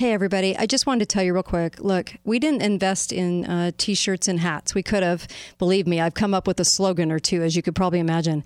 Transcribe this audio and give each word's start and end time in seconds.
Hey, 0.00 0.14
everybody. 0.14 0.56
I 0.56 0.64
just 0.64 0.86
wanted 0.86 1.00
to 1.00 1.12
tell 1.12 1.22
you 1.22 1.34
real 1.34 1.42
quick. 1.42 1.78
Look, 1.78 2.14
we 2.24 2.38
didn't 2.38 2.62
invest 2.62 3.12
in 3.12 3.44
uh, 3.44 3.72
t 3.76 3.94
shirts 3.94 4.28
and 4.28 4.40
hats. 4.40 4.74
We 4.74 4.82
could 4.82 5.02
have. 5.02 5.28
Believe 5.58 5.86
me, 5.86 6.00
I've 6.00 6.14
come 6.14 6.32
up 6.32 6.46
with 6.46 6.58
a 6.58 6.64
slogan 6.64 7.12
or 7.12 7.18
two, 7.18 7.42
as 7.42 7.54
you 7.54 7.60
could 7.60 7.74
probably 7.74 7.98
imagine. 7.98 8.42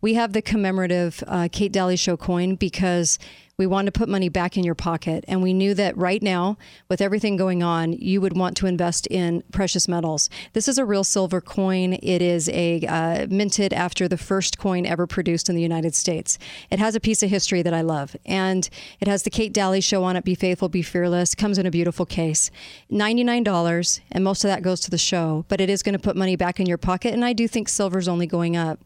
We 0.00 0.14
have 0.14 0.32
the 0.32 0.42
commemorative 0.42 1.24
uh, 1.26 1.48
Kate 1.50 1.72
Dalley 1.72 1.96
Show 1.96 2.16
coin 2.16 2.54
because 2.54 3.18
we 3.58 3.66
wanted 3.66 3.92
to 3.92 3.98
put 3.98 4.08
money 4.08 4.28
back 4.28 4.56
in 4.56 4.62
your 4.62 4.76
pocket. 4.76 5.24
And 5.26 5.42
we 5.42 5.52
knew 5.52 5.74
that 5.74 5.96
right 5.96 6.22
now, 6.22 6.56
with 6.88 7.00
everything 7.00 7.36
going 7.36 7.60
on, 7.60 7.92
you 7.94 8.20
would 8.20 8.36
want 8.36 8.56
to 8.58 8.66
invest 8.66 9.08
in 9.08 9.42
precious 9.50 9.88
metals. 9.88 10.30
This 10.52 10.68
is 10.68 10.78
a 10.78 10.84
real 10.84 11.02
silver 11.02 11.40
coin. 11.40 11.94
It 11.94 12.22
is 12.22 12.48
a 12.50 12.86
uh, 12.86 13.26
minted 13.28 13.72
after 13.72 14.06
the 14.06 14.16
first 14.16 14.58
coin 14.58 14.86
ever 14.86 15.08
produced 15.08 15.48
in 15.48 15.56
the 15.56 15.62
United 15.62 15.96
States. 15.96 16.38
It 16.70 16.78
has 16.78 16.94
a 16.94 17.00
piece 17.00 17.24
of 17.24 17.30
history 17.30 17.62
that 17.62 17.74
I 17.74 17.80
love. 17.80 18.14
And 18.24 18.70
it 19.00 19.08
has 19.08 19.24
the 19.24 19.30
Kate 19.30 19.52
Dalley 19.52 19.80
show 19.80 20.04
on 20.04 20.14
it 20.14 20.24
Be 20.24 20.36
Faithful, 20.36 20.68
Be 20.68 20.82
Fearless. 20.82 21.34
Comes 21.34 21.58
in 21.58 21.66
a 21.66 21.72
beautiful 21.72 22.06
case. 22.06 22.52
$99, 22.92 24.00
and 24.12 24.22
most 24.22 24.44
of 24.44 24.48
that 24.48 24.62
goes 24.62 24.78
to 24.82 24.90
the 24.92 24.98
show, 24.98 25.44
but 25.48 25.60
it 25.60 25.68
is 25.68 25.82
going 25.82 25.94
to 25.94 25.98
put 25.98 26.14
money 26.14 26.36
back 26.36 26.60
in 26.60 26.66
your 26.66 26.78
pocket. 26.78 27.12
And 27.12 27.24
I 27.24 27.32
do 27.32 27.48
think 27.48 27.68
silver's 27.68 28.06
only 28.06 28.28
going 28.28 28.56
up. 28.56 28.78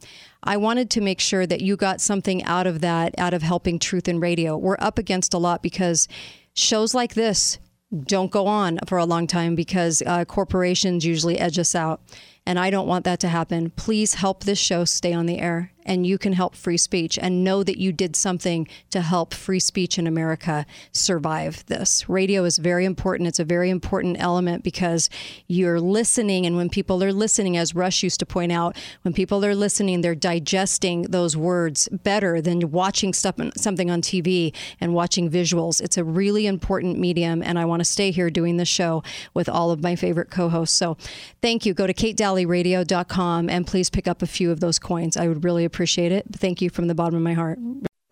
I 0.42 0.56
wanted 0.56 0.90
to 0.90 1.00
make 1.00 1.20
sure 1.20 1.46
that 1.46 1.60
you 1.60 1.76
got 1.76 2.00
something 2.00 2.42
out 2.44 2.66
of 2.66 2.80
that, 2.80 3.14
out 3.18 3.34
of 3.34 3.42
helping 3.42 3.78
truth 3.78 4.08
in 4.08 4.20
radio. 4.20 4.56
We're 4.56 4.76
up 4.80 4.98
against 4.98 5.34
a 5.34 5.38
lot 5.38 5.62
because 5.62 6.08
shows 6.54 6.94
like 6.94 7.14
this 7.14 7.58
don't 8.04 8.30
go 8.30 8.46
on 8.46 8.78
for 8.86 8.98
a 8.98 9.04
long 9.04 9.26
time 9.26 9.54
because 9.54 10.02
uh, 10.06 10.24
corporations 10.24 11.04
usually 11.04 11.38
edge 11.38 11.58
us 11.58 11.74
out. 11.74 12.00
And 12.46 12.58
I 12.58 12.70
don't 12.70 12.88
want 12.88 13.04
that 13.04 13.20
to 13.20 13.28
happen. 13.28 13.70
Please 13.70 14.14
help 14.14 14.44
this 14.44 14.58
show 14.58 14.84
stay 14.84 15.12
on 15.12 15.26
the 15.26 15.38
air 15.38 15.72
and 15.84 16.06
you 16.06 16.18
can 16.18 16.32
help 16.32 16.54
free 16.54 16.76
speech 16.76 17.18
and 17.18 17.44
know 17.44 17.62
that 17.62 17.78
you 17.78 17.92
did 17.92 18.16
something 18.16 18.68
to 18.90 19.00
help 19.00 19.34
free 19.34 19.60
speech 19.60 19.98
in 19.98 20.06
America 20.06 20.66
survive 20.92 21.64
this. 21.66 22.08
Radio 22.08 22.44
is 22.44 22.58
very 22.58 22.84
important. 22.84 23.28
It's 23.28 23.40
a 23.40 23.44
very 23.44 23.70
important 23.70 24.16
element 24.18 24.64
because 24.64 25.10
you're 25.46 25.80
listening. 25.80 26.46
And 26.46 26.56
when 26.56 26.68
people 26.68 27.02
are 27.02 27.12
listening, 27.12 27.56
as 27.56 27.74
Rush 27.74 28.02
used 28.02 28.20
to 28.20 28.26
point 28.26 28.52
out, 28.52 28.76
when 29.02 29.14
people 29.14 29.44
are 29.44 29.54
listening, 29.54 30.00
they're 30.00 30.14
digesting 30.14 31.02
those 31.02 31.36
words 31.36 31.88
better 31.88 32.40
than 32.40 32.70
watching 32.70 33.12
stuff, 33.12 33.36
something 33.56 33.90
on 33.90 34.02
TV 34.02 34.54
and 34.80 34.94
watching 34.94 35.30
visuals. 35.30 35.80
It's 35.80 35.96
a 35.96 36.04
really 36.04 36.46
important 36.46 36.98
medium. 36.98 37.42
And 37.42 37.58
I 37.58 37.64
want 37.64 37.80
to 37.80 37.84
stay 37.84 38.10
here 38.10 38.30
doing 38.30 38.56
the 38.56 38.64
show 38.64 39.02
with 39.34 39.48
all 39.48 39.70
of 39.70 39.82
my 39.82 39.96
favorite 39.96 40.30
co 40.30 40.48
hosts. 40.48 40.76
So 40.76 40.96
thank 41.40 41.66
you. 41.66 41.74
Go 41.74 41.86
to 41.86 41.94
katedalleyradio.com 41.94 43.48
and 43.48 43.66
please 43.66 43.90
pick 43.90 44.06
up 44.08 44.22
a 44.22 44.26
few 44.26 44.50
of 44.50 44.60
those 44.60 44.78
coins. 44.78 45.16
I 45.16 45.28
would 45.28 45.44
really 45.44 45.64
appreciate 45.72 46.12
it. 46.12 46.26
Thank 46.32 46.60
you 46.60 46.68
from 46.68 46.86
the 46.86 46.94
bottom 46.94 47.16
of 47.16 47.22
my 47.22 47.32
heart. 47.32 47.58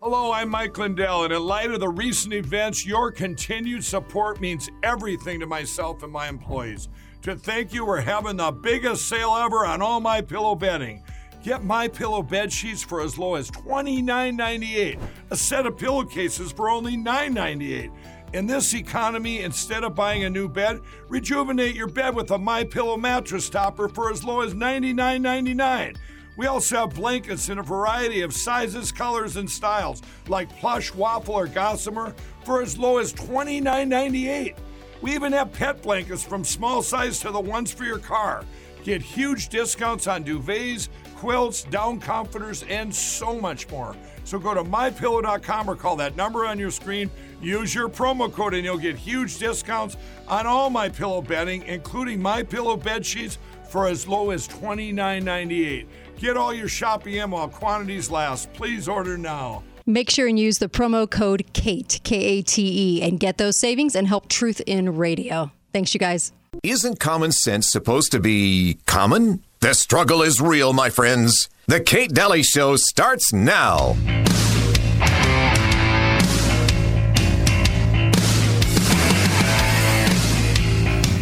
Hello, 0.01 0.31
I'm 0.31 0.49
Mike 0.49 0.75
Lindell, 0.79 1.25
and 1.25 1.31
in 1.31 1.43
light 1.43 1.69
of 1.69 1.79
the 1.79 1.87
recent 1.87 2.33
events, 2.33 2.87
your 2.87 3.11
continued 3.11 3.85
support 3.85 4.41
means 4.41 4.67
everything 4.81 5.39
to 5.39 5.45
myself 5.45 6.01
and 6.01 6.11
my 6.11 6.27
employees. 6.27 6.89
To 7.21 7.35
thank 7.35 7.71
you, 7.71 7.85
we're 7.85 8.01
having 8.01 8.37
the 8.37 8.51
biggest 8.51 9.07
sale 9.07 9.35
ever 9.35 9.63
on 9.63 9.83
all 9.83 9.99
my 9.99 10.21
pillow 10.21 10.55
bedding. 10.55 11.03
Get 11.43 11.63
my 11.63 11.87
pillow 11.87 12.23
bed 12.23 12.51
sheets 12.51 12.81
for 12.81 12.99
as 12.99 13.19
low 13.19 13.35
as 13.35 13.51
$29.98, 13.51 14.99
a 15.29 15.35
set 15.35 15.67
of 15.67 15.77
pillowcases 15.77 16.51
for 16.51 16.67
only 16.67 16.97
$9.98. 16.97 17.91
In 18.33 18.47
this 18.47 18.73
economy, 18.73 19.41
instead 19.41 19.83
of 19.83 19.93
buying 19.93 20.23
a 20.23 20.29
new 20.29 20.49
bed, 20.49 20.79
rejuvenate 21.09 21.75
your 21.75 21.87
bed 21.87 22.15
with 22.15 22.31
a 22.31 22.37
My 22.37 22.63
Pillow 22.63 22.97
mattress 22.97 23.49
topper 23.49 23.87
for 23.87 24.11
as 24.11 24.23
low 24.23 24.41
as 24.41 24.55
$99.99. 24.55 25.97
We 26.41 26.47
also 26.47 26.77
have 26.77 26.95
blankets 26.95 27.49
in 27.49 27.59
a 27.59 27.61
variety 27.61 28.21
of 28.21 28.33
sizes, 28.33 28.91
colors, 28.91 29.35
and 29.35 29.47
styles, 29.47 30.01
like 30.27 30.49
plush, 30.57 30.91
waffle, 30.91 31.35
or 31.35 31.45
gossamer, 31.45 32.15
for 32.43 32.63
as 32.63 32.79
low 32.79 32.97
as 32.97 33.13
$29.98. 33.13 34.55
We 35.03 35.13
even 35.13 35.33
have 35.33 35.53
pet 35.53 35.83
blankets 35.83 36.23
from 36.23 36.43
small 36.43 36.81
size 36.81 37.19
to 37.19 37.29
the 37.29 37.39
ones 37.39 37.71
for 37.71 37.83
your 37.83 37.99
car. 37.99 38.43
Get 38.83 39.03
huge 39.03 39.49
discounts 39.49 40.07
on 40.07 40.23
duvets, 40.23 40.89
quilts, 41.15 41.61
down 41.65 41.99
comforters, 41.99 42.63
and 42.63 42.93
so 42.93 43.39
much 43.39 43.69
more. 43.69 43.95
So 44.23 44.39
go 44.39 44.55
to 44.55 44.63
mypillow.com 44.63 45.69
or 45.69 45.75
call 45.75 45.95
that 45.97 46.15
number 46.15 46.47
on 46.47 46.57
your 46.57 46.71
screen. 46.71 47.11
Use 47.39 47.75
your 47.75 47.87
promo 47.87 48.33
code 48.33 48.55
and 48.55 48.65
you'll 48.65 48.79
get 48.79 48.95
huge 48.95 49.37
discounts 49.37 49.95
on 50.27 50.47
all 50.47 50.71
my 50.71 50.89
pillow 50.89 51.21
bedding, 51.21 51.61
including 51.63 52.19
my 52.19 52.41
pillow 52.41 52.75
bed 52.75 53.05
sheets 53.05 53.37
for 53.69 53.87
as 53.87 54.07
low 54.07 54.31
as 54.31 54.47
$29.98. 54.47 55.85
Get 56.21 56.37
all 56.37 56.53
your 56.53 56.67
shopping 56.67 57.15
in 57.15 57.31
while 57.31 57.49
quantities 57.49 58.11
last. 58.11 58.53
Please 58.53 58.87
order 58.87 59.17
now. 59.17 59.63
Make 59.87 60.11
sure 60.11 60.27
and 60.27 60.37
use 60.37 60.59
the 60.59 60.69
promo 60.69 61.09
code 61.09 61.51
KATE, 61.53 61.99
K 62.03 62.15
A 62.15 62.41
T 62.43 62.99
E, 62.99 63.01
and 63.01 63.19
get 63.19 63.39
those 63.39 63.59
savings 63.59 63.95
and 63.95 64.07
help 64.07 64.29
Truth 64.29 64.61
in 64.67 64.97
Radio. 64.97 65.51
Thanks, 65.73 65.95
you 65.95 65.99
guys. 65.99 66.31
Isn't 66.61 66.99
common 66.99 67.31
sense 67.31 67.71
supposed 67.71 68.11
to 68.11 68.19
be 68.19 68.77
common? 68.85 69.43
The 69.61 69.73
struggle 69.73 70.21
is 70.21 70.39
real, 70.39 70.73
my 70.73 70.91
friends. 70.91 71.49
The 71.65 71.79
Kate 71.79 72.13
Dalley 72.13 72.43
Show 72.43 72.75
starts 72.75 73.33
now. 73.33 73.95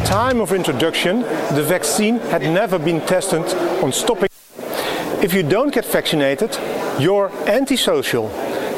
Time 0.03 0.41
of 0.41 0.51
introduction, 0.51 1.21
the 1.21 1.63
vaccine 1.65 2.19
had 2.19 2.41
never 2.41 2.77
been 2.77 2.99
tested 3.05 3.45
on 3.81 3.93
stopping 3.93 4.27
if 5.21 5.33
you 5.33 5.43
don't 5.43 5.73
get 5.73 5.85
vaccinated, 5.85 6.57
you're 6.99 7.29
antisocial. 7.45 8.29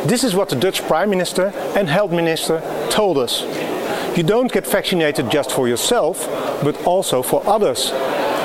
This 0.05 0.23
is 0.23 0.33
what 0.33 0.49
the 0.49 0.55
Dutch 0.55 0.81
Prime 0.81 1.09
Minister 1.09 1.53
and 1.75 1.87
Health 1.87 2.11
Minister 2.11 2.61
told 2.89 3.19
us. 3.19 3.43
You 4.17 4.23
don't 4.23 4.51
get 4.51 4.65
vaccinated 4.65 5.29
just 5.29 5.51
for 5.51 5.67
yourself, 5.67 6.27
but 6.63 6.83
also 6.85 7.21
for 7.21 7.45
others. 7.47 7.91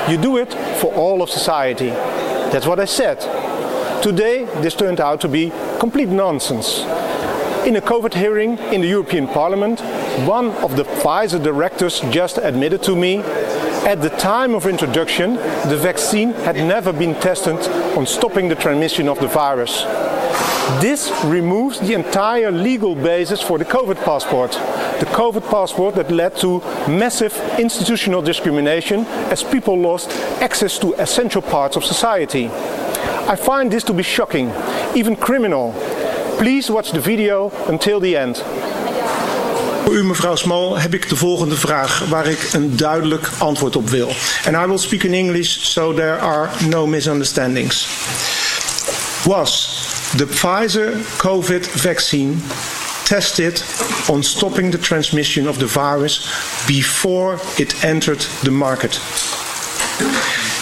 You 0.09 0.17
do 0.17 0.37
it 0.37 0.53
for 0.79 0.93
all 0.93 1.21
of 1.23 1.29
society. 1.29 1.89
That's 1.89 2.67
what 2.67 2.79
I 2.79 2.85
said. 2.85 3.19
Today, 4.03 4.45
this 4.61 4.75
turned 4.75 5.01
out 5.01 5.19
to 5.21 5.27
be 5.27 5.51
complete 5.79 6.07
nonsense. 6.07 6.81
In 7.65 7.75
a 7.75 7.81
COVID 7.81 8.13
hearing 8.13 8.57
in 8.71 8.81
the 8.81 8.87
European 8.87 9.27
Parliament, 9.27 9.81
one 10.25 10.51
of 10.63 10.77
the 10.77 10.83
Pfizer 10.83 11.43
directors 11.43 11.99
just 12.11 12.37
admitted 12.37 12.83
to 12.83 12.95
me 12.95 13.17
at 13.87 14.01
the 14.01 14.09
time 14.09 14.53
of 14.53 14.65
introduction, 14.67 15.35
the 15.69 15.77
vaccine 15.81 16.33
had 16.33 16.57
never 16.57 16.91
been 16.91 17.15
tested 17.21 17.55
on 17.97 18.05
stopping 18.05 18.49
the 18.49 18.55
transmission 18.55 19.07
of 19.07 19.17
the 19.21 19.27
virus. 19.27 19.83
This 20.81 21.09
removes 21.23 21.79
the 21.79 21.93
entire 21.93 22.51
legal 22.51 22.95
basis 22.95 23.41
for 23.41 23.57
the 23.57 23.63
COVID 23.63 23.95
passport. 24.03 24.51
The 24.99 25.07
COVID 25.13 25.49
passport 25.49 25.95
that 25.95 26.11
led 26.11 26.35
to 26.39 26.59
massive 26.89 27.33
institutional 27.57 28.21
discrimination 28.21 29.05
as 29.31 29.41
people 29.41 29.79
lost 29.79 30.09
access 30.41 30.77
to 30.79 30.93
essential 30.95 31.41
parts 31.41 31.77
of 31.77 31.85
society. 31.85 32.47
I 32.49 33.37
find 33.37 33.71
this 33.71 33.85
to 33.85 33.93
be 33.93 34.03
shocking, 34.03 34.51
even 34.95 35.15
criminal. 35.15 35.71
Please 36.39 36.69
watch 36.69 36.91
the 36.91 36.99
video 36.99 37.51
until 37.69 38.01
the 38.01 38.17
end. 38.17 38.43
Voor 39.87 39.95
u, 39.95 40.03
mevrouw 40.03 40.35
Small, 40.35 40.79
heb 40.79 40.93
ik 40.93 41.09
de 41.09 41.15
volgende 41.15 41.55
vraag 41.55 42.05
waar 42.09 42.27
ik 42.27 42.49
een 42.53 42.77
duidelijk 42.77 43.29
antwoord 43.37 43.75
op 43.75 43.89
wil. 43.89 44.07
And 44.45 44.55
I 44.55 44.65
will 44.67 44.77
speak 44.77 45.03
in 45.03 45.13
English 45.13 45.57
so 45.59 45.93
there 45.93 46.17
are 46.17 46.49
no 46.69 46.87
misunderstandings. 46.87 47.87
Was 49.23 49.79
the 50.17 50.25
Pfizer 50.25 50.93
COVID 51.17 51.67
vaccine 51.67 52.35
tested 53.03 53.63
on 54.07 54.23
stopping 54.23 54.71
the 54.71 54.79
transmission 54.79 55.47
of 55.47 55.57
the 55.57 55.67
virus 55.67 56.29
before 56.65 57.37
it 57.55 57.75
entered 57.83 58.27
the 58.43 58.51
market? 58.51 58.99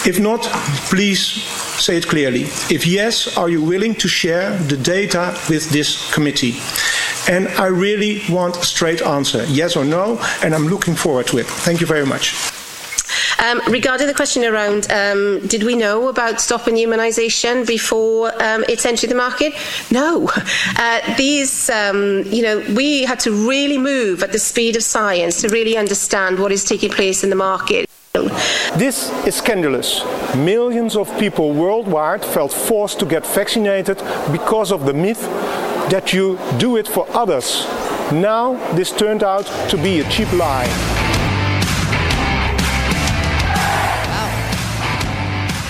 If 0.04 0.18
not, 0.18 0.48
please 0.88 1.42
say 1.78 1.96
it 1.96 2.06
clearly. 2.06 2.42
If 2.68 2.84
yes, 2.84 3.36
are 3.36 3.50
you 3.50 3.66
willing 3.66 3.96
to 3.98 4.08
share 4.08 4.56
the 4.68 4.76
data 4.76 5.34
with 5.48 5.68
this 5.70 6.10
committee? 6.12 6.54
And 7.28 7.48
I 7.48 7.66
really 7.66 8.22
want 8.30 8.56
a 8.56 8.64
straight 8.64 9.02
answer, 9.02 9.44
yes 9.46 9.76
or 9.76 9.84
no, 9.84 10.18
and 10.42 10.54
I'm 10.54 10.68
looking 10.68 10.94
forward 10.94 11.26
to 11.28 11.38
it. 11.38 11.46
Thank 11.46 11.80
you 11.80 11.86
very 11.86 12.06
much. 12.06 12.34
Um, 13.38 13.60
regarding 13.68 14.06
the 14.06 14.14
question 14.14 14.44
around 14.44 14.90
um, 14.90 15.46
did 15.46 15.62
we 15.62 15.76
know 15.76 16.08
about 16.08 16.40
stopping 16.40 16.76
immunisation 16.76 17.66
before 17.66 18.32
um, 18.42 18.64
it's 18.68 18.86
entered 18.86 19.10
the 19.10 19.16
market? 19.16 19.54
No. 19.90 20.30
Uh, 20.78 21.16
these, 21.16 21.70
um, 21.70 22.22
you 22.26 22.42
know, 22.42 22.58
we 22.74 23.02
had 23.02 23.18
to 23.18 23.30
really 23.48 23.78
move 23.78 24.22
at 24.22 24.32
the 24.32 24.38
speed 24.38 24.76
of 24.76 24.82
science 24.82 25.40
to 25.40 25.48
really 25.48 25.76
understand 25.76 26.38
what 26.38 26.52
is 26.52 26.64
taking 26.64 26.90
place 26.90 27.24
in 27.24 27.30
the 27.30 27.36
market. 27.36 27.88
This 28.76 29.10
is 29.26 29.36
scandalous. 29.36 30.04
Millions 30.34 30.96
of 30.96 31.08
people 31.18 31.54
worldwide 31.54 32.24
felt 32.24 32.52
forced 32.52 32.98
to 33.00 33.06
get 33.06 33.26
vaccinated 33.26 33.98
because 34.32 34.70
of 34.70 34.84
the 34.84 34.92
myth 34.92 35.22
that 35.90 36.12
you 36.12 36.38
do 36.58 36.76
it 36.76 36.88
for 36.88 37.06
others. 37.10 37.64
Now 38.12 38.54
this 38.74 38.92
turned 38.92 39.22
out 39.22 39.46
to 39.70 39.76
be 39.76 40.00
a 40.00 40.08
cheap 40.10 40.32
lie. 40.32 40.66
Wow. 44.06 44.30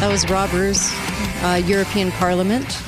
That 0.01 0.09
was 0.11 0.29
Rob 0.29 0.53
Roos, 0.53 0.91
uh, 1.43 1.61
European 1.65 2.11
Parliament. 2.13 2.83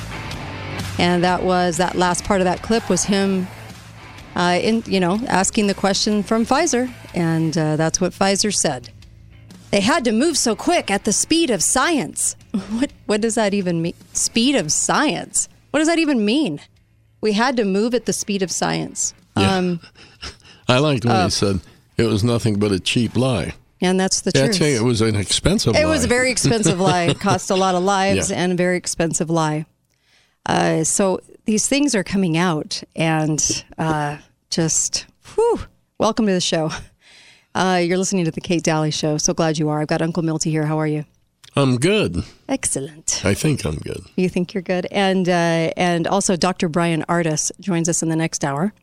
And 0.97 1.23
that 1.23 1.43
was 1.43 1.77
that 1.77 1.95
last 1.95 2.25
part 2.25 2.41
of 2.41 2.45
that 2.45 2.61
clip 2.61 2.89
was 2.89 3.05
him 3.05 3.47
uh, 4.35 4.59
in 4.61 4.83
you 4.85 4.99
know 4.99 5.19
asking 5.27 5.67
the 5.67 5.73
question 5.73 6.23
from 6.23 6.45
Pfizer, 6.45 6.91
and 7.13 7.57
uh, 7.57 7.75
that's 7.75 8.01
what 8.01 8.11
Pfizer 8.11 8.53
said. 8.53 8.89
They 9.71 9.81
had 9.81 10.03
to 10.05 10.11
move 10.11 10.37
so 10.37 10.55
quick 10.55 10.89
at 10.89 11.05
the 11.05 11.13
speed 11.13 11.49
of 11.49 11.61
science. 11.61 12.35
What 12.71 12.91
what 13.05 13.21
does 13.21 13.35
that 13.35 13.53
even 13.53 13.81
mean? 13.81 13.93
Speed 14.13 14.55
of 14.55 14.71
science. 14.71 15.47
What 15.71 15.79
does 15.79 15.87
that 15.87 15.99
even 15.99 16.25
mean? 16.25 16.59
We 17.21 17.33
had 17.33 17.57
to 17.57 17.65
move 17.65 17.93
at 17.93 18.05
the 18.05 18.13
speed 18.13 18.41
of 18.41 18.51
science. 18.51 19.13
Yeah. 19.37 19.55
Um, 19.57 19.79
I 20.67 20.79
liked 20.79 21.05
when 21.05 21.15
uh, 21.15 21.25
he 21.25 21.29
said 21.31 21.59
it 21.97 22.03
was 22.05 22.23
nothing 22.23 22.59
but 22.59 22.71
a 22.71 22.79
cheap 22.79 23.15
lie. 23.17 23.53
and 23.81 23.99
that's 23.99 24.21
the 24.21 24.31
Yeah, 24.35 24.41
I'd 24.43 24.45
truth. 24.47 24.57
say 24.57 24.75
it 24.75 24.81
was 24.83 25.01
an 25.01 25.15
expensive 25.15 25.73
lie. 25.73 25.81
It 25.81 25.85
was 25.85 26.05
a 26.05 26.07
very 26.07 26.31
expensive 26.31 26.79
lie. 26.79 27.03
It 27.03 27.19
cost 27.29 27.49
a 27.49 27.55
lot 27.55 27.75
of 27.75 27.83
lives 27.83 28.29
Yeah. 28.31 28.37
and 28.37 28.51
a 28.53 28.55
very 28.55 28.77
expensive 28.77 29.29
lie. 29.29 29.65
Uh, 30.45 30.83
so 30.83 31.19
these 31.45 31.67
things 31.67 31.93
are 31.95 32.03
coming 32.03 32.37
out, 32.37 32.81
and 32.95 33.63
uh, 33.77 34.17
just 34.49 35.05
whew, 35.35 35.59
welcome 35.97 36.25
to 36.27 36.31
the 36.33 36.41
show. 36.41 36.71
Uh, 37.55 37.81
you're 37.83 37.97
listening 37.97 38.25
to 38.25 38.31
the 38.31 38.41
Kate 38.41 38.63
Dalley 38.63 38.91
Show. 38.91 39.17
So 39.17 39.33
glad 39.33 39.57
you 39.57 39.69
are. 39.69 39.81
I've 39.81 39.87
got 39.87 40.01
Uncle 40.01 40.23
Milty 40.23 40.49
here. 40.51 40.65
How 40.65 40.77
are 40.79 40.87
you? 40.87 41.03
I'm 41.55 41.77
good. 41.77 42.23
Excellent. 42.47 43.21
I 43.25 43.33
think 43.33 43.65
I'm 43.65 43.75
good. 43.77 44.01
You 44.15 44.29
think 44.29 44.53
you're 44.53 44.61
good, 44.63 44.87
and 44.91 45.27
uh, 45.27 45.71
and 45.75 46.07
also 46.07 46.35
Dr. 46.35 46.69
Bryan 46.69 47.03
Ardis 47.09 47.51
joins 47.59 47.89
us 47.89 48.01
in 48.03 48.09
the 48.09 48.15
next 48.15 48.43
hour. 48.45 48.73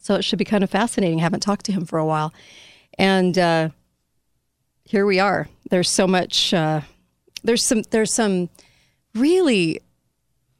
So 0.00 0.14
it 0.14 0.22
should 0.22 0.38
be 0.38 0.44
kind 0.44 0.62
of 0.64 0.70
fascinating. 0.70 1.18
I 1.20 1.22
haven't 1.22 1.40
talked 1.40 1.64
to 1.66 1.72
him 1.72 1.84
for 1.86 1.98
a 1.98 2.04
while, 2.04 2.32
and 2.98 3.36
uh, 3.38 3.68
here 4.84 5.06
we 5.06 5.18
are. 5.20 5.48
There's 5.70 5.88
so 5.90 6.06
much. 6.06 6.52
Uh, 6.52 6.80
there's 7.44 7.64
some. 7.64 7.82
There's 7.90 8.12
some 8.12 8.48
really 9.14 9.80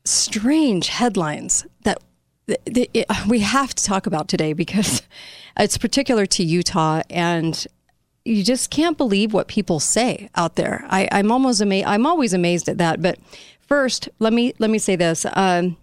strange 0.05 0.88
headlines 0.88 1.67
that 1.82 1.99
th- 2.46 2.61
th- 2.72 2.90
it- 2.94 3.06
we 3.26 3.40
have 3.40 3.75
to 3.75 3.84
talk 3.84 4.06
about 4.06 4.29
today 4.29 4.52
because 4.52 5.02
it's 5.58 5.76
particular 5.79 6.26
to 6.26 6.44
Utah 6.44 7.02
and 7.11 7.67
you 8.26 8.43
just 8.43 8.70
can't 8.70 8.99
believe 8.99 9.32
what 9.32 9.46
people 9.46 9.78
say 9.81 10.28
out 10.34 10.56
there. 10.56 10.84
I, 10.88 11.08
I'm 11.12 11.31
almost 11.31 11.61
amazed. 11.61 11.87
I'm 11.87 12.06
always 12.06 12.32
amazed 12.32 12.69
at 12.69 12.78
that. 12.78 13.00
But 13.00 13.19
first, 13.61 14.08
let 14.19 14.32
me 14.32 14.52
let 14.58 14.70
me 14.70 14.78
say 14.78 14.96
this: 14.96 15.25
um, 15.34 15.76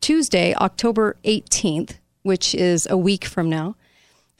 Tuesday, 0.00 0.54
October 0.54 1.16
18th, 1.24 1.94
which 2.22 2.54
is 2.54 2.86
a 2.90 2.96
week 2.96 3.24
from 3.24 3.50
now, 3.50 3.76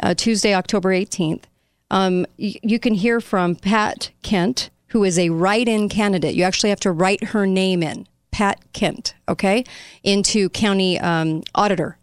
uh, 0.02 0.14
Tuesday, 0.14 0.54
October 0.54 0.90
18th, 0.90 1.42
um, 1.90 2.26
y- 2.38 2.54
you 2.62 2.78
can 2.78 2.94
hear 2.94 3.20
from 3.20 3.54
Pat 3.54 4.10
Kent, 4.22 4.70
who 4.88 5.04
is 5.04 5.18
a 5.18 5.30
write-in 5.30 5.88
candidate. 5.88 6.34
You 6.34 6.44
actually 6.44 6.70
have 6.70 6.80
to 6.80 6.92
write 6.92 7.24
her 7.24 7.46
name 7.46 7.82
in, 7.82 8.06
Pat 8.30 8.60
Kent, 8.72 9.14
okay, 9.28 9.64
into 10.02 10.48
county 10.48 10.98
um, 10.98 11.42
auditor. 11.54 11.98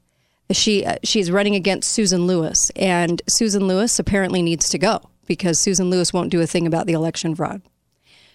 She 0.51 0.85
uh, 0.85 0.97
she's 1.03 1.31
running 1.31 1.55
against 1.55 1.91
Susan 1.91 2.27
Lewis, 2.27 2.69
and 2.75 3.21
Susan 3.27 3.67
Lewis 3.67 3.97
apparently 3.97 4.41
needs 4.43 4.69
to 4.69 4.77
go 4.77 5.01
because 5.27 5.59
Susan 5.59 5.89
Lewis 5.89 6.13
won't 6.13 6.31
do 6.31 6.41
a 6.41 6.47
thing 6.47 6.65
about 6.65 6.87
the 6.87 6.93
election 6.93 7.35
fraud. 7.35 7.61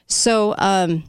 So 0.06 0.54
um, 0.58 1.04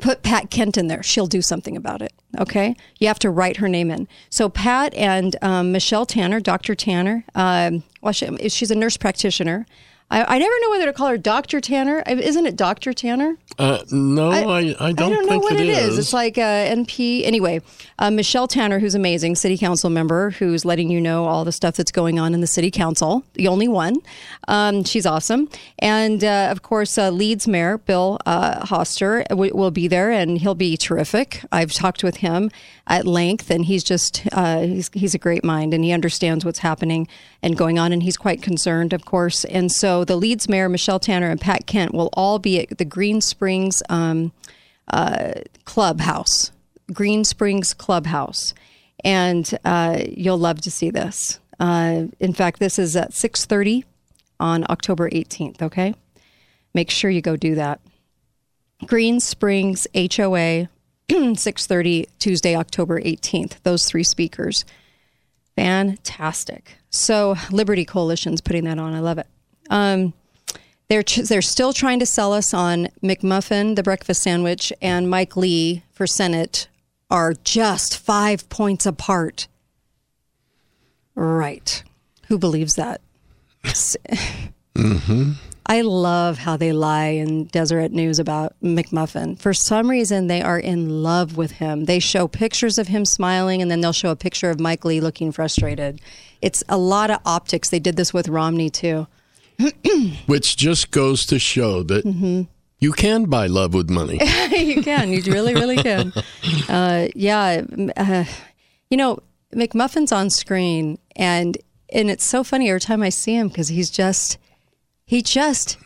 put 0.00 0.22
Pat 0.22 0.50
Kent 0.50 0.76
in 0.76 0.88
there; 0.88 1.02
she'll 1.02 1.26
do 1.26 1.42
something 1.42 1.76
about 1.76 2.02
it. 2.02 2.12
Okay, 2.38 2.76
you 2.98 3.06
have 3.06 3.18
to 3.20 3.30
write 3.30 3.58
her 3.58 3.68
name 3.68 3.90
in. 3.90 4.08
So 4.30 4.48
Pat 4.48 4.92
and 4.94 5.36
um, 5.42 5.72
Michelle 5.72 6.06
Tanner, 6.06 6.40
Dr. 6.40 6.74
Tanner, 6.74 7.24
um, 7.34 7.82
well, 8.02 8.12
she, 8.12 8.48
she's 8.48 8.70
a 8.70 8.74
nurse 8.74 8.96
practitioner. 8.96 9.66
I, 10.10 10.36
I 10.36 10.38
never 10.38 10.54
know 10.62 10.70
whether 10.70 10.86
to 10.86 10.92
call 10.92 11.08
her 11.08 11.18
Dr. 11.18 11.60
Tanner. 11.60 12.02
Isn't 12.06 12.46
it 12.46 12.56
Dr. 12.56 12.94
Tanner? 12.94 13.36
Uh, 13.58 13.82
no, 13.90 14.30
I, 14.30 14.58
I, 14.58 14.62
don't 14.62 14.80
I 14.80 14.92
don't 14.92 15.26
know 15.26 15.38
what 15.38 15.54
it 15.54 15.68
is. 15.68 15.92
is. 15.94 15.98
It's 15.98 16.12
like 16.14 16.38
uh, 16.38 16.40
NP. 16.40 17.24
Anyway, 17.24 17.60
uh, 17.98 18.10
Michelle 18.10 18.48
Tanner, 18.48 18.78
who's 18.78 18.94
amazing, 18.94 19.34
city 19.34 19.58
council 19.58 19.90
member, 19.90 20.30
who's 20.30 20.64
letting 20.64 20.90
you 20.90 21.00
know 21.00 21.26
all 21.26 21.44
the 21.44 21.52
stuff 21.52 21.76
that's 21.76 21.92
going 21.92 22.18
on 22.18 22.32
in 22.32 22.40
the 22.40 22.46
city 22.46 22.70
council, 22.70 23.22
the 23.34 23.48
only 23.48 23.68
one. 23.68 23.96
Um, 24.46 24.84
she's 24.84 25.04
awesome. 25.04 25.48
And 25.80 26.24
uh, 26.24 26.48
of 26.50 26.62
course, 26.62 26.96
uh, 26.96 27.10
Leeds 27.10 27.46
Mayor 27.46 27.76
Bill 27.76 28.18
uh, 28.24 28.64
Hoster 28.64 29.26
w- 29.28 29.54
will 29.54 29.70
be 29.70 29.88
there, 29.88 30.10
and 30.10 30.38
he'll 30.38 30.54
be 30.54 30.76
terrific. 30.76 31.44
I've 31.52 31.72
talked 31.72 32.02
with 32.02 32.18
him 32.18 32.50
at 32.86 33.06
length, 33.06 33.50
and 33.50 33.66
he's 33.66 33.84
just 33.84 34.26
uh, 34.32 34.60
he's, 34.60 34.90
he's 34.94 35.14
a 35.14 35.18
great 35.18 35.44
mind, 35.44 35.74
and 35.74 35.84
he 35.84 35.92
understands 35.92 36.44
what's 36.44 36.60
happening 36.60 37.08
and 37.42 37.56
going 37.56 37.78
on, 37.78 37.92
and 37.92 38.02
he's 38.02 38.16
quite 38.16 38.42
concerned, 38.42 38.92
of 38.92 39.04
course. 39.04 39.44
And 39.44 39.70
so 39.70 40.04
the 40.04 40.16
Leeds 40.16 40.48
Mayor 40.48 40.68
Michelle 40.68 40.98
Tanner 40.98 41.30
and 41.30 41.40
Pat 41.40 41.66
Kent 41.66 41.94
will 41.94 42.10
all 42.14 42.38
be 42.38 42.60
at 42.60 42.78
the 42.78 42.84
Green 42.84 43.20
Springs. 43.20 43.82
Um, 43.88 44.32
uh, 44.90 45.32
clubhouse, 45.64 46.50
Green 46.92 47.24
Springs 47.24 47.74
Clubhouse, 47.74 48.54
and 49.04 49.58
uh, 49.64 50.00
you'll 50.08 50.38
love 50.38 50.60
to 50.62 50.70
see 50.70 50.90
this. 50.90 51.40
Uh, 51.60 52.04
in 52.20 52.32
fact, 52.32 52.58
this 52.58 52.78
is 52.78 52.96
at 52.96 53.12
six 53.12 53.44
thirty 53.44 53.84
on 54.40 54.64
October 54.70 55.08
eighteenth. 55.12 55.62
Okay, 55.62 55.94
make 56.74 56.90
sure 56.90 57.10
you 57.10 57.20
go 57.20 57.36
do 57.36 57.54
that. 57.56 57.80
Green 58.86 59.20
Springs 59.20 59.86
HOA, 59.94 60.68
six 61.34 61.66
thirty 61.66 62.08
Tuesday, 62.18 62.56
October 62.56 63.00
eighteenth. 63.04 63.60
Those 63.62 63.84
three 63.84 64.04
speakers, 64.04 64.64
fantastic. 65.56 66.77
So 66.90 67.36
Liberty 67.50 67.84
Coalition's 67.84 68.40
putting 68.40 68.64
that 68.64 68.78
on. 68.78 68.94
I 68.94 69.00
love 69.00 69.18
it. 69.18 69.26
Um, 69.70 70.14
they're 70.88 71.02
they're 71.02 71.42
still 71.42 71.72
trying 71.72 71.98
to 71.98 72.06
sell 72.06 72.32
us 72.32 72.54
on 72.54 72.88
McMuffin, 73.02 73.76
the 73.76 73.82
breakfast 73.82 74.22
sandwich, 74.22 74.72
and 74.80 75.10
Mike 75.10 75.36
Lee 75.36 75.82
for 75.92 76.06
Senate 76.06 76.68
are 77.10 77.34
just 77.44 77.98
five 77.98 78.48
points 78.48 78.86
apart. 78.86 79.48
Right? 81.14 81.82
Who 82.28 82.38
believes 82.38 82.74
that? 82.76 83.00
mm-hmm. 83.64 85.32
I 85.70 85.82
love 85.82 86.38
how 86.38 86.56
they 86.56 86.72
lie 86.72 87.08
in 87.08 87.44
Deseret 87.46 87.92
News 87.92 88.18
about 88.18 88.54
McMuffin. 88.62 89.38
For 89.38 89.52
some 89.52 89.90
reason, 89.90 90.26
they 90.26 90.40
are 90.40 90.58
in 90.58 91.02
love 91.02 91.36
with 91.36 91.52
him. 91.52 91.84
They 91.84 91.98
show 91.98 92.26
pictures 92.26 92.78
of 92.78 92.88
him 92.88 93.04
smiling, 93.04 93.60
and 93.60 93.70
then 93.70 93.80
they'll 93.82 93.92
show 93.92 94.10
a 94.10 94.16
picture 94.16 94.50
of 94.50 94.58
Mike 94.60 94.84
Lee 94.86 95.00
looking 95.00 95.30
frustrated. 95.30 96.00
It's 96.40 96.64
a 96.70 96.78
lot 96.78 97.10
of 97.10 97.18
optics. 97.26 97.68
They 97.68 97.80
did 97.80 97.96
this 97.96 98.14
with 98.14 98.28
Romney 98.28 98.70
too. 98.70 99.06
Which 100.26 100.56
just 100.56 100.90
goes 100.90 101.26
to 101.26 101.38
show 101.38 101.82
that 101.82 102.04
Mm-hmm. 102.04 102.42
you 102.78 102.92
can 102.92 103.24
buy 103.26 103.46
love 103.46 103.74
with 103.74 103.90
money. 103.90 104.18
you 104.50 104.82
can. 104.82 105.10
You 105.10 105.20
really, 105.26 105.54
really 105.54 105.76
can. 105.76 106.12
Uh, 106.68 107.08
yeah. 107.14 107.62
Uh, 107.96 108.24
you 108.90 108.96
know, 108.96 109.18
McMuffin's 109.54 110.12
on 110.12 110.30
screen, 110.30 110.98
and 111.16 111.58
and 111.92 112.10
it's 112.10 112.24
so 112.24 112.44
funny 112.44 112.68
every 112.70 112.80
time 112.80 113.02
I 113.02 113.08
see 113.08 113.34
him 113.34 113.48
because 113.48 113.68
he's 113.68 113.90
just 113.90 114.38
he 115.08 115.22
just 115.22 115.78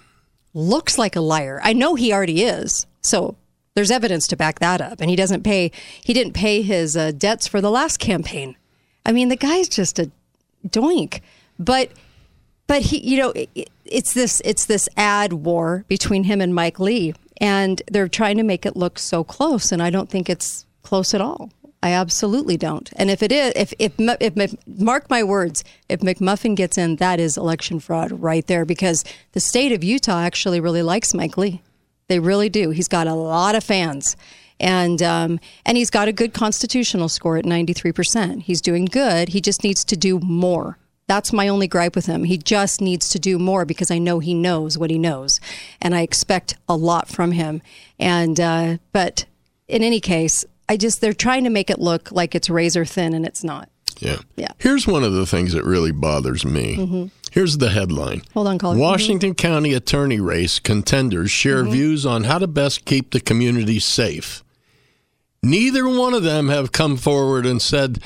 looks 0.52 0.98
like 0.98 1.14
a 1.14 1.20
liar. 1.20 1.60
I 1.62 1.72
know 1.72 1.94
he 1.94 2.12
already 2.12 2.42
is. 2.42 2.88
So 3.02 3.36
there's 3.76 3.92
evidence 3.92 4.26
to 4.26 4.36
back 4.36 4.58
that 4.58 4.80
up, 4.80 5.00
and 5.00 5.08
he 5.08 5.14
doesn't 5.14 5.44
pay. 5.44 5.70
He 6.02 6.12
didn't 6.12 6.32
pay 6.32 6.60
his 6.60 6.96
uh, 6.96 7.12
debts 7.12 7.46
for 7.46 7.60
the 7.60 7.70
last 7.70 7.98
campaign. 7.98 8.56
I 9.06 9.12
mean, 9.12 9.28
the 9.28 9.36
guy's 9.36 9.68
just 9.68 10.00
a 10.00 10.10
doink. 10.66 11.20
But 11.56 11.92
but 12.66 12.82
he 12.82 12.98
you 12.98 13.16
know 13.16 13.30
it, 13.30 13.70
it's 13.84 14.12
this 14.12 14.42
it's 14.44 14.66
this 14.66 14.88
ad 14.96 15.32
war 15.32 15.84
between 15.86 16.24
him 16.24 16.40
and 16.40 16.52
Mike 16.52 16.80
Lee 16.80 17.14
and 17.36 17.80
they're 17.90 18.08
trying 18.08 18.38
to 18.38 18.42
make 18.42 18.66
it 18.66 18.76
look 18.76 18.98
so 18.98 19.22
close 19.22 19.70
and 19.70 19.80
I 19.80 19.90
don't 19.90 20.10
think 20.10 20.28
it's 20.28 20.66
close 20.82 21.14
at 21.14 21.20
all. 21.20 21.50
I 21.82 21.92
absolutely 21.92 22.56
don't. 22.56 22.90
And 22.94 23.10
if 23.10 23.22
it 23.22 23.32
is 23.32 23.52
if 23.56 23.74
if, 23.78 23.92
if, 23.98 24.54
mark 24.66 25.10
my 25.10 25.22
words, 25.22 25.64
if 25.88 26.00
McMuffin 26.00 26.54
gets 26.54 26.78
in 26.78 26.96
that 26.96 27.18
is 27.18 27.36
election 27.36 27.80
fraud 27.80 28.12
right 28.12 28.46
there 28.46 28.64
because 28.64 29.04
the 29.32 29.40
state 29.40 29.72
of 29.72 29.82
Utah 29.82 30.20
actually 30.20 30.60
really 30.60 30.82
likes 30.82 31.12
Mike 31.12 31.36
Lee. 31.36 31.60
They 32.08 32.20
really 32.20 32.48
do. 32.48 32.70
He's 32.70 32.88
got 32.88 33.06
a 33.06 33.14
lot 33.14 33.54
of 33.54 33.64
fans. 33.64 34.16
And 34.60 35.02
um, 35.02 35.40
and 35.66 35.76
he's 35.76 35.90
got 35.90 36.06
a 36.06 36.12
good 36.12 36.32
constitutional 36.32 37.08
score 37.08 37.36
at 37.36 37.44
93%. 37.44 38.42
He's 38.42 38.60
doing 38.60 38.84
good. 38.84 39.30
He 39.30 39.40
just 39.40 39.64
needs 39.64 39.84
to 39.86 39.96
do 39.96 40.20
more. 40.20 40.78
That's 41.08 41.32
my 41.32 41.48
only 41.48 41.66
gripe 41.66 41.96
with 41.96 42.06
him. 42.06 42.24
He 42.24 42.38
just 42.38 42.80
needs 42.80 43.08
to 43.10 43.18
do 43.18 43.38
more 43.38 43.64
because 43.64 43.90
I 43.90 43.98
know 43.98 44.20
he 44.20 44.34
knows 44.34 44.78
what 44.78 44.90
he 44.90 44.98
knows, 44.98 45.40
and 45.80 45.96
I 45.96 46.02
expect 46.02 46.56
a 46.68 46.76
lot 46.76 47.08
from 47.08 47.32
him. 47.32 47.60
And 47.98 48.38
uh, 48.38 48.76
but 48.92 49.24
in 49.66 49.82
any 49.82 50.00
case, 50.00 50.44
I 50.72 50.76
just 50.78 51.02
they're 51.02 51.12
trying 51.12 51.44
to 51.44 51.50
make 51.50 51.68
it 51.68 51.78
look 51.78 52.10
like 52.12 52.34
it's 52.34 52.48
razor 52.48 52.86
thin, 52.86 53.12
and 53.12 53.26
it's 53.26 53.44
not. 53.44 53.68
Yeah. 54.00 54.16
Yeah. 54.36 54.52
Here's 54.58 54.86
one 54.86 55.04
of 55.04 55.12
the 55.12 55.26
things 55.26 55.52
that 55.52 55.64
really 55.64 55.92
bothers 55.92 56.46
me. 56.46 56.76
Mhm. 56.76 57.10
Here's 57.30 57.58
the 57.58 57.68
headline. 57.68 58.22
Hold 58.32 58.46
on, 58.48 58.58
caller. 58.58 58.78
Washington 58.78 59.34
County 59.34 59.74
attorney 59.74 60.18
race 60.18 60.58
contenders 60.58 61.30
share 61.30 61.62
Mhm. 61.62 61.72
views 61.72 62.06
on 62.06 62.24
how 62.24 62.38
to 62.38 62.46
best 62.46 62.86
keep 62.86 63.10
the 63.10 63.20
community 63.20 63.78
safe. 63.80 64.42
Neither 65.42 65.86
one 65.88 66.14
of 66.14 66.22
them 66.22 66.48
have 66.48 66.72
come 66.72 66.96
forward 66.96 67.44
and 67.44 67.60
said, 67.60 67.98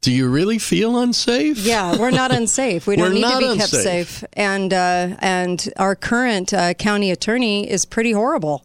"Do 0.00 0.10
you 0.10 0.26
really 0.28 0.58
feel 0.58 0.98
unsafe?" 0.98 1.58
Yeah, 1.58 1.96
we're 1.98 2.10
not 2.10 2.32
unsafe. 2.32 2.86
We 2.88 2.96
don't 3.00 3.14
need 3.14 3.22
to 3.22 3.38
be 3.38 3.56
kept 3.58 3.70
safe. 3.70 4.24
And 4.32 4.72
uh, 4.74 5.10
and 5.20 5.72
our 5.76 5.94
current 5.94 6.52
uh, 6.52 6.74
county 6.74 7.10
attorney 7.12 7.70
is 7.70 7.84
pretty 7.84 8.12
horrible, 8.12 8.64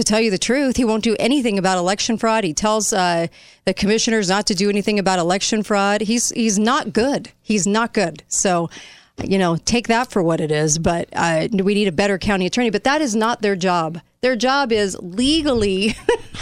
To 0.00 0.04
tell 0.04 0.18
you 0.22 0.30
the 0.30 0.38
truth, 0.38 0.78
he 0.78 0.84
won't 0.86 1.04
do 1.04 1.14
anything 1.20 1.58
about 1.58 1.76
election 1.76 2.16
fraud. 2.16 2.42
He 2.42 2.54
tells 2.54 2.90
uh, 2.90 3.26
the 3.66 3.74
commissioners 3.74 4.30
not 4.30 4.46
to 4.46 4.54
do 4.54 4.70
anything 4.70 4.98
about 4.98 5.18
election 5.18 5.62
fraud. 5.62 6.00
He's 6.00 6.30
he's 6.30 6.58
not 6.58 6.94
good. 6.94 7.30
He's 7.42 7.66
not 7.66 7.92
good. 7.92 8.22
So, 8.26 8.70
you 9.22 9.36
know, 9.36 9.56
take 9.56 9.88
that 9.88 10.10
for 10.10 10.22
what 10.22 10.40
it 10.40 10.50
is. 10.50 10.78
But 10.78 11.10
uh, 11.12 11.48
we 11.52 11.74
need 11.74 11.86
a 11.86 11.92
better 11.92 12.16
county 12.16 12.46
attorney. 12.46 12.70
But 12.70 12.84
that 12.84 13.02
is 13.02 13.14
not 13.14 13.42
their 13.42 13.56
job. 13.56 14.00
Their 14.22 14.36
job 14.36 14.72
is 14.72 14.96
legally 15.02 15.94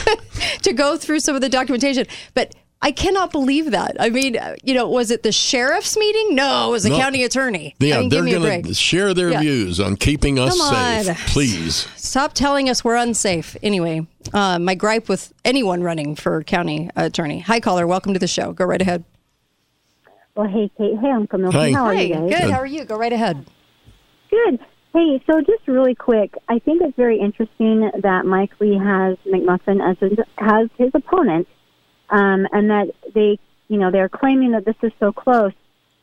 to 0.63 0.73
go 0.73 0.97
through 0.97 1.19
some 1.19 1.35
of 1.35 1.41
the 1.41 1.49
documentation. 1.49 2.07
But 2.35 2.55
I 2.81 2.93
cannot 2.93 3.33
believe 3.33 3.73
that. 3.73 3.97
I 3.99 4.09
mean, 4.09 4.37
uh, 4.37 4.55
you 4.63 4.73
know, 4.73 4.89
was 4.89 5.11
it 5.11 5.25
the 5.25 5.33
sheriff's 5.33 5.97
meeting? 5.97 6.37
No, 6.37 6.69
it 6.69 6.71
was 6.71 6.85
the 6.85 6.91
No. 6.91 6.99
county 6.99 7.25
attorney. 7.25 7.75
I 7.81 7.85
Yeah, 7.85 8.01
mean, 8.01 8.09
they're 8.09 8.23
give 8.25 8.41
me 8.41 8.47
a 8.47 8.51
going 8.51 8.63
to 8.63 8.75
share 8.75 9.15
their 9.15 9.31
Yeah. 9.31 9.41
views 9.41 9.81
on 9.81 9.97
keeping 9.97 10.39
us 10.39 10.57
Come 10.57 11.05
safe. 11.05 11.09
on. 11.09 11.15
Please. 11.27 11.89
Stop 11.97 12.35
telling 12.35 12.69
us 12.71 12.85
we're 12.85 12.95
unsafe. 12.97 13.57
Anyway, 13.65 14.07
uh, 14.33 14.61
my 14.61 14.77
gripe 14.77 15.09
with 15.09 15.33
anyone 15.45 15.83
running 15.83 16.15
for 16.15 16.45
county 16.45 16.89
attorney. 16.95 17.41
Hi, 17.41 17.59
caller. 17.59 17.85
Welcome 17.87 18.13
to 18.13 18.21
the 18.21 18.29
show. 18.29 18.53
Go 18.53 18.65
right 18.65 18.81
ahead. 18.81 19.03
Well, 20.37 20.47
hey, 20.49 20.71
Kate. 20.79 20.97
Hey, 21.01 21.11
Uncle 21.11 21.41
Milton. 21.41 21.61
Hi. 21.61 21.73
How 21.73 21.85
are 21.87 21.95
Hi. 21.95 22.01
you 22.03 22.15
guys? 22.15 22.31
Good. 22.31 22.51
How 22.51 22.61
are 22.61 22.67
you? 22.67 22.85
Go 22.85 22.97
right 22.97 23.13
ahead. 23.13 23.45
Good. 24.31 24.61
Hey, 24.95 25.21
so 25.29 25.41
just 25.41 25.67
really 25.67 25.97
quick, 25.97 26.33
I 26.49 26.61
think 26.61 26.81
it's 26.83 26.97
very 26.97 27.19
interesting 27.19 27.91
that 28.03 28.25
Mike 28.25 28.53
Lee 28.61 28.79
has 28.79 29.17
McMuffin 29.27 29.81
as 29.85 29.97
his, 29.99 30.19
has 30.39 30.69
his 30.79 30.91
opponent, 30.95 31.47
um, 32.11 32.47
and 32.53 32.71
that 32.71 32.89
they, 33.15 33.39
you 33.69 33.79
know, 33.79 33.91
they're 33.91 34.09
claiming 34.09 34.53
that 34.53 34.65
this 34.65 34.77
is 34.83 34.93
so 34.99 35.13
close. 35.13 35.53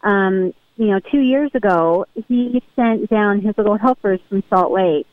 Um, 0.02 0.54
you 0.78 0.88
know, 0.88 1.00
two 1.00 1.22
years 1.22 1.52
ago, 1.54 2.06
he 2.28 2.62
sent 2.76 3.10
down 3.10 3.42
his 3.42 3.58
little 3.58 3.78
helpers 3.78 4.20
from 4.28 4.44
Salt 4.50 4.72
Lake 4.72 5.08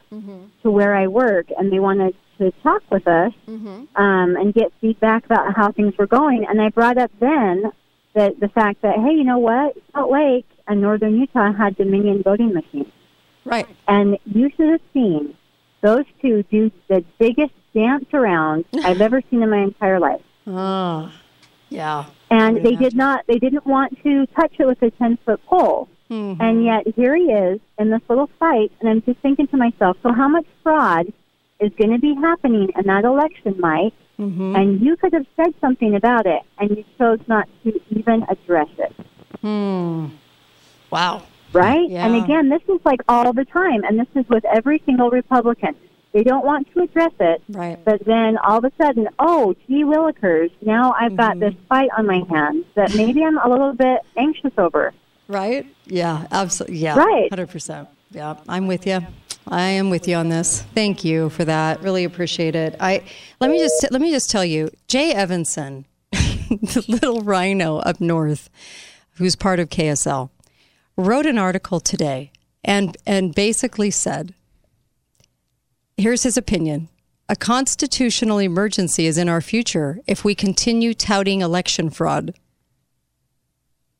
to 0.62 0.70
where 0.70 0.94
I 0.94 1.06
work, 1.06 1.46
and 1.56 1.72
they 1.72 1.78
wanted 1.78 2.14
to 2.38 2.50
talk 2.62 2.82
with 2.90 3.06
us 3.06 3.32
um, 3.96 4.36
and 4.36 4.52
get 4.52 4.72
feedback 4.80 5.24
about 5.24 5.54
how 5.54 5.70
things 5.70 5.96
were 5.96 6.06
going. 6.08 6.44
And 6.48 6.60
I 6.60 6.70
brought 6.70 6.98
up 6.98 7.10
then 7.20 7.70
that 8.14 8.40
the 8.40 8.48
fact 8.48 8.82
that, 8.82 8.96
hey, 8.96 9.12
you 9.14 9.24
know 9.24 9.38
what, 9.38 9.76
Salt 9.92 10.10
Lake 10.10 10.46
and 10.66 10.80
Northern 10.80 11.18
Utah 11.18 11.52
had 11.52 11.76
Dominion 11.76 12.22
voting 12.22 12.52
machines. 12.52 12.92
Right. 13.44 13.66
And 13.88 14.18
you 14.24 14.50
should 14.56 14.68
have 14.68 14.80
seen 14.92 15.36
those 15.80 16.04
two 16.20 16.42
do 16.44 16.70
the 16.88 17.04
biggest 17.18 17.52
dance 17.74 18.06
around 18.12 18.64
I've 18.84 19.00
ever 19.00 19.22
seen 19.30 19.42
in 19.42 19.50
my 19.50 19.62
entire 19.62 20.00
life. 20.00 20.22
Oh, 20.46 21.12
yeah. 21.68 22.06
And 22.30 22.64
they 22.64 22.76
did 22.76 22.94
not 22.94 23.24
they 23.26 23.38
didn't 23.38 23.66
want 23.66 24.02
to 24.02 24.26
touch 24.28 24.54
it 24.58 24.66
with 24.66 24.82
a 24.82 24.90
ten 24.92 25.18
foot 25.24 25.44
pole. 25.46 25.88
Mm-hmm. 26.10 26.42
And 26.42 26.64
yet 26.64 26.86
here 26.94 27.16
he 27.16 27.24
is 27.24 27.60
in 27.78 27.90
this 27.90 28.02
little 28.08 28.28
fight 28.38 28.70
and 28.80 28.88
I'm 28.88 29.02
just 29.02 29.20
thinking 29.20 29.46
to 29.48 29.56
myself, 29.56 29.96
so 30.02 30.12
how 30.12 30.28
much 30.28 30.46
fraud 30.62 31.12
is 31.60 31.72
going 31.78 31.90
to 31.90 31.98
be 31.98 32.14
happening 32.14 32.68
in 32.76 32.86
that 32.86 33.04
election, 33.04 33.54
Mike? 33.58 33.94
Mm-hmm. 34.18 34.56
And 34.56 34.80
you 34.80 34.96
could 34.96 35.12
have 35.14 35.26
said 35.36 35.54
something 35.60 35.94
about 35.94 36.26
it, 36.26 36.42
and 36.58 36.70
you 36.70 36.84
chose 36.98 37.18
not 37.28 37.48
to 37.64 37.80
even 37.90 38.24
address 38.28 38.68
it. 38.78 38.94
Hmm. 39.40 40.08
Wow. 40.90 41.22
right? 41.52 41.88
Yeah. 41.88 42.06
And 42.06 42.22
again, 42.22 42.48
this 42.48 42.62
is 42.68 42.80
like 42.84 43.00
all 43.08 43.32
the 43.32 43.44
time, 43.44 43.82
and 43.84 43.98
this 43.98 44.06
is 44.14 44.28
with 44.28 44.44
every 44.44 44.82
single 44.84 45.10
Republican. 45.10 45.74
They 46.12 46.22
don't 46.22 46.44
want 46.44 46.72
to 46.74 46.82
address 46.82 47.12
it, 47.20 47.42
Right. 47.48 47.82
but 47.84 48.04
then 48.04 48.36
all 48.38 48.58
of 48.58 48.64
a 48.64 48.72
sudden, 48.80 49.08
oh, 49.18 49.54
gee 49.66 49.82
willikers, 49.84 50.50
now 50.60 50.94
I've 50.98 51.16
got 51.16 51.32
Mm-hmm. 51.32 51.40
this 51.40 51.54
fight 51.68 51.88
on 51.96 52.06
my 52.06 52.22
hands 52.30 52.66
that 52.74 52.94
maybe 52.94 53.24
I'm 53.24 53.38
a 53.38 53.48
little 53.48 53.72
bit 53.72 54.00
anxious 54.16 54.52
over. 54.58 54.92
Right? 55.28 55.66
Yeah, 55.86 56.26
absolutely. 56.30 56.78
Yeah. 56.78 56.96
Right. 56.98 57.30
100%. 57.30 57.86
Yeah, 58.10 58.34
I'm 58.46 58.66
with 58.66 58.86
you. 58.86 59.00
I 59.48 59.62
am 59.62 59.88
with 59.88 60.06
you 60.06 60.16
on 60.16 60.28
this. 60.28 60.62
Thank 60.74 61.02
you 61.02 61.30
for 61.30 61.44
that. 61.46 61.80
Really 61.82 62.04
appreciate 62.04 62.54
it. 62.54 62.76
I 62.78 63.02
let 63.40 63.50
me 63.50 63.58
just 63.58 63.86
let 63.90 64.00
me 64.00 64.10
just 64.12 64.30
tell 64.30 64.44
you, 64.44 64.70
Jay 64.86 65.14
Evensen, 65.14 65.84
the 66.12 66.84
little 66.86 67.22
rhino 67.22 67.78
up 67.78 68.00
north, 68.00 68.50
who's 69.14 69.34
part 69.34 69.58
of 69.58 69.68
KSL, 69.70 70.30
wrote 70.96 71.26
an 71.26 71.38
article 71.38 71.80
today 71.80 72.30
and 72.62 72.96
and 73.06 73.34
basically 73.34 73.90
said, 73.90 74.34
here's 75.96 76.22
his 76.22 76.36
opinion. 76.36 76.88
A 77.28 77.36
constitutional 77.36 78.38
emergency 78.38 79.06
is 79.06 79.16
in 79.16 79.28
our 79.28 79.40
future 79.40 80.00
if 80.06 80.24
we 80.24 80.34
continue 80.34 80.92
touting 80.94 81.40
election 81.40 81.88
fraud. 81.90 82.34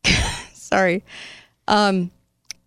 Sorry. 0.53 1.03
Um, 1.67 2.11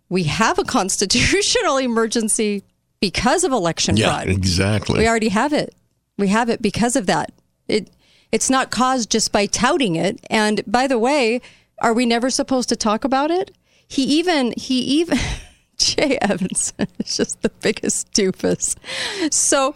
we 0.09 0.23
have 0.23 0.57
a 0.59 0.63
constitutional 0.63 1.77
emergency 1.89 2.63
because 2.99 3.43
of 3.43 3.51
election 3.51 3.97
Yeah, 3.97 4.15
fraud. 4.15 4.29
exactly. 4.29 4.99
We 4.99 5.07
already 5.07 5.29
have 5.29 5.53
it. 5.53 5.73
We 6.17 6.29
have 6.29 6.49
it 6.49 6.61
because 6.61 6.95
of 6.95 7.05
that. 7.05 7.31
It 7.67 7.89
it's 8.31 8.49
not 8.49 8.71
caused 8.71 9.09
just 9.09 9.31
by 9.31 9.45
touting 9.45 9.95
it. 9.95 10.19
And 10.29 10.61
by 10.67 10.87
the 10.87 10.99
way, 10.99 11.39
are 11.81 11.93
we 11.93 12.05
never 12.05 12.29
supposed 12.29 12.67
to 12.69 12.75
talk 12.75 13.03
about 13.05 13.31
it? 13.31 13.51
He 13.87 14.03
even 14.03 14.53
he 14.57 14.79
even 14.79 15.17
Jay 15.97 16.17
Evensen 16.21 16.87
is 16.99 17.17
just 17.17 17.41
the 17.41 17.49
biggest 17.61 18.11
doofus. 18.13 18.75
So 19.31 19.75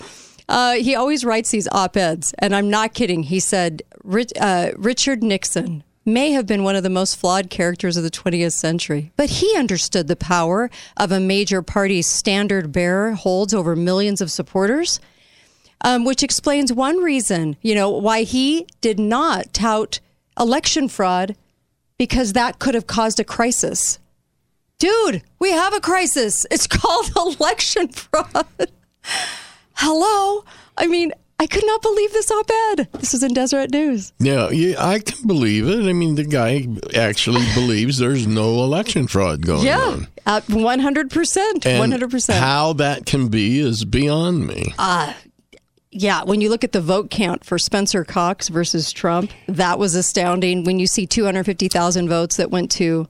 uh, 0.49 0.73
he 0.73 0.95
always 0.95 1.23
writes 1.23 1.51
these 1.51 1.67
op 1.71 1.97
eds, 1.97 2.33
and 2.39 2.55
I'm 2.55 2.69
not 2.69 2.93
kidding. 2.93 3.23
He 3.23 3.39
said 3.39 3.83
Rich, 4.03 4.33
uh, 4.39 4.71
Richard 4.77 5.23
Nixon 5.23 5.83
may 6.03 6.31
have 6.31 6.47
been 6.47 6.63
one 6.63 6.75
of 6.75 6.83
the 6.83 6.89
most 6.89 7.15
flawed 7.15 7.51
characters 7.51 7.95
of 7.95 8.03
the 8.03 8.09
20th 8.09 8.53
century, 8.53 9.11
but 9.15 9.29
he 9.29 9.55
understood 9.55 10.07
the 10.07 10.15
power 10.15 10.69
of 10.97 11.11
a 11.11 11.19
major 11.19 11.61
party's 11.61 12.07
standard 12.07 12.71
bearer 12.71 13.11
holds 13.11 13.53
over 13.53 13.75
millions 13.75 14.19
of 14.19 14.31
supporters 14.31 14.99
um, 15.83 16.03
which 16.03 16.23
explains 16.23 16.71
one 16.71 16.97
reason, 16.97 17.57
you 17.61 17.75
know, 17.75 17.89
why 17.89 18.23
he 18.23 18.67
did 18.81 18.99
not 18.99 19.53
tout 19.53 19.99
election 20.39 20.87
fraud 20.87 21.35
because 21.97 22.33
that 22.33 22.59
could 22.59 22.75
have 22.75 22.87
caused 22.87 23.19
a 23.19 23.23
crisis. 23.23 23.99
Dude, 24.81 25.21
we 25.37 25.51
have 25.51 25.75
a 25.75 25.79
crisis. 25.79 26.47
It's 26.49 26.65
called 26.79 27.11
election 27.15 27.87
fraud. 27.89 28.47
Hello? 29.73 30.43
I 30.75 30.87
mean, 30.87 31.11
I 31.39 31.45
could 31.45 31.63
not 31.67 31.83
believe 31.83 32.11
this 32.13 32.31
op 32.31 32.49
ed. 32.71 32.87
This 32.93 33.13
is 33.13 33.21
in 33.21 33.35
Deseret 33.35 33.69
News. 33.69 34.11
Yeah, 34.17 34.49
yeah, 34.49 34.83
I 34.83 34.97
can 34.97 35.27
believe 35.27 35.67
it. 35.67 35.87
I 35.87 35.93
mean, 35.93 36.15
the 36.15 36.23
guy 36.23 36.67
actually 36.95 37.45
believes 37.53 37.99
there's 37.99 38.25
no 38.25 38.63
election 38.63 39.07
fraud 39.07 39.45
going 39.45 39.65
Yeah, 39.67 39.77
on. 39.79 40.07
uh, 40.25 40.41
100%. 40.41 41.65
And 41.67 41.93
100%. 41.93 42.33
How 42.39 42.73
that 42.73 43.05
can 43.05 43.27
be 43.27 43.59
is 43.59 43.85
beyond 43.85 44.47
me. 44.47 44.73
Yeah, 45.91 46.23
when 46.23 46.41
you 46.41 46.49
look 46.49 46.63
at 46.63 46.71
the 46.71 46.81
vote 46.81 47.11
count 47.11 47.45
for 47.45 47.59
Spencer 47.59 48.03
Cox 48.03 48.47
versus 48.47 48.91
Trump, 48.91 49.31
that 49.47 49.77
was 49.77 49.93
astounding. 49.93 50.63
When 50.63 50.79
you 50.79 50.87
see 50.87 51.05
250,000 51.05 52.09
votes 52.09 52.37
that 52.37 52.49
went 52.49 52.71
to 52.71 53.07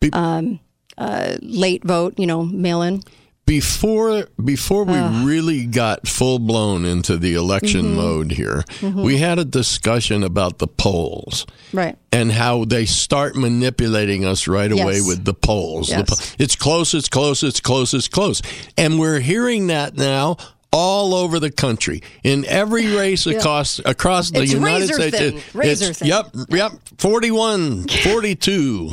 Be- 0.00 0.10
um, 0.12 0.58
uh, 0.98 1.36
late 1.42 1.84
vote, 1.84 2.14
you 2.18 2.26
know, 2.26 2.42
mail 2.44 2.82
in. 2.82 3.02
before 3.46 4.26
before 4.44 4.84
we 4.84 4.98
really 5.24 5.66
got 5.66 6.08
full 6.08 6.38
blown 6.40 6.84
into 6.84 7.16
the 7.16 7.34
election 7.34 7.82
Mm-hmm. 7.82 7.96
mode 7.96 8.32
here, 8.32 8.64
we 8.82 9.18
had 9.18 9.38
a 9.38 9.44
discussion 9.44 10.24
about 10.24 10.58
the 10.58 10.66
polls. 10.66 11.46
Right. 11.72 11.96
and 12.12 12.32
how 12.32 12.64
they 12.64 12.86
start 12.86 13.36
manipulating 13.36 14.24
us 14.24 14.48
right 14.48 14.70
away 14.72 15.00
with 15.02 15.24
the 15.24 15.34
polls. 15.34 15.88
The 15.88 15.96
Yes. 15.98 16.08
po- 16.08 16.34
it's 16.42 16.56
close, 16.56 16.94
it's 16.94 17.08
close, 17.08 17.42
it's 17.42 17.60
close, 17.60 17.92
it's 17.92 18.08
close. 18.08 18.40
And 18.78 18.98
we're 18.98 19.20
hearing 19.20 19.66
that 19.66 19.96
now 19.96 20.36
all 20.72 21.14
over 21.14 21.38
the 21.38 21.50
country 21.50 22.02
in 22.24 22.44
every 22.46 22.86
race 22.96 23.26
across 23.26 23.78
across 23.84 24.30
the 24.30 24.42
It's 24.42 24.52
United 24.52 24.90
razor 24.90 24.94
States. 24.94 25.18
thin, 25.18 25.36
It- 25.36 25.54
razor 25.54 25.84
it's- 25.90 25.98
thin. 25.98 26.08
Yep, 26.08 26.26
yep, 26.50 26.72
41, 26.98 27.88
42. 28.04 28.90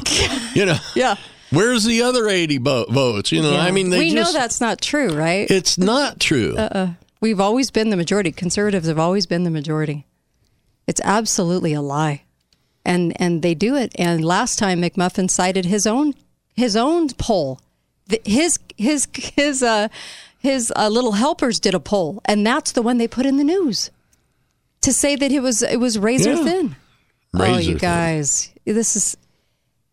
you 0.56 0.66
know. 0.66 0.78
Yeah. 0.96 1.16
Where's 1.54 1.84
the 1.86 2.02
other 2.02 2.28
80 2.28 2.58
bo- 2.58 2.86
votes? 2.90 3.32
You 3.32 3.42
know, 3.42 3.56
I 3.56 3.72
mean 3.72 3.90
they 3.90 4.00
we 4.00 4.12
just 4.12 4.34
know 4.34 4.40
that's 4.40 4.60
not 4.60 4.82
true, 4.82 5.14
right? 5.14 5.50
it's 5.50 5.78
not 5.78 6.20
true. 6.20 6.56
Uh-uh. 6.58 6.94
We've 7.22 7.40
always 7.40 7.72
been 7.72 7.90
the 7.90 7.96
majority. 7.98 8.32
Conservatives 8.32 8.88
have 8.88 9.00
always 9.00 9.26
been 9.26 9.44
the 9.44 9.50
majority. 9.52 10.06
It's 10.88 11.00
absolutely 11.04 11.74
a 11.74 11.82
lie, 11.82 12.24
and 12.84 13.14
and 13.22 13.42
they 13.42 13.54
do 13.56 13.76
it. 13.76 13.94
And 13.98 14.26
last 14.26 14.60
time 14.60 14.82
McMuffin 14.82 15.30
cited 15.30 15.66
his 15.66 15.88
own 15.88 16.14
his 16.56 16.76
own 16.76 17.08
poll, 17.12 17.62
his 18.26 18.60
his 18.78 19.08
his 19.16 19.64
uh, 19.64 19.88
his 20.40 20.74
uh, 20.76 20.90
little 20.90 21.14
helpers 21.14 21.60
did 21.62 21.74
a 21.74 21.80
poll, 21.80 22.22
and 22.26 22.46
that's 22.46 22.74
the 22.74 22.82
one 22.82 22.98
they 22.98 23.08
put 23.08 23.26
in 23.26 23.38
the 23.38 23.44
news 23.46 23.90
to 24.82 24.92
say 24.92 25.16
that 25.16 25.32
it 25.32 25.40
was 25.42 25.62
it 25.64 25.80
was 25.80 25.98
razor 25.98 26.34
Yeah. 26.34 26.44
thin. 26.44 26.76
oh, 27.36 27.40
Razor 27.40 27.62
you 27.62 27.68
thin. 27.70 27.90
guys, 27.90 28.52
this 28.66 28.98
is 28.98 29.16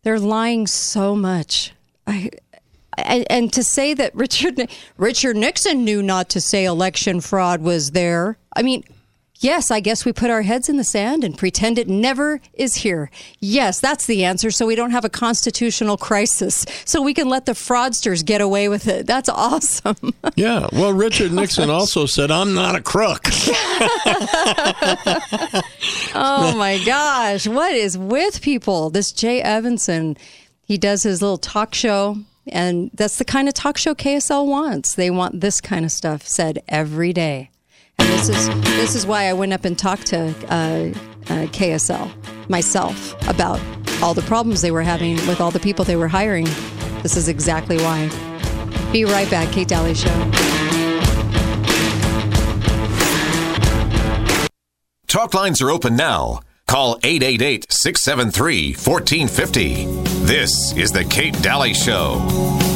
they're 0.03 0.19
lying 0.19 0.67
so 0.67 1.15
much. 1.15 1.73
I, 2.07 2.31
and, 2.97 3.25
and 3.29 3.53
to 3.53 3.63
say 3.63 3.93
that 3.93 4.13
Richard 4.15 4.69
Richard 4.97 5.35
Nixon 5.35 5.83
knew 5.83 6.01
not 6.01 6.29
to 6.29 6.41
say 6.41 6.65
election 6.65 7.21
fraud 7.21 7.61
was 7.61 7.91
there. 7.91 8.37
I 8.55 8.61
mean, 8.63 8.83
Yes, 9.41 9.71
I 9.71 9.79
guess 9.79 10.05
we 10.05 10.13
put 10.13 10.29
our 10.29 10.43
heads 10.43 10.69
in 10.69 10.77
the 10.77 10.83
sand 10.83 11.23
and 11.23 11.35
pretend 11.35 11.79
it 11.79 11.87
never 11.87 12.39
is 12.53 12.75
here. 12.75 13.09
Yes, 13.39 13.79
that's 13.79 14.05
the 14.05 14.23
answer. 14.23 14.51
So 14.51 14.67
we 14.67 14.75
don't 14.75 14.91
have 14.91 15.03
a 15.03 15.09
constitutional 15.09 15.97
crisis. 15.97 16.63
So 16.85 17.01
we 17.01 17.15
can 17.15 17.27
let 17.27 17.47
the 17.47 17.53
fraudsters 17.53 18.23
get 18.23 18.39
away 18.39 18.69
with 18.69 18.87
it. 18.87 19.07
That's 19.07 19.29
awesome. 19.29 19.95
Yeah. 20.35 20.67
Well, 20.71 20.93
Richard 20.93 21.33
Nixon 21.33 21.69
also 21.71 22.05
said, 22.05 22.31
I'm 22.31 22.53
not 22.53 22.75
a 22.75 22.81
crook. 22.81 23.25
oh 26.15 26.55
my 26.55 26.81
gosh. 26.85 27.47
What 27.47 27.73
is 27.73 27.97
with 27.97 28.41
people? 28.41 28.89
This 28.89 29.11
Jay 29.11 29.41
Evensen, 29.41 30.17
he 30.63 30.77
does 30.77 31.03
his 31.03 31.21
little 31.21 31.37
talk 31.37 31.75
show. 31.75 32.17
And 32.47 32.91
that's 32.93 33.17
the 33.17 33.25
kind 33.25 33.47
of 33.47 33.53
talk 33.53 33.77
show 33.77 33.93
KSL 33.93 34.47
wants. 34.47 34.95
They 34.95 35.11
want 35.11 35.41
this 35.41 35.59
kind 35.59 35.85
of 35.85 35.91
stuff 35.91 36.25
said 36.25 36.63
every 36.69 37.13
day. 37.13 37.50
This 38.07 38.29
is 38.29 38.47
this 38.75 38.95
is 38.95 39.05
why 39.05 39.25
I 39.25 39.33
went 39.33 39.53
up 39.53 39.65
and 39.65 39.77
talked 39.77 40.07
to 40.07 40.29
uh, 40.49 40.91
uh, 41.31 41.47
KSL 41.47 42.09
myself 42.49 43.15
about 43.27 43.59
all 44.01 44.13
the 44.13 44.21
problems 44.23 44.61
they 44.61 44.71
were 44.71 44.81
having 44.81 45.15
with 45.27 45.39
all 45.41 45.51
the 45.51 45.59
people 45.59 45.85
they 45.85 45.95
were 45.95 46.07
hiring. 46.07 46.45
This 47.03 47.17
is 47.17 47.27
exactly 47.27 47.77
why. 47.77 48.09
Be 48.91 49.05
right 49.05 49.29
back, 49.29 49.51
Kate 49.51 49.67
Dalley 49.67 49.93
Show. 49.93 50.31
Talk 55.07 55.33
lines 55.33 55.61
are 55.61 55.69
open 55.69 55.95
now. 55.95 56.39
Call 56.67 56.97
888 57.03 57.65
673 57.69 58.73
1450. 58.75 59.85
This 60.25 60.73
is 60.77 60.93
The 60.93 61.03
Kate 61.03 61.37
Dalley 61.41 61.73
Show. 61.73 62.70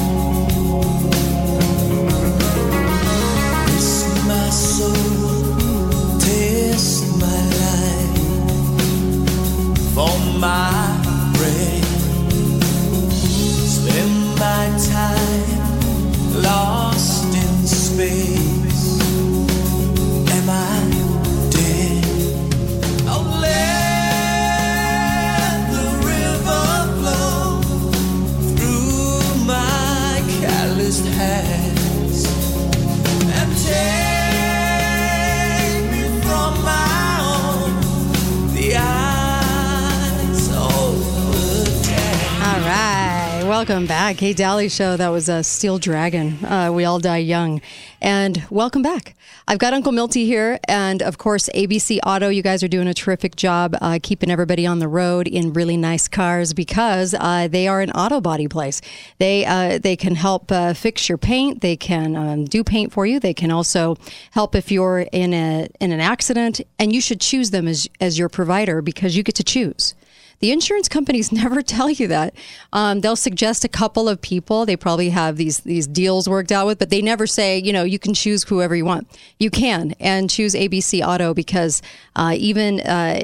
Back. 44.15 44.19
Kate 44.21 44.37
Dalley 44.37 44.69
Show. 44.69 44.95
That 44.95 45.09
was 45.09 45.27
a 45.27 45.43
Steel 45.43 45.77
Dragon. 45.77 46.43
Uh, 46.45 46.71
we 46.71 46.85
all 46.85 46.99
die 46.99 47.17
young. 47.17 47.61
And 48.01 48.45
welcome 48.49 48.81
back. 48.81 49.13
I've 49.45 49.59
got 49.59 49.73
Uncle 49.73 49.91
Milty 49.91 50.25
here. 50.25 50.57
And 50.69 51.01
of 51.01 51.17
course, 51.17 51.49
ABC 51.53 51.99
Auto. 52.05 52.29
You 52.29 52.41
guys 52.41 52.63
are 52.63 52.69
doing 52.69 52.87
a 52.87 52.93
terrific 52.93 53.35
job 53.35 53.75
uh, 53.81 53.99
keeping 54.01 54.31
everybody 54.31 54.65
on 54.65 54.79
the 54.79 54.87
road 54.87 55.27
in 55.27 55.51
really 55.51 55.75
nice 55.75 56.07
cars 56.07 56.53
because 56.53 57.13
uh, 57.13 57.49
they 57.49 57.67
are 57.67 57.81
an 57.81 57.91
auto 57.91 58.21
body 58.21 58.47
place. 58.47 58.79
They, 59.17 59.45
uh, 59.45 59.79
they 59.79 59.97
can 59.97 60.15
help 60.15 60.49
uh, 60.49 60.73
fix 60.75 61.09
your 61.09 61.17
paint. 61.17 61.59
They 61.59 61.75
can 61.75 62.15
um, 62.15 62.45
do 62.45 62.63
paint 62.63 62.93
for 62.93 63.05
you. 63.05 63.19
They 63.19 63.33
can 63.33 63.51
also 63.51 63.97
help 64.31 64.55
if 64.55 64.71
you're 64.71 65.01
in, 65.11 65.33
a, 65.33 65.67
in 65.81 65.91
an 65.91 65.99
accident. 65.99 66.61
And 66.79 66.93
you 66.93 67.01
should 67.01 67.19
choose 67.19 67.51
them 67.51 67.67
as, 67.67 67.89
as 67.99 68.17
your 68.17 68.29
provider 68.29 68.81
because 68.81 69.17
you 69.17 69.23
get 69.23 69.35
to 69.35 69.43
choose. 69.43 69.93
The 70.39 70.51
insurance 70.51 70.89
companies 70.89 71.31
never 71.43 71.61
tell 71.61 71.89
you 71.89 72.07
that. 72.07 72.35
Um, 72.73 73.01
they'll 73.01 73.15
suggest 73.15 73.63
a 73.63 73.69
couple 73.69 74.09
of 74.09 74.21
people 74.21 74.65
they 74.65 74.75
probably 74.75 75.09
have 75.09 75.37
these 75.37 75.59
these 75.59 75.87
deals 75.87 76.27
worked 76.27 76.51
out 76.51 76.67
with, 76.67 76.79
but 76.79 76.89
they 76.89 77.01
never 77.01 77.27
say 77.27 77.59
you 77.59 77.73
know 77.73 77.83
you 77.83 77.99
can 77.99 78.13
choose 78.13 78.43
whoever 78.43 78.75
you 78.75 78.85
want. 78.85 79.07
You 79.39 79.49
can 79.49 79.95
and 79.99 80.29
choose 80.29 80.53
ABC 80.53 81.05
Auto 81.05 81.33
because 81.33 81.81
uh, 82.15 82.35
even 82.37 82.79
uh, 82.81 83.21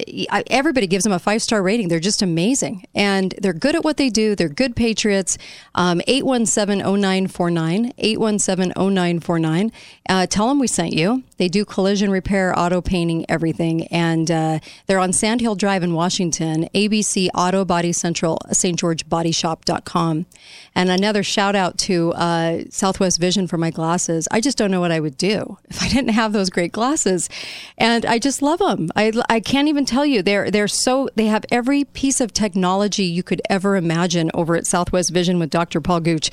everybody 0.47 0.87
gives 0.87 1.03
them 1.03 1.13
a 1.13 1.19
five 1.19 1.41
star 1.41 1.61
rating. 1.61 1.87
They're 1.87 1.99
just 1.99 2.21
amazing 2.21 2.85
and 2.95 3.33
they're 3.41 3.53
good 3.53 3.75
at 3.75 3.83
what 3.83 3.97
they 3.97 4.09
do. 4.09 4.35
They're 4.35 4.49
good 4.49 4.75
patriots. 4.75 5.37
Um, 5.75 5.99
817-0949, 6.07 7.95
817-0949. 7.95 9.71
Uh, 10.09 10.25
tell 10.27 10.47
them 10.47 10.59
we 10.59 10.67
sent 10.67 10.93
you. 10.93 11.23
They 11.37 11.47
do 11.47 11.65
collision 11.65 12.11
repair, 12.11 12.57
auto 12.57 12.81
painting, 12.81 13.25
everything. 13.29 13.87
And 13.87 14.29
uh, 14.29 14.59
they're 14.87 14.99
on 14.99 15.13
Sand 15.13 15.41
Hill 15.41 15.55
Drive 15.55 15.83
in 15.83 15.93
Washington, 15.93 16.69
ABC 16.75 17.00
Auto 17.33 17.65
Body 17.65 17.91
Central, 17.91 18.39
St. 18.51 18.77
George 18.77 19.07
Bodyshop.com. 19.07 20.25
And 20.73 20.89
another 20.89 21.23
shout 21.23 21.55
out 21.55 21.77
to 21.79 22.13
uh, 22.13 22.63
Southwest 22.69 23.19
Vision 23.19 23.47
for 23.47 23.57
my 23.57 23.71
glasses. 23.71 24.27
I 24.31 24.39
just 24.39 24.57
don't 24.57 24.71
know 24.71 24.79
what 24.79 24.91
I 24.91 24.99
would 24.99 25.17
do 25.17 25.57
if 25.69 25.81
I 25.81 25.89
didn't 25.89 26.11
have 26.11 26.33
those 26.33 26.49
great 26.49 26.71
glasses. 26.71 27.29
And 27.77 28.05
I 28.05 28.19
just 28.19 28.41
love 28.41 28.59
them. 28.59 28.89
I, 28.95 29.11
I 29.29 29.39
can't 29.39 29.67
even 29.67 29.85
tell 29.85 30.05
you. 30.05 30.21
They're, 30.21 30.49
they're 30.49 30.67
so, 30.67 31.09
they 31.15 31.25
have 31.25 31.45
every 31.51 31.83
piece 31.83 32.21
of 32.21 32.33
technology 32.33 33.03
you 33.03 33.23
could 33.23 33.41
ever 33.49 33.75
imagine 33.75 34.31
over 34.33 34.55
at 34.55 34.65
Southwest 34.65 35.11
Vision 35.11 35.39
with 35.39 35.49
Dr. 35.49 35.81
Paul 35.81 35.99
Gooch. 35.99 36.31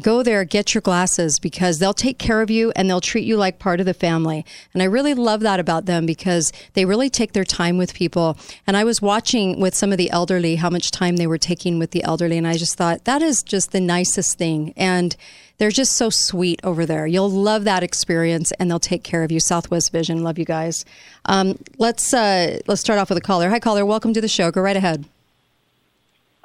Go 0.00 0.22
there, 0.22 0.44
get 0.44 0.74
your 0.74 0.82
glasses 0.82 1.38
because 1.38 1.78
they'll 1.78 1.94
take 1.94 2.18
care 2.18 2.42
of 2.42 2.50
you 2.50 2.72
and 2.76 2.88
they'll 2.88 3.00
treat 3.00 3.24
you 3.24 3.36
like 3.36 3.58
part 3.58 3.80
of 3.80 3.86
the 3.86 3.94
family. 3.94 4.44
And 4.72 4.82
I 4.82 4.86
really 4.86 5.14
love 5.14 5.40
that 5.40 5.60
about 5.60 5.86
them 5.86 6.06
because 6.06 6.52
they 6.74 6.84
really 6.84 7.10
take 7.10 7.32
their 7.32 7.44
time 7.44 7.78
with 7.78 7.94
people. 7.94 8.38
And 8.66 8.76
I 8.76 8.84
was 8.84 9.02
watching 9.02 9.60
with 9.60 9.74
some 9.74 9.92
of 9.92 9.98
the 9.98 10.09
elderly 10.10 10.56
how 10.56 10.70
much 10.70 10.90
time 10.90 11.16
they 11.16 11.26
were 11.26 11.38
taking 11.38 11.78
with 11.78 11.90
the 11.92 12.02
elderly. 12.04 12.36
And 12.38 12.46
I 12.46 12.56
just 12.56 12.76
thought 12.76 13.04
that 13.04 13.22
is 13.22 13.42
just 13.42 13.72
the 13.72 13.80
nicest 13.80 14.36
thing. 14.38 14.72
And 14.76 15.16
they're 15.58 15.70
just 15.70 15.92
so 15.92 16.08
sweet 16.10 16.60
over 16.64 16.86
there. 16.86 17.06
You'll 17.06 17.30
love 17.30 17.64
that 17.64 17.82
experience, 17.82 18.50
and 18.52 18.70
they'll 18.70 18.78
take 18.80 19.02
care 19.02 19.22
of 19.22 19.30
you. 19.30 19.40
Southwest 19.40 19.92
Vision, 19.92 20.22
love 20.24 20.38
you 20.38 20.44
guys. 20.46 20.84
Um, 21.26 21.58
let's 21.78 22.14
uh, 22.14 22.60
let's 22.66 22.80
start 22.80 22.98
off 22.98 23.10
with 23.10 23.18
a 23.18 23.20
caller. 23.20 23.50
Hi, 23.50 23.60
caller. 23.60 23.84
Welcome 23.84 24.14
to 24.14 24.20
the 24.22 24.28
show. 24.28 24.50
Go 24.50 24.62
right 24.62 24.76
ahead. 24.76 25.04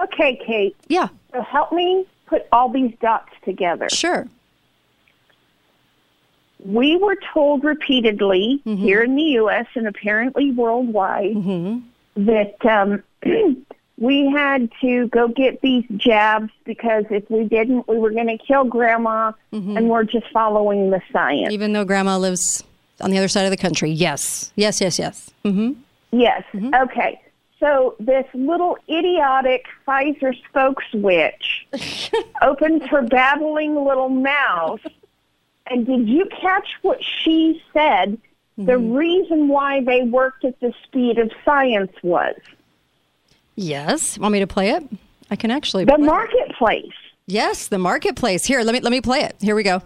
Okay, 0.04 0.40
Kate. 0.46 0.76
Yeah. 0.90 1.08
So 1.32 1.42
help 1.42 1.72
me 1.72 2.06
put 2.26 2.46
all 2.52 2.68
these 2.70 2.94
dots 3.00 3.32
together. 3.46 3.88
Sure. 3.90 4.28
We 6.64 6.98
were 6.98 7.18
told 7.34 7.64
repeatedly 7.64 8.62
Mm-hmm. 8.66 8.82
here 8.84 9.04
in 9.04 9.16
the 9.16 9.24
U.S. 9.40 9.68
and 9.76 9.88
apparently 9.88 10.52
worldwide 10.52 11.36
Mm-hmm. 11.36 12.26
that 12.26 12.66
um, 12.66 13.04
we 13.98 14.30
had 14.30 14.70
to 14.82 15.08
go 15.08 15.28
get 15.28 15.62
these 15.62 15.86
jabs 15.98 16.52
because 16.66 17.06
if 17.10 17.30
we 17.30 17.46
didn't, 17.46 17.88
we 17.88 17.98
were 17.98 18.12
going 18.12 18.28
to 18.28 18.38
kill 18.38 18.64
Grandma, 18.66 19.32
Mm-hmm. 19.54 19.78
and 19.78 19.90
we're 19.90 20.04
just 20.04 20.28
following 20.34 20.90
the 20.92 21.02
science. 21.14 21.54
Even 21.54 21.74
though 21.74 21.86
Grandma 21.86 22.18
lives 22.18 22.64
on 23.02 23.10
the 23.12 23.18
other 23.18 23.28
side 23.30 23.46
of 23.46 23.52
the 23.52 23.58
country. 23.58 23.90
Yes. 23.90 24.52
Yes. 24.56 24.82
Yes. 24.82 25.00
Yes. 25.00 25.32
Mm-hmm. 25.46 25.74
Yes. 26.18 26.44
Okay. 26.76 27.22
So 27.60 27.96
this 28.00 28.26
little 28.34 28.78
idiotic 28.90 29.66
Pfizer 29.88 30.36
spokeswitch 30.54 32.24
opens 32.42 32.84
her 32.84 33.02
babbling 33.02 33.76
little 33.86 34.10
mouth. 34.10 34.82
And 35.68 35.86
did 35.86 36.08
you 36.08 36.26
catch 36.42 36.68
what 36.82 37.00
she 37.24 37.64
said? 37.74 38.18
The 38.58 38.78
reason 38.78 39.48
why 39.50 39.82
they 39.84 40.04
worked 40.04 40.46
at 40.46 40.60
the 40.62 40.74
speed 40.84 41.18
of 41.18 41.32
science 41.44 41.92
was 42.04 42.36
Yes. 43.56 44.18
Want 44.18 44.32
me 44.34 44.40
to 44.40 44.48
play 44.48 44.72
it? 44.72 44.84
I 45.30 45.36
can 45.36 45.52
actually. 45.52 45.86
the 45.86 45.94
play 45.94 46.04
it. 46.04 46.06
marketplace. 46.08 46.92
Yes, 47.28 47.68
the 47.68 47.80
marketplace. 47.80 48.46
Here, 48.46 48.62
let 48.62 48.74
me 48.74 48.80
let 48.82 48.92
me 48.92 49.02
play 49.02 49.22
it. 49.22 49.36
Here 49.42 49.56
we 49.56 49.64
go. 49.64 49.82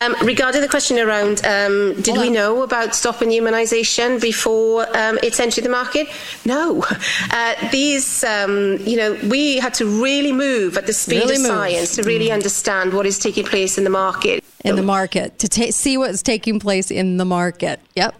Um, 0.00 0.16
regarding 0.24 0.62
the 0.62 0.68
question 0.68 0.98
around, 0.98 1.46
um, 1.46 2.00
did 2.02 2.16
we 2.18 2.28
know 2.28 2.64
about 2.64 2.92
stopping 2.92 3.28
humanisation 3.28 4.20
before 4.20 4.84
um, 4.96 5.16
it's 5.22 5.38
entered 5.38 5.62
the 5.62 5.68
market? 5.70 6.08
No. 6.44 6.84
Uh, 7.34 7.54
these, 7.70 8.22
um, 8.24 8.76
you 8.80 8.96
know, 8.96 9.16
we 9.30 9.56
had 9.58 9.72
to 9.74 9.86
really 10.02 10.32
move 10.32 10.76
at 10.76 10.86
the 10.86 10.92
speed 10.92 11.20
Really 11.20 11.36
of 11.36 11.42
move. 11.42 11.50
science 11.50 11.94
to 11.96 12.02
really 12.02 12.30
understand 12.30 12.92
what 12.92 13.06
is 13.06 13.18
taking 13.18 13.44
place 13.44 13.78
in 13.78 13.84
the 13.84 13.90
market. 13.90 14.44
In 14.64 14.76
the 14.76 14.82
market 14.82 15.38
to 15.38 15.48
ta- 15.48 15.70
see 15.70 15.96
what's 15.96 16.20
taking 16.22 16.58
place 16.60 16.90
in 16.90 17.16
the 17.16 17.24
market. 17.24 17.80
Yep. 17.96 18.14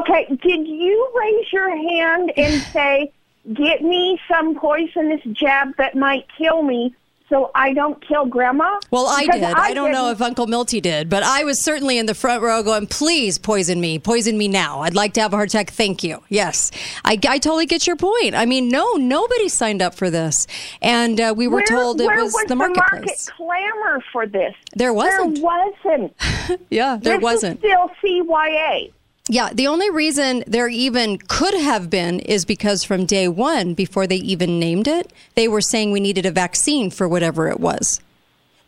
Okay, 0.00 0.26
did 0.42 0.66
you 0.66 1.10
raise 1.14 1.52
your 1.52 1.68
hand 1.76 2.32
and 2.36 2.62
say, 2.72 3.12
"Get 3.52 3.82
me 3.82 4.20
some 4.30 4.54
poisonous 4.58 5.20
jab 5.32 5.76
that 5.78 5.94
might 5.96 6.26
kill 6.36 6.62
me, 6.62 6.94
so 7.30 7.50
I 7.54 7.72
don't 7.74 8.00
kill 8.06 8.24
Grandma"? 8.26 8.78
Well, 8.90 9.06
I 9.06 9.24
Because 9.26 9.40
did. 9.40 9.44
I, 9.54 9.74
don't 9.74 9.90
know 9.92 10.06
didn't. 10.08 10.16
if 10.16 10.22
Uncle 10.22 10.46
Milty 10.46 10.80
did, 10.80 11.08
but 11.10 11.22
I 11.22 11.44
was 11.44 11.62
certainly 11.62 11.98
in 11.98 12.06
the 12.06 12.14
front 12.14 12.42
row 12.42 12.62
going, 12.62 12.86
please 12.86 13.38
poison 13.38 13.80
me. 13.80 13.98
Poison 13.98 14.36
me 14.38 14.48
now. 14.48 14.80
I'd 14.80 14.94
like 14.94 15.12
to 15.14 15.20
have 15.20 15.32
a 15.32 15.36
heart 15.36 15.50
attack. 15.50 15.70
Thank 15.70 16.02
you. 16.02 16.22
Yes. 16.30 16.70
I, 17.04 17.18
I 17.28 17.38
totally 17.38 17.66
get 17.66 17.86
your 17.86 17.96
point. 17.96 18.34
I 18.34 18.46
mean, 18.46 18.68
no, 18.68 18.94
nobody 18.94 19.48
signed 19.48 19.82
up 19.82 19.94
for 19.94 20.08
this. 20.10 20.46
And 20.80 21.20
uh, 21.20 21.34
we 21.36 21.48
were 21.48 21.56
where, 21.56 21.66
told 21.66 22.00
it 22.00 22.06
was, 22.06 22.32
was 22.32 22.44
the 22.48 22.56
marketplace. 22.56 22.92
market 22.92 23.28
clamor 23.36 24.02
for 24.12 24.26
this? 24.26 24.54
There 24.74 24.92
wasn't. 24.94 25.34
There 25.36 25.44
wasn't. 25.44 26.60
yeah, 26.70 26.98
there 27.00 27.16
this 27.16 27.22
wasn't. 27.22 27.58
Still 27.60 27.90
CYA. 28.02 28.92
Yeah, 29.28 29.50
the 29.52 29.66
only 29.66 29.90
reason 29.90 30.42
there 30.46 30.68
even 30.68 31.18
could 31.18 31.54
have 31.54 31.90
been 31.90 32.20
is 32.20 32.44
because 32.46 32.82
from 32.82 33.04
day 33.04 33.28
one, 33.28 33.74
before 33.74 34.06
they 34.06 34.16
even 34.16 34.58
named 34.58 34.88
it, 34.88 35.12
they 35.34 35.48
were 35.48 35.60
saying 35.60 35.92
we 35.92 36.00
needed 36.00 36.24
a 36.24 36.30
vaccine 36.30 36.90
for 36.90 37.06
whatever 37.06 37.48
it 37.48 37.60
was. 37.60 38.00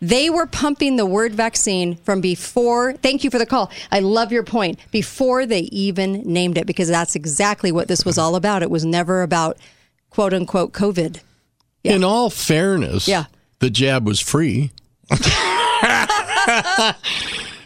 They 0.03 0.29
were 0.31 0.47
pumping 0.47 0.97
the 0.97 1.05
word 1.07 1.35
vaccine 1.35 1.97
from 1.97 2.21
before. 2.21 2.95
Thank 2.95 3.23
you 3.25 3.31
for 3.31 3.39
the 3.39 3.45
call. 3.47 3.71
I 3.93 4.01
love 4.01 4.33
your 4.33 4.43
point. 4.43 4.79
Before 4.91 5.45
they 5.47 5.61
even 5.61 6.23
named 6.25 6.57
it, 6.59 6.67
because 6.67 6.89
that's 6.89 7.15
exactly 7.15 7.71
what 7.73 7.89
this 7.89 8.05
was 8.05 8.17
all 8.19 8.35
about. 8.35 8.63
It 8.63 8.71
was 8.71 8.85
never 8.85 9.23
about 9.23 9.59
quote 10.11 10.33
unquote 10.35 10.73
COVID. 10.73 11.21
In 11.85 12.05
all 12.05 12.29
fairness, 12.31 13.09
Yeah. 13.09 13.25
the 13.61 13.71
jab 13.71 14.07
was 14.07 14.21
free. 14.21 14.71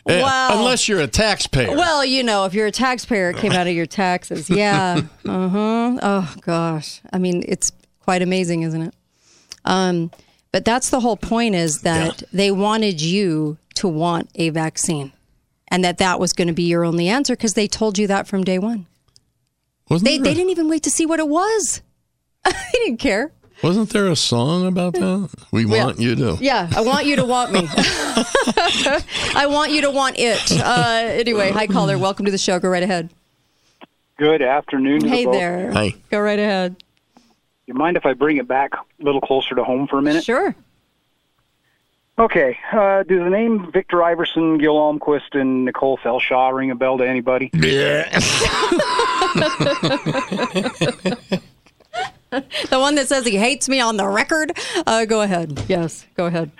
Wow. 0.06 0.58
Unless 0.58 0.86
you're 0.88 1.00
a 1.00 1.06
taxpayer. 1.06 1.74
Well, 1.76 2.04
you 2.04 2.22
know, 2.22 2.44
if 2.44 2.52
you're 2.54 2.66
a 2.66 2.70
taxpayer, 2.72 3.30
it 3.30 3.36
came 3.38 3.52
out 3.52 3.66
of 3.66 3.72
your 3.74 3.86
taxes. 3.86 4.50
Yeah. 4.54 5.00
Uh 5.26 5.48
huh. 5.48 5.98
Oh 6.02 6.34
gosh. 6.42 7.00
I 7.12 7.18
mean, 7.18 7.42
it's 7.48 7.72
quite 8.00 8.20
amazing, 8.22 8.62
isn't 8.62 8.82
it? 8.82 8.94
Um, 9.64 10.10
but 10.52 10.64
that's 10.64 10.90
the 10.90 11.00
whole 11.00 11.16
point 11.16 11.54
is 11.54 11.80
that 11.82 12.22
they 12.32 12.50
wanted 12.50 13.00
you 13.00 13.56
to 13.76 13.88
want 13.88 14.28
a 14.34 14.50
vaccine, 14.50 15.12
and 15.68 15.82
that 15.84 15.98
that 15.98 16.20
was 16.20 16.32
going 16.32 16.48
to 16.48 16.54
be 16.54 16.64
your 16.64 16.84
only 16.84 17.08
answer 17.08 17.34
because 17.34 17.54
they 17.54 17.66
told 17.66 17.98
you 17.98 18.06
that 18.08 18.26
from 18.28 18.44
day 18.44 18.58
one. 18.58 18.86
wasn't, 19.88 20.04
They 20.06 20.18
they 20.18 20.34
didn't 20.34 20.50
even 20.50 20.68
wait 20.68 20.82
to 20.84 20.90
see 20.90 21.06
what 21.06 21.18
it 21.18 21.28
was. 21.28 21.80
they 22.44 22.52
didn't 22.72 22.98
care. 22.98 23.32
Wasn't 23.64 23.88
there 23.90 24.08
a 24.08 24.14
song 24.16 24.66
about 24.66 24.92
that? 24.92 25.30
We 25.50 25.64
Yeah. 25.64 25.84
want 25.86 25.98
you 25.98 26.14
to. 26.16 26.36
Yeah, 26.38 26.68
I 26.76 26.82
want 26.82 27.06
you 27.06 27.16
to 27.16 27.24
want 27.24 27.50
me. 27.52 27.62
I 29.34 29.46
want 29.48 29.72
you 29.72 29.80
to 29.80 29.90
want 29.90 30.16
it. 30.18 30.52
Uh, 30.60 31.08
anyway, 31.10 31.50
hi 31.50 31.66
caller, 31.66 31.96
welcome 31.96 32.26
to 32.26 32.30
the 32.30 32.36
show. 32.38 32.58
Go 32.60 32.68
right 32.68 32.82
ahead. 32.82 33.08
Good 34.18 34.42
afternoon. 34.42 35.00
to 35.00 35.06
the 35.06 35.10
Hey 35.16 35.24
there. 35.24 35.72
Hi. 35.72 35.94
Go 36.10 36.20
right 36.20 36.38
ahead. 36.38 36.76
You 37.66 37.72
mind 37.72 37.96
if 37.96 38.04
I 38.04 38.12
bring 38.12 38.36
it 38.36 38.46
back 38.46 38.74
a 38.74 38.82
little 39.02 39.22
closer 39.22 39.54
to 39.54 39.64
home 39.64 39.86
for 39.88 39.98
a 39.98 40.02
minute? 40.02 40.24
Sure. 40.24 40.54
Okay. 42.18 42.58
Uh, 42.70 43.02
does 43.02 43.18
the 43.18 43.30
name 43.30 43.72
Victor 43.72 44.02
Iverson, 44.02 44.58
Gil 44.58 44.74
Almquist, 44.76 45.32
and 45.40 45.64
Nicole 45.64 45.96
Felshaw 45.96 46.52
ring 46.54 46.70
a 46.70 46.74
bell 46.74 46.98
to 46.98 47.08
anybody? 47.08 47.50
Yeah. 47.54 48.10
The 52.70 52.78
one 52.78 52.94
that 52.96 53.08
says 53.08 53.24
he 53.26 53.36
hates 53.36 53.68
me 53.68 53.80
on 53.80 53.96
the 53.96 54.06
record. 54.08 54.56
Uh, 54.86 55.04
go 55.04 55.20
ahead. 55.22 55.62
Yes, 55.68 56.06
go 56.14 56.26
ahead. 56.26 56.50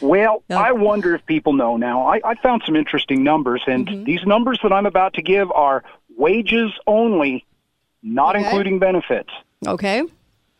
Well, 0.00 0.42
I 0.50 0.72
wonder 0.72 1.14
if 1.14 1.24
people 1.26 1.52
know 1.52 1.76
now. 1.76 2.06
I, 2.06 2.20
I 2.24 2.34
found 2.36 2.62
some 2.66 2.76
interesting 2.76 3.22
numbers, 3.24 3.62
and 3.66 3.86
Mm-hmm. 3.86 4.04
these 4.04 4.24
numbers 4.26 4.58
that 4.62 4.72
I'm 4.72 4.86
about 4.86 5.14
to 5.14 5.22
give 5.22 5.50
are 5.52 5.82
wages 6.16 6.72
only, 6.86 7.44
not 8.02 8.36
Okay. 8.36 8.44
including 8.44 8.78
benefits. 8.78 9.30
Okay. 9.66 10.02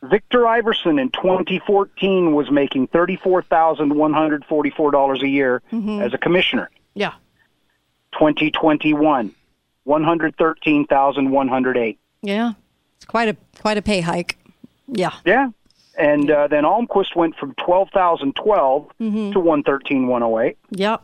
Victor 0.03 0.47
Iverson 0.47 0.99
in 0.99 1.11
2014 1.11 2.35
was 2.35 2.51
making 2.51 2.89
$34,144 2.89 5.23
a 5.23 5.29
year 5.29 5.63
Mm-hmm. 5.73 6.01
as 6.03 6.13
a 6.15 6.19
commissioner. 6.19 6.71
Yeah. 6.95 7.13
2021, 8.13 9.35
113,108. 9.85 11.99
Yeah. 12.23 12.53
It's 12.97 13.05
quite 13.07 13.29
a 13.29 13.37
quite 13.61 13.79
a 13.79 13.83
pay 13.83 14.01
hike. 14.01 14.37
Yeah. 14.93 15.13
Yeah. 15.25 15.49
And 15.99 16.31
uh, 16.31 16.47
then 16.49 16.65
Almquist 16.65 17.17
went 17.17 17.37
from 17.37 17.55
12,012 17.55 18.91
Mm-hmm. 19.01 19.33
to 19.33 19.41
113,108. 19.41 20.59
Yep. 20.71 21.03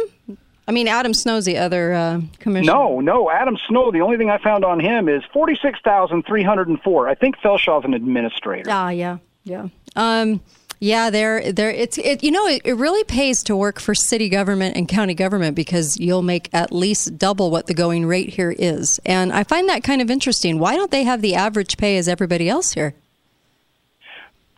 I 0.68 0.72
mean 0.72 0.88
Adam 0.88 1.14
Snow's 1.14 1.46
the 1.46 1.58
other 1.58 1.94
uh, 1.94 2.22
commissioner. 2.40 2.72
No, 2.74 3.00
no, 3.02 3.30
Adam 3.30 3.58
Snow, 3.68 3.92
the 3.92 4.00
only 4.02 4.18
thing 4.18 4.30
I 4.30 4.38
found 4.38 4.64
on 4.64 4.80
him 4.80 5.10
is 5.10 5.24
46,304. 5.34 7.10
I 7.10 7.16
think 7.16 7.38
Felshaw's 7.40 7.84
an 7.86 7.94
administrator. 7.94 8.70
Ah, 8.72 8.90
yeah, 8.90 9.18
yeah. 9.44 9.68
Um, 9.96 10.40
yeah, 10.84 11.10
there, 11.10 11.54
there. 11.54 11.70
It's 11.70 11.98
it. 11.98 12.24
You 12.24 12.32
know, 12.32 12.46
it, 12.46 12.62
it 12.66 12.74
really 12.74 13.06
pays 13.06 13.42
to 13.44 13.56
work 13.56 13.80
for 13.80 13.96
city 13.96 14.28
government 14.28 14.76
and 14.76 14.86
county 14.86 15.14
government 15.14 15.56
because 15.56 15.98
you'll 15.98 16.22
make 16.24 16.50
at 16.54 16.74
least 16.74 17.18
double 17.18 17.50
what 17.52 17.68
the 17.68 17.74
going 17.74 18.06
rate 18.06 18.28
here 18.30 18.52
is, 18.58 19.00
and 19.06 19.32
I 19.32 19.46
find 19.46 19.70
that 19.70 19.82
kind 19.84 20.02
of 20.02 20.12
interesting. 20.12 20.60
Why 20.60 20.76
don't 20.76 20.92
they 20.92 21.04
have 21.04 21.22
the 21.22 21.36
average 21.36 21.78
pay 21.78 21.98
as 21.98 22.10
everybody 22.10 22.50
else 22.50 22.74
here? 22.74 22.96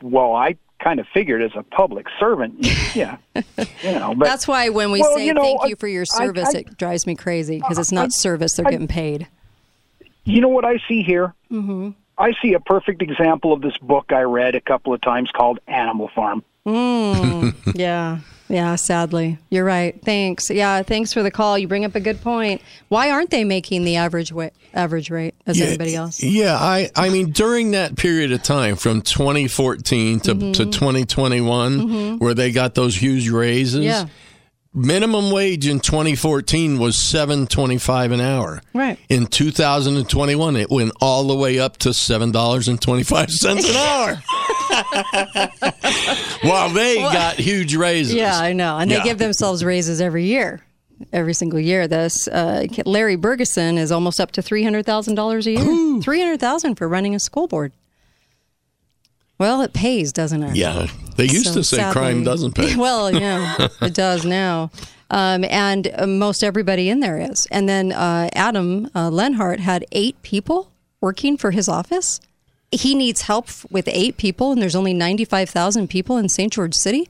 Well, 0.02 0.34
I 0.34 0.56
kind 0.84 1.00
of 1.00 1.06
figured 1.14 1.44
as 1.44 1.52
a 1.56 1.62
public 1.62 2.08
servant, 2.20 2.56
yeah, 2.96 3.18
you 3.36 3.92
know. 3.92 4.16
But 4.18 4.26
That's 4.26 4.48
why 4.48 4.70
when 4.70 4.92
we 4.92 5.02
Well, 5.02 5.18
say 5.18 5.26
you 5.28 5.34
know, 5.36 5.42
thank 5.44 5.68
you 5.70 5.76
for 5.76 5.88
your 5.88 6.06
service, 6.06 6.56
I- 6.56 6.60
it 6.60 6.78
drives 6.78 7.06
me 7.06 7.16
crazy 7.16 7.58
because 7.60 7.78
it's 7.78 7.92
not 7.92 8.12
service; 8.14 8.56
they're 8.56 8.68
I- 8.68 8.72
getting 8.72 8.88
paid. 8.88 9.28
you 10.24 10.42
know 10.42 10.50
what 10.50 10.66
I 10.66 10.80
see 10.88 11.04
here? 11.04 11.36
Mm-hmm. 11.52 11.92
I 12.18 12.34
see 12.42 12.54
a 12.54 12.60
perfect 12.60 13.02
example 13.02 13.52
of 13.54 13.62
this 13.62 13.78
book 13.78 14.12
I 14.14 14.22
read 14.22 14.56
a 14.56 14.62
couple 14.62 14.94
of 14.94 15.02
times 15.02 15.32
called 15.32 15.60
Animal 15.68 16.10
Farm. 16.16 16.44
Mm, 16.66 17.54
yeah. 17.76 18.20
Yeah, 18.48 18.76
sadly. 18.76 19.40
You're 19.50 19.66
right. 19.66 20.00
Thanks. 20.04 20.52
Yeah, 20.52 20.84
thanks 20.84 21.12
for 21.14 21.24
the 21.24 21.32
call. 21.32 21.58
You 21.58 21.68
bring 21.68 21.84
up 21.84 21.96
a 21.96 22.00
good 22.00 22.22
point. 22.22 22.62
Why 22.90 23.10
aren't 23.10 23.32
they 23.32 23.44
making 23.44 23.86
the 23.86 23.96
average 23.96 24.32
wa- 24.32 24.52
average 24.72 25.10
rate 25.10 25.34
as 25.48 25.58
Yeah, 25.60 25.66
anybody 25.66 25.96
else? 25.96 26.22
Yeah, 26.22 26.56
I, 26.56 26.92
I 26.96 27.10
mean, 27.10 27.32
during 27.32 27.72
that 27.72 27.96
period 27.98 28.32
of 28.32 28.44
time 28.44 28.76
from 28.76 29.02
2014 29.02 30.20
to, 30.22 30.36
Mm-hmm. 30.36 30.52
to 30.52 30.66
2021, 30.66 32.20
where 32.20 32.34
they 32.36 32.52
got 32.52 32.76
those 32.76 32.96
huge 32.96 33.30
raises, 33.30 33.84
Yeah. 33.84 34.06
Minimum 34.76 35.32
wage 35.32 35.66
in 35.68 35.80
2014 35.80 36.78
was 36.78 36.96
7.25 36.98 38.14
an 38.14 38.22
hour. 38.22 38.62
Right. 38.74 39.00
In 39.10 39.26
2021, 39.28 40.56
it 40.58 40.70
went 40.70 40.92
all 41.02 41.24
the 41.24 41.36
way 41.36 41.58
up 41.60 41.78
to 41.78 41.90
$7.25 41.90 43.70
an 43.70 43.76
hour. 43.76 44.22
While 46.50 46.70
they 46.70 46.96
got 46.96 47.36
huge 47.38 47.76
raises. 47.76 48.14
Yeah, 48.14 48.38
I 48.38 48.54
know. 48.54 48.78
And 48.78 48.92
they 48.92 48.96
Yeah. 48.98 49.04
give 49.04 49.18
themselves 49.18 49.64
raises 49.64 50.02
every 50.02 50.26
year. 50.26 50.62
Every 51.12 51.34
single 51.34 51.60
year. 51.60 51.88
This 51.88 52.28
uh, 52.28 52.66
Larry 52.86 53.18
Bergeson 53.18 53.78
is 53.78 53.92
almost 53.92 54.20
up 54.22 54.32
to 54.34 54.42
$300,000 54.42 55.46
a 55.46 55.52
year. 55.52 56.02
300,000 56.02 56.76
for 56.76 56.88
running 56.88 57.16
a 57.16 57.20
school 57.20 57.48
board. 57.48 57.72
Well, 59.38 59.62
it 59.62 59.74
pays, 59.74 60.14
doesn't 60.14 60.44
it? 60.44 60.56
Yeah. 60.56 60.88
They 61.18 61.26
used 61.26 61.48
So 61.48 61.54
to 61.56 61.64
say 61.64 61.78
sadly- 61.78 61.94
crime 61.94 62.24
doesn't 62.24 62.54
pay. 62.56 62.76
well, 62.78 63.12
yeah, 63.12 63.68
it 63.82 63.94
does 63.94 64.26
now. 64.26 64.72
Um, 65.12 65.44
and 65.46 65.92
uh, 65.96 66.08
most 66.08 66.44
everybody 66.44 66.90
in 66.90 67.00
there 67.00 67.20
is. 67.20 67.46
And 67.52 67.70
then 67.70 67.92
uh, 67.92 68.30
Adam 68.34 68.90
uh, 68.96 69.10
Lenhard 69.10 69.60
had 69.60 69.86
eight 69.92 70.20
people 70.24 70.72
working 71.02 71.38
for 71.38 71.52
his 71.52 71.68
office. 71.70 72.20
He 72.72 72.96
needs 72.96 73.22
help 73.22 73.46
f- 73.48 73.66
with 73.70 73.88
eight 73.88 74.18
people, 74.18 74.52
and 74.52 74.62
there's 74.62 74.76
only 74.76 74.94
95,000 74.94 75.88
people 75.90 76.18
in 76.18 76.28
St. 76.28 76.52
George 76.52 76.74
City. 76.74 77.08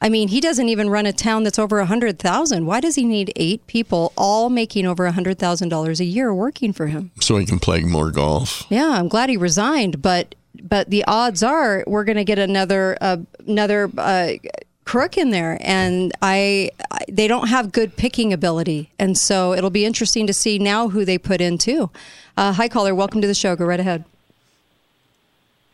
I 0.00 0.08
mean, 0.08 0.28
he 0.28 0.40
doesn't 0.40 0.70
even 0.70 0.88
run 0.88 1.04
a 1.04 1.12
town 1.12 1.42
that's 1.44 1.58
over 1.58 1.76
100,000. 1.78 2.64
Why 2.64 2.80
does 2.80 2.94
he 2.94 3.04
need 3.04 3.32
eight 3.36 3.66
people 3.66 4.14
all 4.16 4.48
making 4.48 4.86
over 4.86 5.06
$100,000 5.10 6.00
a 6.00 6.04
year 6.04 6.32
working 6.32 6.72
for 6.72 6.86
him? 6.86 7.10
So 7.20 7.36
he 7.36 7.44
can 7.44 7.58
play 7.58 7.82
more 7.82 8.10
golf. 8.10 8.64
Yeah, 8.70 8.88
I'm 8.92 9.08
glad 9.08 9.28
he 9.28 9.36
resigned, 9.36 10.00
but 10.00 10.34
but 10.62 10.90
the 10.90 11.04
odds 11.06 11.42
are 11.42 11.84
we're 11.86 12.04
going 12.04 12.16
to 12.16 12.24
get 12.24 12.38
another 12.38 12.96
uh, 13.00 13.18
another 13.46 13.90
uh, 13.96 14.32
crook 14.84 15.16
in 15.16 15.30
there, 15.30 15.56
and 15.60 16.12
I, 16.20 16.70
I 16.90 16.98
they 17.08 17.28
don't 17.28 17.48
have 17.48 17.72
good 17.72 17.96
picking 17.96 18.32
ability, 18.32 18.90
and 18.98 19.16
so 19.16 19.52
it'll 19.54 19.70
be 19.70 19.84
interesting 19.84 20.26
to 20.26 20.32
see 20.32 20.58
now 20.58 20.88
who 20.88 21.04
they 21.04 21.18
put 21.18 21.40
in 21.40 21.58
too. 21.58 21.90
Uh, 22.36 22.52
hi, 22.52 22.68
caller, 22.68 22.94
welcome 22.94 23.20
to 23.20 23.26
the 23.26 23.34
show. 23.34 23.54
Go 23.54 23.64
right 23.64 23.80
ahead. 23.80 24.04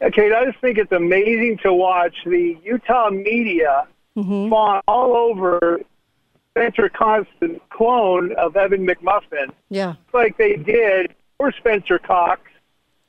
Okay, 0.02 0.30
I 0.32 0.44
just 0.44 0.58
think 0.58 0.76
it's 0.76 0.92
amazing 0.92 1.58
to 1.62 1.72
watch 1.72 2.14
the 2.26 2.58
Utah 2.62 3.08
media 3.10 3.86
fawn 4.14 4.82
all 4.86 5.16
over 5.16 5.80
Spencer 6.50 6.88
Constant 6.88 7.62
clone 7.70 8.32
of 8.34 8.56
Evan 8.56 8.86
McMuffin, 8.86 9.50
Yeah, 9.70 9.94
like 10.12 10.36
they 10.36 10.56
did 10.56 11.14
for 11.38 11.52
Spencer 11.52 11.98
Cox, 11.98 12.42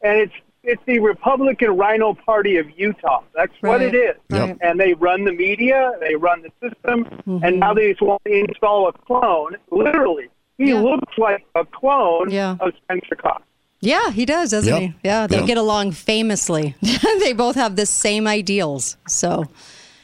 and 0.01 0.17
it's 0.17 0.33
it's 0.67 0.81
the 0.85 0.99
Republican 0.99 1.75
Rhino 1.75 2.13
Party 2.13 2.57
of 2.57 2.67
Utah. 2.77 3.23
That's 3.33 3.53
what 3.61 3.81
it 3.81 3.95
is. 3.95 4.15
right. 4.29 4.55
And 4.61 4.79
they 4.79 4.93
run 4.93 5.23
the 5.23 5.31
media, 5.31 5.93
they 5.99 6.15
run 6.15 6.43
the 6.43 6.51
system, 6.61 7.05
Mm-hmm. 7.05 7.43
and 7.43 7.59
now 7.59 7.73
they 7.73 7.89
just 7.91 8.01
want 8.01 8.21
to 8.25 8.31
install 8.33 8.87
a 8.87 8.93
clone. 8.93 9.55
Literally, 9.71 10.27
he 10.57 10.69
Yeah. 10.69 10.81
looks 10.81 11.17
like 11.17 11.43
a 11.55 11.65
clone 11.65 12.29
Yeah. 12.29 12.57
of 12.59 12.73
Spencer 12.83 13.15
Cox. 13.15 13.43
yeah, 13.79 14.11
he 14.11 14.25
does, 14.25 14.51
doesn't 14.51 14.73
Yep. 14.73 14.81
he? 14.81 14.93
Yeah, 15.03 15.27
they 15.27 15.37
Yep. 15.37 15.45
get 15.47 15.57
along 15.57 15.91
famously. 15.93 16.75
they 17.19 17.33
both 17.33 17.55
have 17.55 17.75
the 17.75 17.85
same 17.85 18.27
ideals. 18.27 18.97
So. 19.07 19.45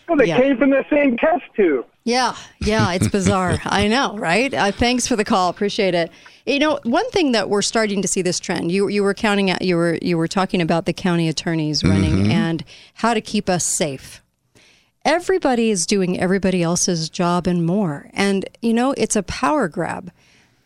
Well, 0.08 0.18
they 0.18 0.26
Yeah. 0.26 0.38
came 0.40 0.58
from 0.58 0.70
the 0.72 0.86
same 0.90 1.18
test 1.18 1.44
tube. 1.56 1.86
Yeah, 2.06 2.36
yeah, 2.60 2.92
it's 2.94 3.08
bizarre. 3.08 3.60
I 3.66 3.88
know, 3.88 4.16
right? 4.18 4.54
Uh, 4.54 4.72
thanks 4.72 5.08
for 5.08 5.16
the 5.16 5.24
call. 5.26 5.50
Appreciate 5.50 5.96
it. 5.96 6.12
You 6.46 6.60
know, 6.60 6.80
one 6.84 7.10
thing 7.12 7.32
that 7.32 7.50
we're 7.50 7.62
starting 7.62 8.02
to 8.02 8.08
see 8.08 8.22
this 8.22 8.40
trend. 8.40 8.72
You 8.72 8.90
you 8.90 9.02
were 9.04 9.14
counting 9.14 9.50
out. 9.50 9.62
You 9.62 9.78
were 9.78 9.98
you 10.02 10.18
were 10.18 10.28
talking 10.28 10.62
about 10.62 10.86
the 10.86 10.94
county 10.94 11.30
attorneys 11.30 11.84
running 11.84 12.26
Mhm. 12.26 12.32
and 12.32 12.64
how 12.96 13.14
to 13.14 13.22
keep 13.22 13.50
us 13.50 13.64
safe. 13.64 14.22
Everybody 15.06 15.70
is 15.70 15.86
doing 15.86 16.20
everybody 16.20 16.62
else's 16.64 17.10
job 17.10 17.46
and 17.48 17.66
more, 17.66 18.10
and 18.14 18.46
you 18.62 18.74
know 18.74 18.92
it's 18.98 19.16
a 19.16 19.24
power 19.24 19.68
grab, 19.70 20.12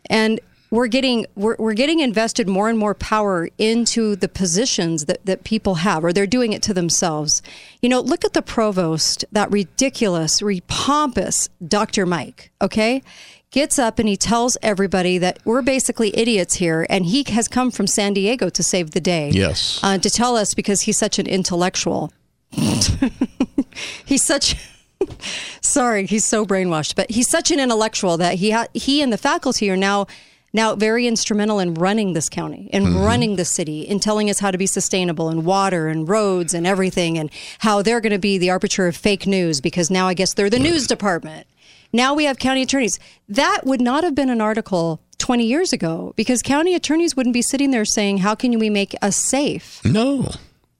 and 0.09 0.39
we're 0.69 0.87
getting 0.87 1.25
we're, 1.35 1.55
we're 1.57 1.73
getting 1.73 1.99
invested 2.01 2.47
more 2.47 2.69
and 2.69 2.77
more 2.77 2.93
power 2.93 3.47
into 3.57 4.15
the 4.15 4.27
positions 4.27 5.05
that, 5.05 5.25
that 5.25 5.43
people 5.43 5.75
have 5.75 6.03
or 6.03 6.11
they're 6.11 6.27
doing 6.27 6.51
it 6.51 6.61
to 6.63 6.73
themselves 6.73 7.41
you 7.81 7.87
know 7.87 8.01
look 8.01 8.25
at 8.25 8.33
the 8.33 8.41
provost 8.41 9.23
that 9.31 9.49
ridiculous 9.49 10.41
re- 10.41 10.61
pompous 10.67 11.47
dr 11.65 12.05
mike 12.05 12.51
okay 12.61 13.01
gets 13.51 13.79
up 13.79 13.97
and 13.99 14.09
he 14.09 14.17
tells 14.17 14.57
everybody 14.61 15.17
that 15.17 15.39
we're 15.45 15.61
basically 15.61 16.15
idiots 16.17 16.55
here 16.55 16.85
and 16.89 17.05
he 17.05 17.23
has 17.29 17.47
come 17.47 17.71
from 17.71 17.87
san 17.87 18.13
diego 18.13 18.49
to 18.49 18.61
save 18.61 18.91
the 18.91 18.99
day 18.99 19.29
Yes. 19.33 19.79
uh, 19.83 19.97
to 19.97 20.09
tell 20.09 20.35
us 20.35 20.53
because 20.53 20.81
he's 20.81 20.97
such 20.97 21.17
an 21.17 21.27
intellectual 21.27 22.11
he's 24.05 24.23
such 24.25 24.55
sorry 25.61 26.05
he's 26.05 26.25
so 26.25 26.45
brainwashed 26.45 26.95
but 26.95 27.09
he's 27.11 27.29
such 27.29 27.51
an 27.51 27.59
intellectual 27.59 28.17
that 28.17 28.35
he 28.35 28.51
ha- 28.51 28.67
he 28.73 29.01
and 29.01 29.13
the 29.13 29.17
faculty 29.17 29.69
are 29.69 29.77
now 29.77 30.07
now 30.53 30.75
very 30.75 31.05
instrumental 31.07 31.59
in 31.59 31.73
running 31.75 32.13
this 32.13 32.29
county 32.29 32.69
in 32.73 32.83
Mhm. 32.83 33.05
running 33.05 33.35
the 33.35 33.45
city 33.45 33.81
in 33.81 33.99
telling 33.99 34.29
us 34.29 34.39
how 34.39 34.49
to 34.51 34.57
be 34.57 34.65
sustainable 34.65 35.29
and 35.29 35.45
water 35.45 35.87
and 35.87 36.09
roads 36.09 36.53
and 36.53 36.65
everything 36.65 37.17
and 37.17 37.29
how 37.59 37.81
they're 37.81 38.01
going 38.01 38.11
to 38.13 38.19
be 38.19 38.37
the 38.37 38.49
arbiter 38.49 38.87
of 38.87 38.95
fake 38.95 39.27
news 39.27 39.61
because 39.61 39.91
now 39.91 40.07
i 40.07 40.13
guess 40.13 40.33
they're 40.33 40.49
the 40.49 40.59
news 40.59 40.87
department 40.87 41.45
now 41.97 42.13
we 42.13 42.23
have 42.25 42.37
county 42.37 42.61
attorneys 42.61 42.99
that 43.27 43.61
would 43.65 43.81
not 43.81 44.03
have 44.03 44.15
been 44.15 44.29
an 44.29 44.41
article 44.41 45.01
20 45.17 45.43
years 45.45 45.73
ago 45.73 46.13
because 46.15 46.41
county 46.41 46.73
attorneys 46.75 47.15
wouldn't 47.15 47.33
be 47.33 47.41
sitting 47.41 47.71
there 47.71 47.85
saying 47.85 48.19
how 48.19 48.35
can 48.35 48.57
we 48.59 48.69
make 48.69 48.95
us 49.01 49.15
safe 49.17 49.81
No. 49.83 50.29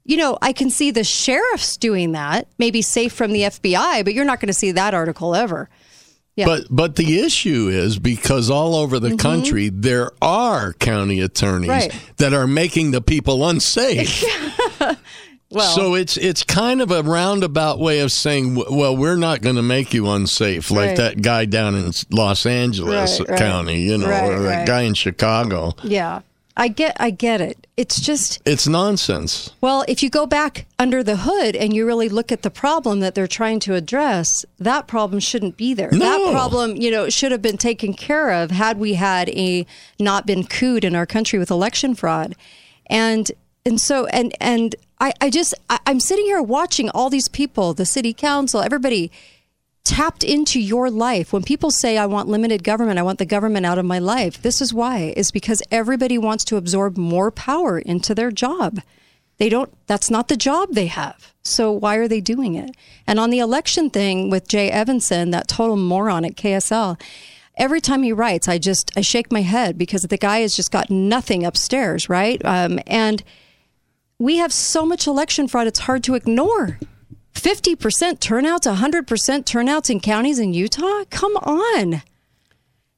you 0.06 0.16
know, 0.18 0.38
I 0.42 0.54
can 0.54 0.70
see 0.70 0.92
the 0.92 1.04
sheriffs 1.04 1.76
doing 1.78 2.14
that, 2.14 2.48
maybe 2.58 2.82
safe 2.82 3.12
from 3.12 3.32
the 3.34 3.42
FBI, 3.44 4.04
but 4.06 4.14
you're 4.14 4.26
not 4.32 4.40
going 4.40 4.48
to 4.48 4.54
see 4.64 4.72
that 4.72 4.94
article 4.94 5.36
ever. 5.36 5.70
Yeah. 6.38 6.46
But 6.46 6.62
but 6.70 6.96
the 6.98 7.20
issue 7.20 7.68
is 7.68 7.98
because 7.98 8.50
all 8.52 8.76
over 8.76 9.00
the 9.00 9.10
Mhm. 9.10 9.20
country 9.20 9.70
there 9.70 10.12
are 10.22 10.74
county 10.74 11.20
attorneys 11.20 11.70
Right. 11.70 11.92
that 12.18 12.32
are 12.34 12.46
making 12.48 12.92
the 12.92 13.02
people 13.02 13.44
unsafe. 13.50 14.24
well, 15.50 15.76
so 15.76 15.96
it's 15.96 16.18
it's 16.18 16.44
kind 16.44 16.82
of 16.82 16.92
a 16.92 17.02
roundabout 17.04 17.80
way 17.80 18.00
of 18.00 18.12
saying, 18.12 18.56
well, 18.56 18.96
we're 18.96 19.16
not 19.16 19.42
going 19.42 19.56
to 19.56 19.62
make 19.62 19.94
you 19.94 20.10
unsafe, 20.10 20.70
like 20.72 20.88
Right. 20.90 20.98
that 20.98 21.22
guy 21.22 21.46
down 21.46 21.76
in 21.76 21.92
Los 22.12 22.46
Angeles 22.46 23.20
Right, 23.20 23.30
right. 23.30 23.40
County, 23.40 23.82
you 23.82 23.98
know, 23.98 24.08
or 24.08 24.40
that 24.44 24.68
guy 24.68 24.82
in 24.82 24.94
Chicago. 24.94 25.74
yeah, 25.84 26.22
I 26.60 26.68
get, 26.70 26.98
I 27.00 27.12
get 27.12 27.40
it. 27.40 27.68
It's 27.78 28.02
just, 28.02 28.42
It's 28.44 28.68
nonsense. 28.68 29.52
well, 29.62 29.86
if 29.88 30.02
you 30.02 30.10
go 30.10 30.26
back 30.26 30.66
under 30.80 31.04
the 31.04 31.18
hood 31.18 31.56
and 31.56 31.72
you 31.76 31.86
really 31.86 32.10
look 32.10 32.32
at 32.32 32.42
the 32.42 32.50
problem 32.50 33.00
that 33.02 33.14
they're 33.14 33.28
trying 33.28 33.60
to 33.62 33.76
address, 33.76 34.44
that 34.58 34.88
problem 34.88 35.20
shouldn't 35.20 35.56
be 35.56 35.76
there. 35.76 35.92
That 35.92 36.32
problem, 36.32 36.76
you 36.76 36.90
know, 36.90 37.10
should 37.10 37.32
have 37.32 37.44
been 37.44 37.58
taken 37.58 37.94
care 37.94 38.32
of 38.32 38.50
had 38.50 38.80
we 38.80 38.96
had 38.96 39.30
a 39.30 39.68
not 40.00 40.26
been 40.26 40.44
cooed 40.46 40.84
in 40.84 40.96
our 40.96 41.06
country 41.06 41.38
with 41.38 41.52
election 41.52 41.94
fraud. 41.94 42.36
And 42.88 43.32
and 43.68 43.82
so 43.82 44.06
and 44.08 44.34
and 44.40 44.76
I, 45.00 45.14
I 45.22 45.30
just 45.30 45.54
I, 45.70 45.80
I'm 45.86 46.00
sitting 46.00 46.26
here 46.26 46.42
watching 46.42 46.90
all 46.90 47.10
these 47.10 47.28
people, 47.28 47.74
the 47.74 47.86
city 47.86 48.14
council, 48.14 48.62
everybody 48.62 49.12
tapped 49.84 50.24
into 50.24 50.60
your 50.60 50.90
life. 50.90 51.32
When 51.32 51.44
people 51.44 51.72
say, 51.72 51.98
I 51.98 52.08
want 52.08 52.28
limited 52.28 52.64
government, 52.64 53.00
I 53.00 53.04
want 53.04 53.20
the 53.20 53.26
government 53.26 53.66
out 53.66 53.78
of 53.78 53.86
my 53.86 54.00
life, 54.00 54.42
this 54.42 54.62
is 54.62 54.74
why, 54.74 55.14
is 55.16 55.32
because 55.32 55.64
everybody 55.72 56.18
wants 56.18 56.44
to 56.46 56.58
absorb 56.58 56.98
more 56.98 57.32
power 57.32 57.80
into 57.80 58.14
their 58.14 58.30
job. 58.30 58.82
They 59.38 59.48
don't, 59.48 59.74
that's 59.88 60.12
not 60.12 60.28
the 60.28 60.36
job 60.36 60.74
they 60.74 60.88
have. 60.88 61.32
So 61.42 61.72
why 61.72 61.96
are 61.96 62.08
they 62.08 62.20
doing 62.20 62.56
it? 62.56 62.72
And 63.06 63.18
on 63.18 63.30
the 63.30 63.40
election 63.40 63.90
thing 63.90 64.30
with 64.30 64.50
Jay 64.50 64.70
Evensen, 64.70 65.32
that 65.32 65.48
total 65.48 65.78
moron 65.78 66.26
at 66.26 66.36
KSL, 66.36 67.00
every 67.56 67.80
time 67.80 68.04
he 68.04 68.12
writes, 68.12 68.50
I 68.50 68.58
just, 68.58 68.92
I 68.98 69.02
shake 69.02 69.32
my 69.32 69.42
head 69.42 69.78
because 69.78 70.02
the 70.02 70.18
guy 70.18 70.40
has 70.40 70.54
just 70.54 70.72
got 70.72 70.90
nothing 70.90 71.46
upstairs, 71.46 72.10
right? 72.10 72.42
Um, 72.44 72.80
and 72.88 73.24
we 74.20 74.38
have 74.38 74.52
so 74.54 74.86
much 74.86 75.08
election 75.08 75.48
fraud, 75.48 75.68
it's 75.68 75.80
hard 75.80 76.04
to 76.06 76.16
ignore. 76.16 76.80
50% 77.34 78.20
turnouts, 78.20 78.66
100% 78.68 79.46
turnouts 79.46 79.90
in 79.90 80.00
counties 80.00 80.40
in 80.40 80.54
Utah? 80.54 81.04
Come 81.12 81.36
on. 81.38 82.02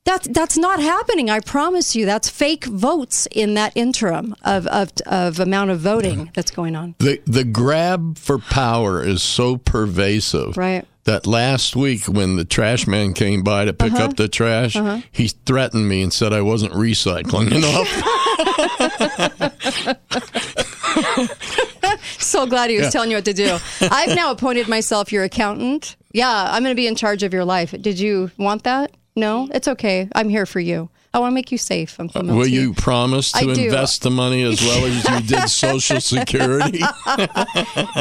That's, 0.06 0.28
that's 0.30 0.58
not 0.58 0.80
happening. 0.80 1.30
I 1.30 1.42
promise 1.42 1.94
you. 1.96 2.06
That's 2.06 2.30
fake 2.30 2.64
votes 2.66 3.28
in 3.32 3.54
that 3.56 3.74
interim 3.76 4.34
of, 4.44 4.66
of, 4.68 4.92
of 5.06 5.40
amount 5.40 5.72
of 5.72 5.82
voting 5.82 6.32
that's 6.34 6.50
going 6.52 6.76
on. 6.76 6.96
The 7.00 7.22
the 7.28 7.44
grab 7.44 8.18
for 8.18 8.40
power 8.40 9.04
is 9.04 9.22
so 9.22 9.58
pervasive. 9.58 10.58
Right. 10.58 10.88
That 11.04 11.28
last 11.28 11.76
week 11.76 12.06
when 12.06 12.38
the 12.38 12.46
trash 12.46 12.88
man 12.88 13.14
came 13.14 13.44
by 13.44 13.66
to 13.66 13.74
pick 13.74 13.92
Uh-huh. 13.94 14.06
up 14.06 14.16
the 14.16 14.28
trash, 14.30 14.76
Uh-huh. 14.76 15.02
he 15.12 15.28
threatened 15.28 15.88
me 15.88 16.02
and 16.02 16.12
said 16.14 16.34
I 16.34 16.42
wasn't 16.42 16.74
recycling 16.74 17.52
enough. 17.52 17.90
so 22.20 22.46
glad 22.46 22.70
he 22.70 22.78
was 22.78 22.86
Yeah. 22.86 22.90
telling 22.92 23.12
you 23.12 23.18
what 23.18 23.26
to 23.26 23.34
do. 23.34 23.58
I've 23.82 24.16
now 24.16 24.32
appointed 24.32 24.68
myself 24.68 25.12
your 25.12 25.24
accountant. 25.24 25.96
Yeah, 26.14 26.30
I'm 26.52 26.64
going 26.64 26.72
to 26.72 26.76
be 26.80 26.88
in 26.88 26.96
charge 26.96 27.24
of 27.24 27.34
your 27.34 27.46
life. 27.46 27.74
Did 27.80 28.00
you 28.00 28.32
want 28.38 28.64
that? 28.64 28.92
No, 29.16 29.48
it's 29.54 29.68
okay. 29.68 30.08
I'm 30.16 30.30
here 30.30 30.46
for 30.46 30.60
you. 30.60 30.90
I 31.14 31.18
want 31.20 31.32
to 31.32 31.36
make 31.36 31.52
you 31.52 31.58
safe. 31.58 32.00
I'm 32.00 32.08
from 32.08 32.28
Will 32.28 32.42
LT. 32.42 32.50
you 32.50 32.74
promise 32.76 33.32
to 33.32 33.40
I 33.40 33.54
do. 33.54 33.64
invest 33.66 34.04
the 34.04 34.12
money 34.12 34.44
as 34.44 34.62
well 34.62 34.86
as 34.86 35.04
you 35.10 35.22
did 35.28 35.50
Social 35.50 36.00
Security? 36.00 36.82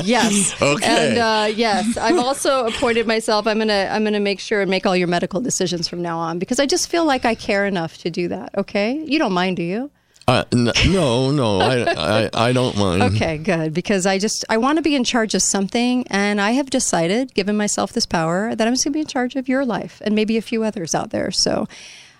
yes. 0.04 0.54
Okay. 0.62 1.08
And 1.10 1.18
uh, 1.18 1.48
yes, 1.54 1.96
I've 1.96 2.18
also 2.18 2.66
appointed 2.66 3.06
myself. 3.06 3.46
I'm 3.46 3.58
gonna 3.58 3.88
I'm 3.90 4.04
gonna 4.04 4.20
make 4.20 4.40
sure 4.40 4.60
and 4.60 4.70
make 4.70 4.84
all 4.86 4.94
your 4.96 5.08
medical 5.08 5.40
decisions 5.40 5.88
from 5.88 6.02
now 6.02 6.18
on 6.18 6.38
because 6.38 6.60
I 6.60 6.66
just 6.66 6.88
feel 6.90 7.04
like 7.06 7.24
I 7.24 7.34
care 7.34 7.64
enough 7.64 7.96
to 7.98 8.10
do 8.10 8.28
that. 8.28 8.50
Okay, 8.58 9.02
you 9.06 9.18
don't 9.18 9.32
mind, 9.32 9.56
do 9.56 9.62
you? 9.62 9.90
Uh, 10.28 10.44
no, 10.52 11.30
no, 11.30 11.58
I, 11.58 12.26
I, 12.26 12.30
I 12.34 12.52
don't 12.52 12.76
mind. 12.76 13.02
Okay, 13.14 13.38
good. 13.38 13.72
Because 13.72 14.04
I 14.04 14.18
just 14.18 14.44
I 14.50 14.58
want 14.58 14.76
to 14.76 14.82
be 14.82 14.94
in 14.94 15.02
charge 15.02 15.34
of 15.34 15.40
something, 15.40 16.06
and 16.08 16.38
I 16.38 16.50
have 16.50 16.68
decided, 16.68 17.32
given 17.32 17.56
myself 17.56 17.94
this 17.94 18.04
power, 18.04 18.54
that 18.54 18.66
I'm 18.66 18.74
just 18.74 18.84
going 18.84 18.92
to 18.92 18.96
be 18.98 19.00
in 19.00 19.06
charge 19.06 19.36
of 19.36 19.48
your 19.48 19.64
life 19.64 20.02
and 20.04 20.14
maybe 20.14 20.36
a 20.36 20.42
few 20.42 20.64
others 20.64 20.94
out 20.94 21.10
there. 21.10 21.30
So, 21.30 21.66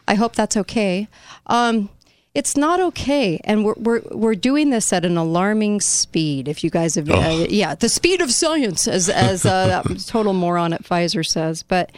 I 0.08 0.14
hope 0.14 0.34
that's 0.34 0.56
okay. 0.56 1.06
Um, 1.48 1.90
it's 2.32 2.56
not 2.56 2.80
okay, 2.80 3.40
and 3.44 3.62
we're, 3.62 3.74
we're 3.76 4.02
we're 4.10 4.34
doing 4.34 4.70
this 4.70 4.90
at 4.90 5.04
an 5.04 5.18
alarming 5.18 5.82
speed. 5.82 6.48
If 6.48 6.64
you 6.64 6.70
guys 6.70 6.94
have, 6.94 7.10
uh, 7.10 7.46
yeah, 7.50 7.74
the 7.74 7.90
speed 7.90 8.22
of 8.22 8.32
science, 8.32 8.88
as 8.88 9.10
as 9.10 9.44
uh, 9.44 9.82
that 9.82 10.00
total 10.06 10.32
moron 10.32 10.72
at 10.72 10.82
Pfizer 10.82 11.26
says. 11.26 11.62
But 11.62 11.92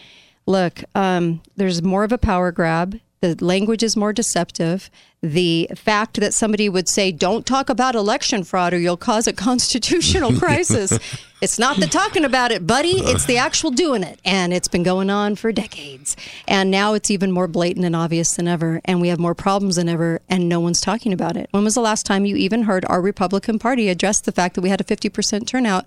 look, 0.46 0.82
um, 0.96 1.40
there's 1.56 1.82
more 1.82 2.02
of 2.02 2.10
a 2.10 2.18
power 2.18 2.50
grab. 2.50 2.98
The 3.22 3.36
language 3.44 3.82
is 3.82 3.98
more 3.98 4.14
deceptive. 4.14 4.88
The 5.22 5.68
fact 5.76 6.18
that 6.20 6.32
somebody 6.32 6.70
would 6.70 6.88
say, 6.88 7.12
don't 7.12 7.44
talk 7.44 7.68
about 7.68 7.94
election 7.94 8.44
fraud 8.44 8.72
or 8.72 8.78
you'll 8.78 8.96
cause 8.96 9.26
a 9.26 9.34
constitutional 9.34 10.32
crisis. 10.38 10.98
it's 11.42 11.58
not 11.58 11.76
the 11.76 11.86
talking 11.86 12.24
about 12.24 12.50
it, 12.50 12.66
buddy. 12.66 12.92
It's 12.92 13.26
the 13.26 13.36
actual 13.36 13.72
doing 13.72 14.02
it. 14.02 14.18
And 14.24 14.54
it's 14.54 14.68
been 14.68 14.82
going 14.82 15.10
on 15.10 15.36
for 15.36 15.52
decades. 15.52 16.16
And 16.48 16.70
now 16.70 16.94
it's 16.94 17.10
even 17.10 17.30
more 17.30 17.46
blatant 17.46 17.84
and 17.84 17.94
obvious 17.94 18.36
than 18.36 18.48
ever. 18.48 18.80
And 18.86 19.02
we 19.02 19.08
have 19.08 19.18
more 19.18 19.34
problems 19.34 19.76
than 19.76 19.90
ever. 19.90 20.22
And 20.30 20.48
no 20.48 20.58
one's 20.60 20.80
talking 20.80 21.12
about 21.12 21.36
it. 21.36 21.48
When 21.50 21.62
was 21.62 21.74
the 21.74 21.82
last 21.82 22.06
time 22.06 22.24
you 22.24 22.36
even 22.36 22.62
heard 22.62 22.86
our 22.86 23.02
Republican 23.02 23.58
Party 23.58 23.90
address 23.90 24.22
the 24.22 24.32
fact 24.32 24.54
that 24.54 24.62
we 24.62 24.70
had 24.70 24.80
a 24.80 24.84
50% 24.84 25.46
turnout 25.46 25.84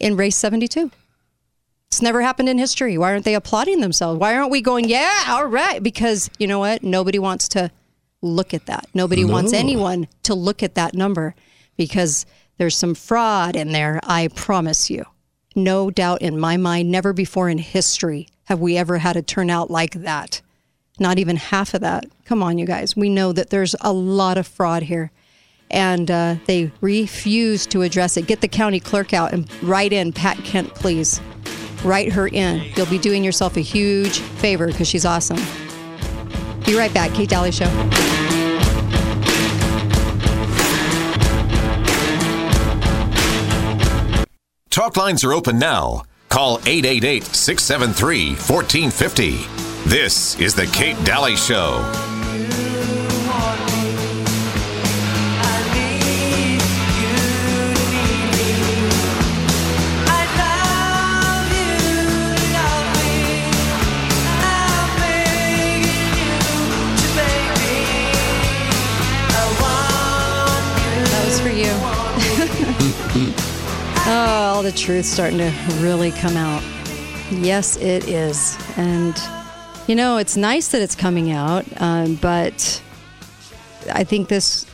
in 0.00 0.16
race 0.16 0.36
72? 0.36 0.90
It's 1.92 2.00
never 2.00 2.22
happened 2.22 2.48
in 2.48 2.56
history. 2.56 2.96
Why 2.96 3.12
aren't 3.12 3.26
they 3.26 3.34
applauding 3.34 3.82
themselves? 3.82 4.18
Why 4.18 4.34
aren't 4.34 4.50
we 4.50 4.62
going, 4.62 4.88
yeah, 4.88 5.24
all 5.28 5.44
right? 5.44 5.82
Because 5.82 6.30
you 6.38 6.46
know 6.46 6.58
what? 6.58 6.82
Nobody 6.82 7.18
wants 7.18 7.48
to 7.48 7.70
look 8.22 8.54
at 8.54 8.64
that. 8.64 8.86
Nobody 8.94 9.26
wants 9.26 9.52
anyone 9.52 10.08
to 10.22 10.34
look 10.34 10.62
at 10.62 10.74
that 10.74 10.94
number 10.94 11.34
because 11.76 12.24
there's 12.56 12.78
some 12.78 12.94
fraud 12.94 13.56
in 13.56 13.72
there. 13.72 14.00
I 14.04 14.28
promise 14.28 14.88
you. 14.88 15.04
No 15.54 15.90
doubt 15.90 16.22
in 16.22 16.40
my 16.40 16.56
mind, 16.56 16.90
never 16.90 17.12
before 17.12 17.50
in 17.50 17.58
history 17.58 18.26
have 18.44 18.58
we 18.58 18.78
ever 18.78 18.96
had 18.96 19.18
a 19.18 19.22
turnout 19.22 19.70
like 19.70 19.92
that. 19.92 20.40
Not 20.98 21.18
even 21.18 21.36
half 21.36 21.74
of 21.74 21.82
that. 21.82 22.06
Come 22.24 22.42
on, 22.42 22.56
you 22.56 22.64
guys. 22.64 22.96
We 22.96 23.10
know 23.10 23.34
that 23.34 23.50
there's 23.50 23.76
a 23.82 23.92
lot 23.92 24.38
of 24.38 24.46
fraud 24.46 24.84
here. 24.84 25.10
And 25.70 26.10
uh, 26.10 26.36
they 26.46 26.70
refuse 26.80 27.66
to 27.66 27.82
address 27.82 28.16
it. 28.16 28.26
Get 28.26 28.40
the 28.40 28.48
county 28.48 28.80
clerk 28.80 29.12
out 29.12 29.34
and 29.34 29.46
write 29.62 29.92
in 29.92 30.14
Pat 30.14 30.38
Kent, 30.38 30.74
please. 30.74 31.20
Write 31.84 32.12
her 32.12 32.28
in. 32.28 32.62
You'll 32.76 32.86
be 32.86 32.98
doing 32.98 33.24
yourself 33.24 33.56
a 33.56 33.60
huge 33.60 34.20
favor 34.20 34.66
because 34.66 34.88
she's 34.88 35.04
awesome. 35.04 35.40
Be 36.64 36.76
right 36.76 36.92
back. 36.94 37.12
Kate 37.12 37.28
Dalley 37.28 37.50
Show. 37.52 37.66
Talk 44.70 44.96
lines 44.96 45.22
are 45.22 45.32
open 45.34 45.58
now. 45.58 46.04
Call 46.28 46.58
888 46.64 47.24
673 47.24 48.28
1450. 48.30 49.30
This 49.86 50.40
is 50.40 50.54
The 50.54 50.66
Kate 50.66 50.96
Dalley 51.04 51.36
Show. 51.36 52.21
The 74.72 74.78
truth's 74.78 75.08
starting 75.08 75.38
to 75.38 75.52
really 75.80 76.10
come 76.12 76.36
out. 76.36 76.62
Yes, 77.30 77.76
it 77.76 78.08
is. 78.08 78.56
And, 78.78 79.14
you 79.86 79.94
know, 79.94 80.16
it's 80.16 80.36
nice 80.36 80.68
that 80.68 80.80
it's 80.80 80.94
coming 80.94 81.30
out, 81.30 81.66
um, 81.80 82.14
but 82.16 82.82
I 83.92 84.04
think 84.04 84.28
this 84.28 84.66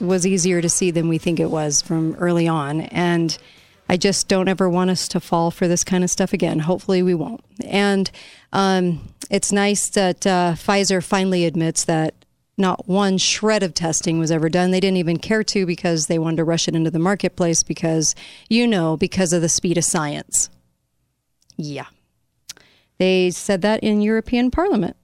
was 0.00 0.26
easier 0.26 0.62
to 0.62 0.68
see 0.68 0.90
than 0.90 1.08
we 1.08 1.18
think 1.18 1.40
it 1.40 1.50
was 1.50 1.82
from 1.82 2.14
early 2.14 2.48
on. 2.48 2.82
And 2.82 3.36
I 3.88 3.98
just 3.98 4.28
don't 4.28 4.48
ever 4.48 4.68
want 4.68 4.90
us 4.90 5.08
to 5.08 5.20
fall 5.20 5.50
for 5.50 5.68
this 5.68 5.84
kind 5.84 6.04
of 6.04 6.10
stuff 6.10 6.32
again. 6.32 6.60
Hopefully, 6.60 7.02
we 7.02 7.14
won't. 7.14 7.44
And 7.66 8.10
um, 8.52 9.12
it's 9.30 9.52
nice 9.52 9.90
that 9.90 10.26
uh, 10.26 10.54
Pfizer 10.54 11.04
finally 11.04 11.44
admits 11.44 11.84
that 11.84 12.14
not 12.58 12.88
one 12.88 13.18
shred 13.18 13.62
of 13.62 13.74
testing 13.74 14.18
was 14.18 14.30
ever 14.30 14.48
done. 14.48 14.70
They 14.70 14.80
didn't 14.80 14.98
even 14.98 15.18
care 15.18 15.44
to 15.44 15.66
because 15.66 16.06
they 16.06 16.18
wanted 16.18 16.38
to 16.38 16.44
rush 16.44 16.68
it 16.68 16.74
into 16.74 16.90
the 16.90 16.98
marketplace 16.98 17.62
because, 17.62 18.14
you 18.48 18.66
know, 18.66 18.96
because 18.96 19.32
of 19.32 19.42
the 19.42 19.48
speed 19.48 19.78
of 19.78 19.84
science. 19.84 20.50
Yeah. 21.56 21.86
They 22.98 23.30
said 23.30 23.62
that 23.62 23.82
in 23.82 24.00
European 24.00 24.50
Parliament. 24.50 24.96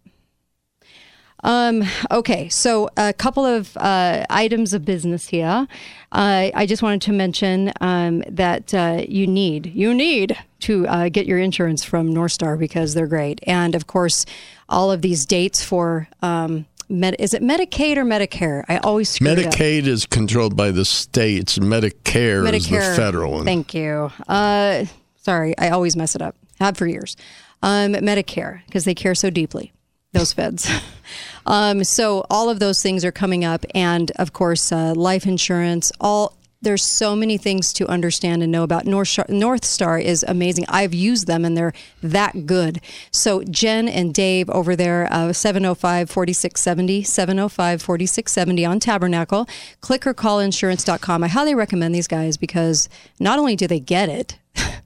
Um, 1.45 1.85
okay, 2.11 2.49
so 2.49 2.89
a 2.97 3.13
couple 3.13 3.45
of 3.45 3.77
uh, 3.77 4.25
items 4.31 4.73
of 4.73 4.87
business 4.87 5.29
here. 5.29 5.69
Uh, 6.11 6.51
I 6.55 6.65
just 6.65 6.83
wanted 6.83 7.03
to 7.03 7.13
mention 7.13 7.71
um, 7.83 8.25
that 8.29 8.73
uh, 8.73 9.05
you 9.07 9.27
need 9.27 9.67
you 9.67 9.93
need 9.93 10.39
to 10.61 10.87
uh, 10.87 11.11
get 11.11 11.27
your 11.27 11.39
insurance 11.39 11.85
from 11.85 12.15
North 12.15 12.33
Star 12.33 12.57
because 12.57 12.95
they're 12.95 13.07
great, 13.07 13.41
and 13.47 13.75
of 13.75 13.87
course, 13.87 14.25
all 14.69 14.91
of 14.91 15.03
these 15.03 15.27
dates 15.27 15.63
for. 15.63 16.09
Um, 16.23 16.67
Med- 16.89 17.17
is 17.19 17.35
it 17.35 17.43
Medicaid 17.43 17.97
or 17.97 18.05
Medicare? 18.05 18.65
I 18.69 18.79
always 18.79 19.09
screw. 19.09 19.29
Medicaid 19.29 19.87
is 19.87 20.07
controlled 20.07 20.57
by 20.57 20.71
the 20.71 20.85
states. 20.85 21.59
Medicare, 21.59 22.53
is 22.55 22.69
the 22.69 22.95
federal 22.97 23.33
one. 23.33 23.45
Thank 23.45 23.75
you. 23.75 24.11
Uh, 24.29 24.85
sorry, 25.17 25.57
I 25.59 25.71
always 25.71 25.97
mess 25.97 26.15
it 26.15 26.23
up. 26.23 26.37
Have 26.61 26.77
for 26.77 26.87
years. 26.87 27.17
Um, 27.63 27.95
Medicare 27.95 28.65
because 28.67 28.85
they 28.85 28.95
care 28.95 29.15
so 29.15 29.31
deeply. 29.31 29.73
Those 30.13 30.33
feds. 30.33 30.71
um, 31.47 31.83
so 31.83 32.25
all 32.31 32.49
of 32.49 32.61
those 32.61 32.81
things 32.81 33.05
are 33.05 33.13
coming 33.13 33.45
up, 33.45 33.65
and 33.75 34.13
of 34.13 34.33
course, 34.33 34.71
uh, 34.71 34.95
life 34.95 35.27
insurance. 35.27 35.91
All 36.01 36.37
there's 36.65 36.83
so 36.83 37.15
many 37.15 37.39
things 37.39 37.73
to 37.75 37.87
understand 37.87 38.43
and 38.43 38.51
know 38.51 38.63
about. 38.63 38.87
North 38.87 39.09
Star, 39.09 39.27
North 39.29 39.65
Star 39.65 39.99
is 39.99 40.25
amazing. 40.27 40.65
I've 40.69 40.95
used 40.95 41.27
them 41.27 41.45
and 41.45 41.57
they're 41.57 41.73
that 42.03 42.47
good. 42.47 42.81
So 43.11 43.43
Jen 43.45 43.89
and 43.89 44.13
Dave 44.13 44.51
over 44.51 44.75
there, 44.75 45.07
uh, 45.13 45.33
705 45.33 46.11
4670, 46.11 47.03
705 47.03 47.83
4670 47.83 48.65
on 48.65 48.81
Tabernacle. 48.81 49.49
Click 49.81 50.07
or 50.07 50.15
call 50.15 50.41
insurance.com. 50.41 51.23
I 51.23 51.29
highly 51.29 51.55
recommend 51.55 51.95
these 51.95 52.09
guys 52.09 52.37
because 52.37 52.89
not 53.21 53.39
only 53.39 53.57
do 53.57 53.67
they 53.67 53.81
get 53.81 54.09
it, 54.09 54.39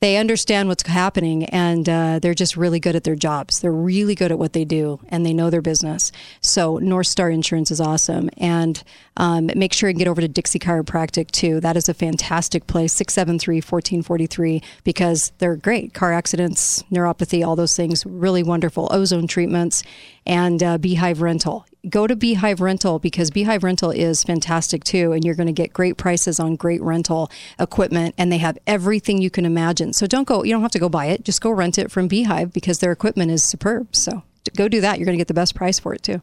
they 0.00 0.18
understand 0.18 0.68
what's 0.68 0.86
happening 0.86 1.46
and 1.46 1.88
uh, 1.88 2.18
they're 2.18 2.34
just 2.34 2.54
really 2.54 2.78
good 2.78 2.94
at 2.94 3.04
their 3.04 3.14
jobs. 3.14 3.60
They're 3.60 3.72
really 3.72 4.14
good 4.14 4.30
at 4.30 4.38
what 4.38 4.52
they 4.52 4.64
do 4.64 5.00
and 5.08 5.24
they 5.24 5.32
know 5.32 5.48
their 5.48 5.62
business. 5.62 6.12
So 6.42 6.76
North 6.78 7.06
Star 7.06 7.30
Insurance 7.30 7.70
is 7.70 7.80
awesome. 7.80 8.28
And 8.36 8.82
um, 9.16 9.50
make 9.56 9.72
sure 9.72 9.88
and 9.88 9.98
get 9.98 10.06
over 10.06 10.20
to 10.20 10.28
Dixie 10.28 10.58
Chiropractic 10.58 11.30
too. 11.30 11.60
That 11.60 11.78
is 11.78 11.88
a 11.88 11.94
fantastic 11.94 12.66
place, 12.66 12.92
673 12.92 13.56
1443, 13.56 14.62
because 14.84 15.32
they're 15.38 15.56
great. 15.56 15.94
Car 15.94 16.12
accidents, 16.12 16.82
neuropathy, 16.92 17.46
all 17.46 17.56
those 17.56 17.74
things, 17.74 18.04
really 18.04 18.42
wonderful. 18.42 18.88
Ozone 18.90 19.26
treatments 19.26 19.82
and 20.26 20.62
uh, 20.62 20.78
Beehive 20.78 21.22
Rental 21.22 21.66
go 21.88 22.06
to 22.06 22.16
Beehive 22.16 22.60
Rental 22.60 22.98
because 22.98 23.30
Beehive 23.30 23.62
Rental 23.62 23.90
is 23.90 24.24
fantastic 24.24 24.84
too, 24.84 25.12
and 25.12 25.24
you're 25.24 25.34
going 25.34 25.46
to 25.46 25.52
get 25.52 25.72
great 25.72 25.96
prices 25.96 26.40
on 26.40 26.56
great 26.56 26.82
rental 26.82 27.30
equipment, 27.58 28.14
and 28.18 28.30
they 28.30 28.38
have 28.38 28.58
everything 28.66 29.20
you 29.20 29.30
can 29.30 29.44
imagine. 29.44 29.92
So 29.92 30.06
don't 30.06 30.26
go; 30.26 30.42
you 30.42 30.52
don't 30.52 30.62
have 30.62 30.72
to 30.72 30.78
go 30.78 30.88
buy 30.88 31.06
it; 31.06 31.24
just 31.24 31.40
go 31.40 31.50
rent 31.50 31.78
it 31.78 31.90
from 31.90 32.08
Beehive 32.08 32.52
because 32.52 32.78
their 32.80 32.92
equipment 32.92 33.30
is 33.30 33.44
superb. 33.44 33.94
So 33.94 34.22
go 34.56 34.68
do 34.68 34.80
that; 34.80 34.98
you're 34.98 35.06
going 35.06 35.16
to 35.16 35.20
get 35.20 35.28
the 35.28 35.34
best 35.34 35.54
price 35.54 35.78
for 35.78 35.94
it 35.94 36.02
too. 36.02 36.22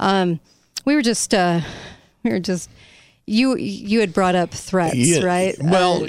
Um, 0.00 0.40
we 0.84 0.94
were 0.94 1.02
just, 1.02 1.32
uh, 1.34 1.60
we 2.22 2.30
were 2.30 2.40
just. 2.40 2.70
You 3.26 3.56
you 3.56 4.00
had 4.00 4.12
brought 4.12 4.34
up 4.34 4.50
threats, 4.50 4.96
Yeah, 4.96 5.20
right? 5.24 5.56
Well, 5.58 6.04
Uh, 6.04 6.08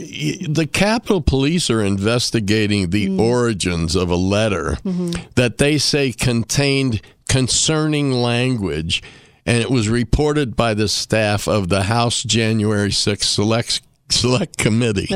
the 0.50 0.68
Capitol 0.72 1.22
Police 1.22 1.70
are 1.70 1.82
investigating 1.82 2.90
the 2.90 3.08
Mm. 3.08 3.20
origins 3.20 3.96
of 3.96 4.10
a 4.10 4.16
letter 4.18 4.78
Mhm. 4.86 5.18
that 5.36 5.58
they 5.58 5.78
say 5.78 6.12
contained 6.12 7.00
concerning 7.30 8.12
language, 8.12 9.02
and 9.46 9.60
it 9.62 9.72
was 9.72 9.88
reported 9.88 10.56
by 10.58 10.74
the 10.74 10.90
staff 10.90 11.48
of 11.48 11.70
the 11.70 11.84
House 11.84 12.22
January 12.24 12.92
6th 12.92 13.30
Select 13.30 13.82
Select 14.10 14.58
Committee. 14.58 15.08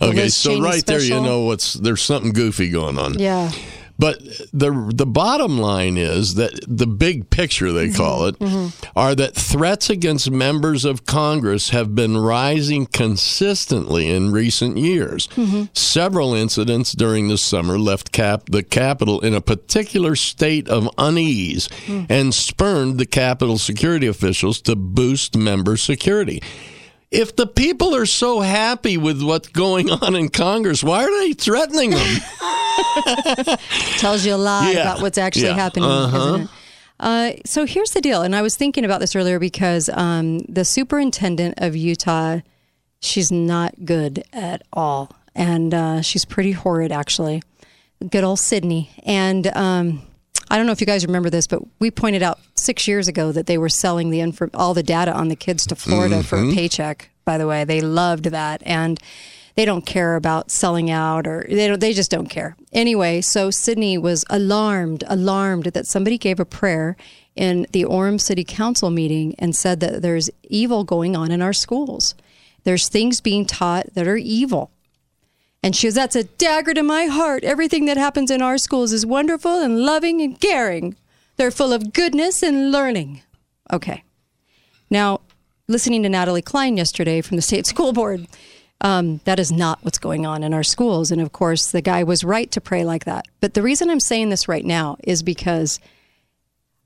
okay, 0.00 0.28
so 0.30 0.60
right 0.60 0.84
there, 0.86 1.00
you 1.02 1.20
know 1.20 1.40
what's 1.42 1.74
there's 1.74 2.02
something 2.02 2.32
goofy 2.32 2.68
going 2.70 2.98
on. 2.98 3.18
yeah. 3.18 3.50
But 4.00 4.18
the 4.52 4.90
the 4.94 5.04
bottom 5.04 5.58
line 5.58 5.98
is 5.98 6.36
that 6.36 6.58
the 6.66 6.86
big 6.86 7.28
picture 7.28 7.70
they 7.70 7.90
call 7.90 8.24
it 8.26 8.36
are 8.96 9.14
that 9.14 9.34
threats 9.34 9.90
against 9.90 10.30
members 10.30 10.86
of 10.86 11.04
Congress 11.04 11.68
have 11.68 11.94
been 11.94 12.16
rising 12.16 12.86
consistently 12.86 14.10
in 14.10 14.32
recent 14.32 14.78
years. 14.78 15.28
Several 15.74 16.34
incidents 16.34 16.92
during 16.92 17.28
the 17.28 17.36
summer 17.36 17.78
left 17.78 18.10
cap 18.10 18.44
the 18.50 18.62
Capitol 18.62 19.20
in 19.20 19.34
a 19.34 19.42
particular 19.42 20.16
state 20.16 20.66
of 20.68 20.88
unease 20.96 21.68
and 22.08 22.32
spurned 22.34 22.96
the 22.98 23.06
Capitol 23.06 23.58
security 23.58 24.06
officials 24.06 24.62
to 24.62 24.74
boost 24.74 25.36
member 25.36 25.76
security. 25.76 26.40
If 27.10 27.34
the 27.34 27.46
people 27.46 27.94
are 27.96 28.06
so 28.06 28.40
happy 28.40 28.96
with 28.96 29.20
what's 29.20 29.48
going 29.48 29.90
on 29.90 30.14
in 30.14 30.28
Congress, 30.28 30.84
why 30.84 31.02
are 31.04 31.18
they 31.20 31.32
threatening 31.32 31.90
them? 31.90 32.16
tells 33.98 34.24
you 34.24 34.34
a 34.34 34.36
lot 34.36 34.72
Yeah. 34.72 34.80
about 34.82 35.02
what's 35.02 35.18
actually 35.18 35.46
Yeah. 35.48 35.54
happening, 35.54 35.88
Uh-huh. 35.90 36.16
isn't 36.16 36.40
it? 36.42 36.48
Uh, 37.00 37.30
so 37.44 37.64
here's 37.66 37.90
the 37.92 38.00
deal, 38.00 38.22
and 38.22 38.36
I 38.36 38.42
was 38.42 38.56
thinking 38.56 38.84
about 38.84 39.00
this 39.00 39.16
earlier 39.16 39.38
because 39.40 39.88
um, 39.94 40.40
the 40.40 40.64
superintendent 40.64 41.54
of 41.58 41.74
Utah, 41.74 42.40
she's 43.00 43.32
not 43.32 43.84
good 43.84 44.22
at 44.32 44.62
all, 44.72 45.10
and 45.34 45.72
uh, 45.74 46.02
she's 46.02 46.24
pretty 46.24 46.52
horrid 46.52 46.92
actually. 46.92 47.42
Good 48.08 48.22
old 48.22 48.38
Sydnee, 48.38 48.88
and 49.04 49.46
um, 49.56 50.02
I 50.50 50.56
don't 50.56 50.66
know 50.66 50.72
if 50.72 50.80
you 50.80 50.86
guys 50.86 51.06
remember 51.06 51.30
this, 51.30 51.46
but 51.46 51.62
we 51.78 51.90
pointed 51.90 52.22
out 52.22 52.40
six 52.56 52.88
years 52.88 53.06
ago 53.06 53.30
that 53.32 53.46
they 53.46 53.56
were 53.56 53.68
selling 53.68 54.10
the 54.10 54.20
inf- 54.20 54.54
all 54.54 54.74
the 54.74 54.82
data 54.82 55.12
on 55.12 55.28
the 55.28 55.36
kids 55.36 55.64
to 55.68 55.76
Florida 55.76 56.22
for 56.22 56.38
a 56.38 56.52
paycheck. 56.52 57.10
By 57.24 57.38
the 57.38 57.46
way, 57.46 57.64
they 57.64 57.80
loved 57.80 58.24
that, 58.26 58.60
and 58.64 59.00
they 59.54 59.64
don't 59.64 59.86
care 59.86 60.16
about 60.16 60.50
selling 60.50 60.90
out 60.90 61.26
or 61.26 61.44
they 61.48 61.68
don't, 61.68 61.80
they 61.80 61.92
just 61.92 62.10
don't 62.10 62.28
care. 62.28 62.56
Anyway, 62.72 63.20
so 63.20 63.50
Sydnee 63.50 64.00
was 64.00 64.24
alarmed, 64.30 65.04
alarmed 65.06 65.66
that 65.66 65.86
somebody 65.86 66.18
gave 66.18 66.40
a 66.40 66.44
prayer 66.44 66.96
in 67.36 67.66
the 67.72 67.84
Orem 67.84 68.20
City 68.20 68.44
Council 68.44 68.90
meeting 68.90 69.34
and 69.38 69.54
said 69.54 69.80
that 69.80 70.02
there's 70.02 70.30
evil 70.42 70.84
going 70.84 71.16
on 71.16 71.30
in 71.30 71.42
our 71.42 71.52
schools. 71.52 72.14
There's 72.64 72.88
things 72.88 73.20
being 73.20 73.46
taught 73.46 73.94
that 73.94 74.06
are 74.06 74.16
evil. 74.16 74.70
And 75.62 75.76
she 75.76 75.86
goes, 75.86 75.94
That's 75.94 76.16
a 76.16 76.24
dagger 76.24 76.74
to 76.74 76.82
my 76.82 77.06
heart. 77.06 77.44
Everything 77.44 77.84
that 77.86 77.96
happens 77.96 78.30
in 78.30 78.42
our 78.42 78.58
schools 78.58 78.92
is 78.92 79.04
wonderful 79.04 79.60
and 79.60 79.80
loving 79.80 80.20
and 80.20 80.40
caring. 80.40 80.96
They're 81.36 81.50
full 81.50 81.72
of 81.72 81.92
goodness 81.92 82.42
and 82.42 82.70
learning. 82.70 83.22
Okay. 83.72 84.04
Now, 84.90 85.20
listening 85.68 86.02
to 86.02 86.08
Natalie 86.08 86.42
Cline 86.42 86.76
yesterday 86.76 87.20
from 87.20 87.36
the 87.36 87.42
state 87.42 87.66
school 87.66 87.92
board, 87.92 88.26
um, 88.80 89.20
that 89.24 89.38
is 89.38 89.52
not 89.52 89.78
what's 89.82 89.98
going 89.98 90.26
on 90.26 90.42
in 90.42 90.54
our 90.54 90.62
schools. 90.62 91.10
And 91.10 91.20
of 91.20 91.32
course, 91.32 91.70
the 91.70 91.82
guy 91.82 92.02
was 92.02 92.24
right 92.24 92.50
to 92.50 92.60
pray 92.60 92.84
like 92.84 93.04
that. 93.04 93.26
But 93.40 93.54
the 93.54 93.62
reason 93.62 93.90
I'm 93.90 94.00
saying 94.00 94.30
this 94.30 94.48
right 94.48 94.64
now 94.64 94.96
is 95.04 95.22
because 95.22 95.78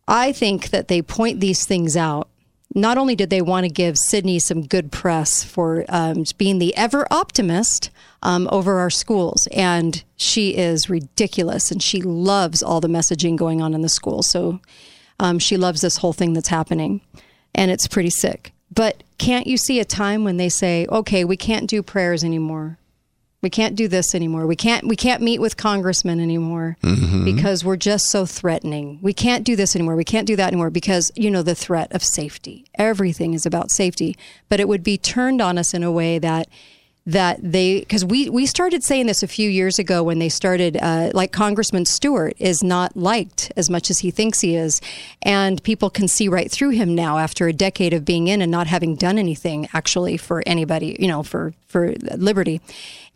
I 0.09 0.33
think 0.33 0.71
that 0.71 0.89
they 0.89 1.03
point 1.03 1.41
these 1.41 1.65
things 1.65 1.97
out. 1.97 2.29
Not 2.75 2.99
only 2.99 3.15
did 3.15 3.31
they 3.31 3.41
want 3.41 3.65
to 3.65 3.71
give 3.71 3.95
Sydnee 3.95 4.43
some 4.43 4.67
good 4.67 4.91
press 4.91 5.45
for 5.45 5.85
um, 5.89 6.25
being 6.37 6.59
the 6.59 6.77
ever 6.77 7.07
optimist 7.11 7.91
um, 8.23 8.49
over 8.51 8.81
our 8.81 8.91
schools, 8.91 9.47
and 9.53 10.03
she 10.17 10.57
is 10.57 10.91
ridiculous, 10.91 11.71
and 11.71 11.81
she 11.81 12.03
loves 12.03 12.63
all 12.63 12.81
the 12.81 12.89
messaging 12.89 13.37
going 13.37 13.63
on 13.63 13.75
in 13.75 13.83
the 13.83 13.89
school. 13.89 14.25
So 14.25 14.61
um, 15.21 15.39
she 15.39 15.57
loves 15.57 15.83
this 15.83 15.99
whole 15.99 16.13
thing 16.13 16.33
that's 16.33 16.49
happening, 16.49 17.01
and 17.55 17.71
it's 17.71 17.87
pretty 17.87 18.11
sick. 18.11 18.53
But 18.73 19.05
can't 19.19 19.47
you 19.47 19.57
see 19.57 19.79
a 19.79 19.85
time 19.85 20.25
when 20.25 20.37
they 20.37 20.49
say, 20.49 20.87
"Okay, 20.89 21.25
we 21.25 21.37
can't 21.37 21.71
do 21.71 21.81
prayers 21.81 22.25
anymore. 22.25 22.79
We 23.45 23.51
can't 23.51 23.77
do 23.77 23.87
this 23.87 24.15
anymore. 24.15 24.47
We 24.47 24.57
can't 24.57 24.87
we 24.89 24.97
can't 24.97 25.23
meet 25.23 25.39
with 25.41 25.57
congressmen 25.57 26.19
anymore 26.19 26.77
Mhm. 26.83 27.25
because 27.25 27.63
we're 27.65 27.77
just 27.77 28.07
so 28.11 28.25
threatening. 28.27 28.99
We 29.03 29.13
can't 29.13 29.45
do 29.45 29.55
this 29.55 29.77
anymore. 29.77 29.95
We 29.97 30.05
can't 30.05 30.27
do 30.27 30.35
that 30.37 30.49
anymore 30.49 30.71
because 30.71 31.13
you 31.15 31.31
know 31.31 31.43
the 31.43 31.55
threat 31.55 31.93
of 31.93 32.03
safety. 32.03 32.65
Everything 32.77 33.35
is 33.35 33.45
about 33.47 33.71
safety, 33.71 34.17
but 34.49 34.59
it 34.61 34.67
would 34.67 34.83
be 34.83 34.97
turned 34.97 35.41
on 35.43 35.59
us 35.59 35.75
in 35.75 35.83
a 35.85 35.93
way 35.93 36.19
that 36.19 36.49
that 37.07 37.39
they 37.43 37.81
because 37.81 38.03
we 38.03 38.31
we 38.31 38.47
started 38.47 38.83
saying 38.83 39.05
this 39.07 39.23
a 39.23 39.27
few 39.29 39.51
years 39.51 39.79
ago 39.79 40.03
when 40.03 40.19
they 40.21 40.31
started 40.31 40.79
uh, 40.81 41.11
like 41.13 41.33
Congressman 41.33 41.85
Stewart 41.85 42.35
is 42.39 42.65
not 42.65 42.97
liked 42.97 43.53
as 43.59 43.69
much 43.69 43.91
as 43.91 43.99
he 43.99 44.11
thinks 44.11 44.41
he 44.41 44.57
is, 44.57 44.81
and 45.21 45.63
people 45.63 45.91
can 45.91 46.09
see 46.09 46.29
right 46.29 46.51
through 46.51 46.71
him 46.71 46.95
now 46.95 47.19
after 47.19 47.47
a 47.47 47.53
decade 47.53 47.93
of 47.93 48.07
being 48.07 48.27
in 48.29 48.41
and 48.41 48.51
not 48.51 48.69
having 48.69 48.97
done 48.97 49.19
anything 49.19 49.69
actually 49.75 50.17
for 50.17 50.43
anybody, 50.47 50.97
you 50.99 51.07
know, 51.07 51.23
for 51.23 51.53
for 51.69 51.93
liberty. 52.17 52.63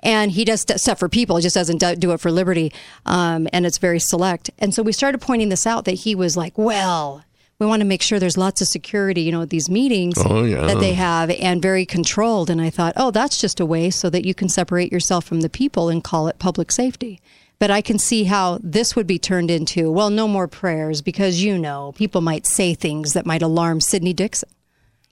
And 0.02 0.30
he 0.30 0.44
does 0.44 0.60
stuff 0.60 0.98
for 0.98 1.08
people, 1.08 1.36
he 1.36 1.42
just 1.42 1.54
doesn't 1.54 1.78
do- 1.78 1.96
do 1.96 2.12
it 2.12 2.20
for 2.20 2.30
liberty, 2.30 2.72
um, 3.06 3.48
and 3.52 3.66
it's 3.66 3.78
very 3.78 3.98
select. 3.98 4.50
And 4.58 4.72
so 4.72 4.82
we 4.82 4.92
started 4.92 5.20
pointing 5.20 5.48
this 5.48 5.66
out 5.66 5.84
that 5.86 5.92
he 5.92 6.14
was 6.14 6.36
like, 6.36 6.56
well. 6.56 7.24
We 7.60 7.66
want 7.66 7.80
to 7.80 7.86
make 7.86 8.02
sure 8.02 8.20
there's 8.20 8.36
lots 8.36 8.60
of 8.60 8.68
security, 8.68 9.22
you 9.22 9.32
know, 9.32 9.42
at 9.42 9.50
these 9.50 9.68
meetings 9.68 10.14
Oh, 10.24 10.44
yeah. 10.44 10.64
that 10.68 10.78
they 10.78 10.92
have 10.92 11.28
and 11.28 11.60
very 11.60 11.84
controlled. 11.84 12.50
And 12.50 12.60
I 12.60 12.70
thought, 12.70 12.92
oh, 12.96 13.10
that's 13.10 13.40
just 13.40 13.58
a 13.58 13.66
way 13.66 13.90
so 13.90 14.08
that 14.10 14.24
you 14.24 14.32
can 14.32 14.48
separate 14.48 14.92
yourself 14.92 15.24
from 15.24 15.40
the 15.40 15.48
people 15.48 15.88
and 15.88 16.04
call 16.04 16.28
it 16.28 16.38
public 16.38 16.70
safety. 16.70 17.20
But 17.58 17.72
I 17.72 17.80
can 17.80 17.98
see 17.98 18.22
how 18.22 18.60
this 18.62 18.94
would 18.94 19.08
be 19.08 19.18
turned 19.18 19.50
into, 19.50 19.90
well, 19.90 20.08
no 20.08 20.28
more 20.28 20.46
prayers 20.46 21.02
because, 21.02 21.42
you 21.42 21.58
know, 21.58 21.90
people 21.96 22.20
might 22.20 22.46
say 22.46 22.74
things 22.74 23.14
that 23.14 23.26
might 23.26 23.42
alarm 23.42 23.80
Sydnee 23.80 24.14
Dickson, 24.14 24.50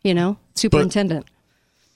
you 0.05 0.15
know, 0.15 0.37
superintendent. 0.55 1.27
But 1.27 1.33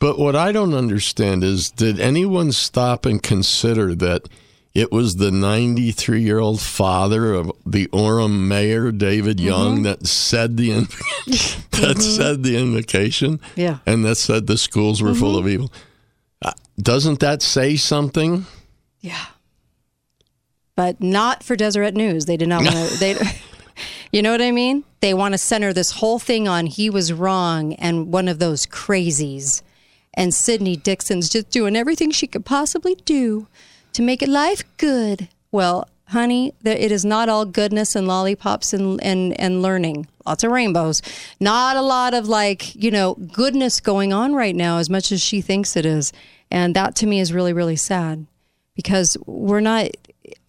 what 0.01 0.35
I 0.35 0.53
don't 0.53 0.75
understand 0.75 1.45
is 1.45 1.71
did 1.71 2.01
anyone 2.01 2.53
stop 2.53 3.07
and 3.07 3.23
consider 3.23 3.95
that 3.97 4.29
it 4.73 4.93
was 4.93 5.17
the 5.17 5.31
93 5.31 6.23
year 6.23 6.39
old 6.39 6.61
father 6.61 7.35
of 7.35 7.53
the 7.67 7.89
Orem 7.89 8.47
mayor, 8.47 8.93
David 8.93 9.39
mm-hmm. 9.39 9.47
Young, 9.47 9.83
that 9.83 10.07
said 10.07 10.57
the 10.57 10.71
in- 10.71 10.85
that 11.27 11.97
mm-hmm. 11.97 12.01
said 12.01 12.43
the 12.43 12.57
invocation? 12.57 13.41
Yeah. 13.57 13.79
And 13.85 14.05
that 14.05 14.17
said 14.17 14.47
the 14.47 14.59
schools 14.59 15.03
were 15.03 15.15
full 15.15 15.37
of 15.37 15.45
mm-hmm. 15.45 15.55
evil. 15.55 15.73
Uh, 16.43 16.53
doesn't 16.81 17.21
that 17.21 17.43
say 17.43 17.77
something? 17.77 18.47
Yeah. 19.01 19.27
But 20.77 21.03
not 21.03 21.43
for 21.43 21.57
Deseret 21.57 21.95
News. 21.95 22.27
They 22.27 22.37
did 22.37 22.49
not 22.49 22.63
want 22.63 22.75
to. 22.75 22.97
They, 22.99 23.17
you 24.13 24.23
know 24.23 24.31
what 24.31 24.41
I 24.41 24.53
mean? 24.53 24.85
They 25.01 25.15
want 25.15 25.35
to 25.35 25.39
center 25.39 25.73
this 25.73 25.91
whole 25.91 26.19
thing 26.19 26.47
on 26.47 26.67
he 26.67 26.91
was 26.91 27.13
wrong 27.13 27.75
and 27.75 28.13
one 28.13 28.29
of 28.29 28.39
those 28.39 28.67
crazies. 28.67 29.63
And 30.15 30.33
Sydnee 30.33 30.83
Dickson's 30.83 31.29
just 31.29 31.51
doing 31.51 31.77
everything 31.77 32.11
she 32.11 32.27
could 32.27 32.45
possibly 32.45 32.97
do 33.05 33.47
to 33.93 34.03
make 34.03 34.23
it 34.23 34.29
life 34.29 34.65
good. 34.77 35.29
Well, 35.53 35.89
honey, 36.09 36.53
it 36.65 36.91
is 36.91 37.05
not 37.05 37.29
all 37.29 37.45
goodness 37.45 37.95
and 37.95 38.07
lollipops 38.07 38.73
and, 38.73 39.03
and, 39.03 39.39
and 39.41 39.63
learning. 39.63 40.09
Lots 40.27 40.45
of 40.45 40.51
rainbows. 40.51 41.01
Not 41.39 41.77
a 41.77 41.83
lot 41.83 42.15
of 42.15 42.29
like, 42.29 42.75
you 42.75 42.91
know, 42.91 43.15
goodness 43.15 43.81
going 43.81 44.13
on 44.13 44.35
right 44.35 44.55
now 44.55 44.79
as 44.79 44.91
much 44.91 45.13
as 45.13 45.23
she 45.23 45.41
thinks 45.41 45.77
it 45.77 45.87
is. 45.87 46.13
And 46.51 46.75
that 46.75 46.95
to 46.97 47.07
me 47.07 47.21
is 47.21 47.33
really, 47.33 47.53
really 47.53 47.77
sad 47.77 48.27
because 48.75 49.17
we're 49.27 49.61
not 49.61 49.89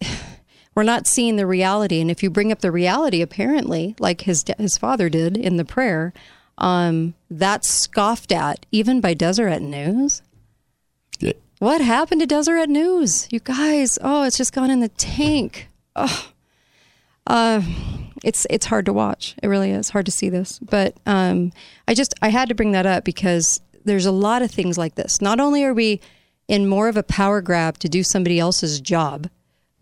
we're 0.74 0.82
not 0.82 1.06
seeing 1.06 1.36
the 1.36 1.46
reality. 1.46 2.00
And 2.00 2.10
if 2.10 2.22
you 2.22 2.30
bring 2.30 2.50
up 2.50 2.60
the 2.60 2.72
reality, 2.72 3.22
apparently, 3.22 3.94
like 3.98 4.22
his 4.22 4.44
his 4.58 4.78
father 4.78 5.08
did 5.08 5.36
in 5.36 5.56
the 5.56 5.64
prayer, 5.64 6.12
um, 6.58 7.14
that's 7.30 7.68
scoffed 7.68 8.32
at 8.32 8.66
even 8.70 9.00
by 9.00 9.14
Deseret 9.14 9.62
News. 9.62 10.22
Yeah. 11.20 11.32
What 11.58 11.80
happened 11.80 12.20
to 12.20 12.26
Deseret 12.26 12.68
News? 12.68 13.28
You 13.30 13.40
guys, 13.40 13.98
oh, 14.02 14.24
it's 14.24 14.36
just 14.36 14.52
gone 14.52 14.70
in 14.70 14.80
the 14.80 14.88
tank. 14.88 15.68
Oh. 15.96 16.28
Uh, 17.26 17.62
it's 18.24 18.46
it's 18.50 18.66
hard 18.66 18.86
to 18.86 18.92
watch. 18.92 19.34
It 19.42 19.48
really 19.48 19.70
is 19.70 19.90
hard 19.90 20.06
to 20.06 20.12
see 20.12 20.28
this. 20.28 20.58
But 20.58 20.96
um, 21.06 21.52
I 21.86 21.94
just 21.94 22.14
I 22.22 22.28
had 22.28 22.48
to 22.48 22.54
bring 22.54 22.72
that 22.72 22.86
up 22.86 23.04
because 23.04 23.60
there's 23.84 24.06
a 24.06 24.12
lot 24.12 24.42
of 24.42 24.50
things 24.50 24.78
like 24.78 24.94
this. 24.94 25.20
Not 25.20 25.40
only 25.40 25.64
are 25.64 25.74
we 25.74 26.00
in 26.48 26.68
more 26.68 26.88
of 26.88 26.96
a 26.96 27.02
power 27.02 27.40
grab 27.40 27.78
to 27.78 27.88
do 27.88 28.02
somebody 28.02 28.38
else's 28.38 28.80
job, 28.80 29.28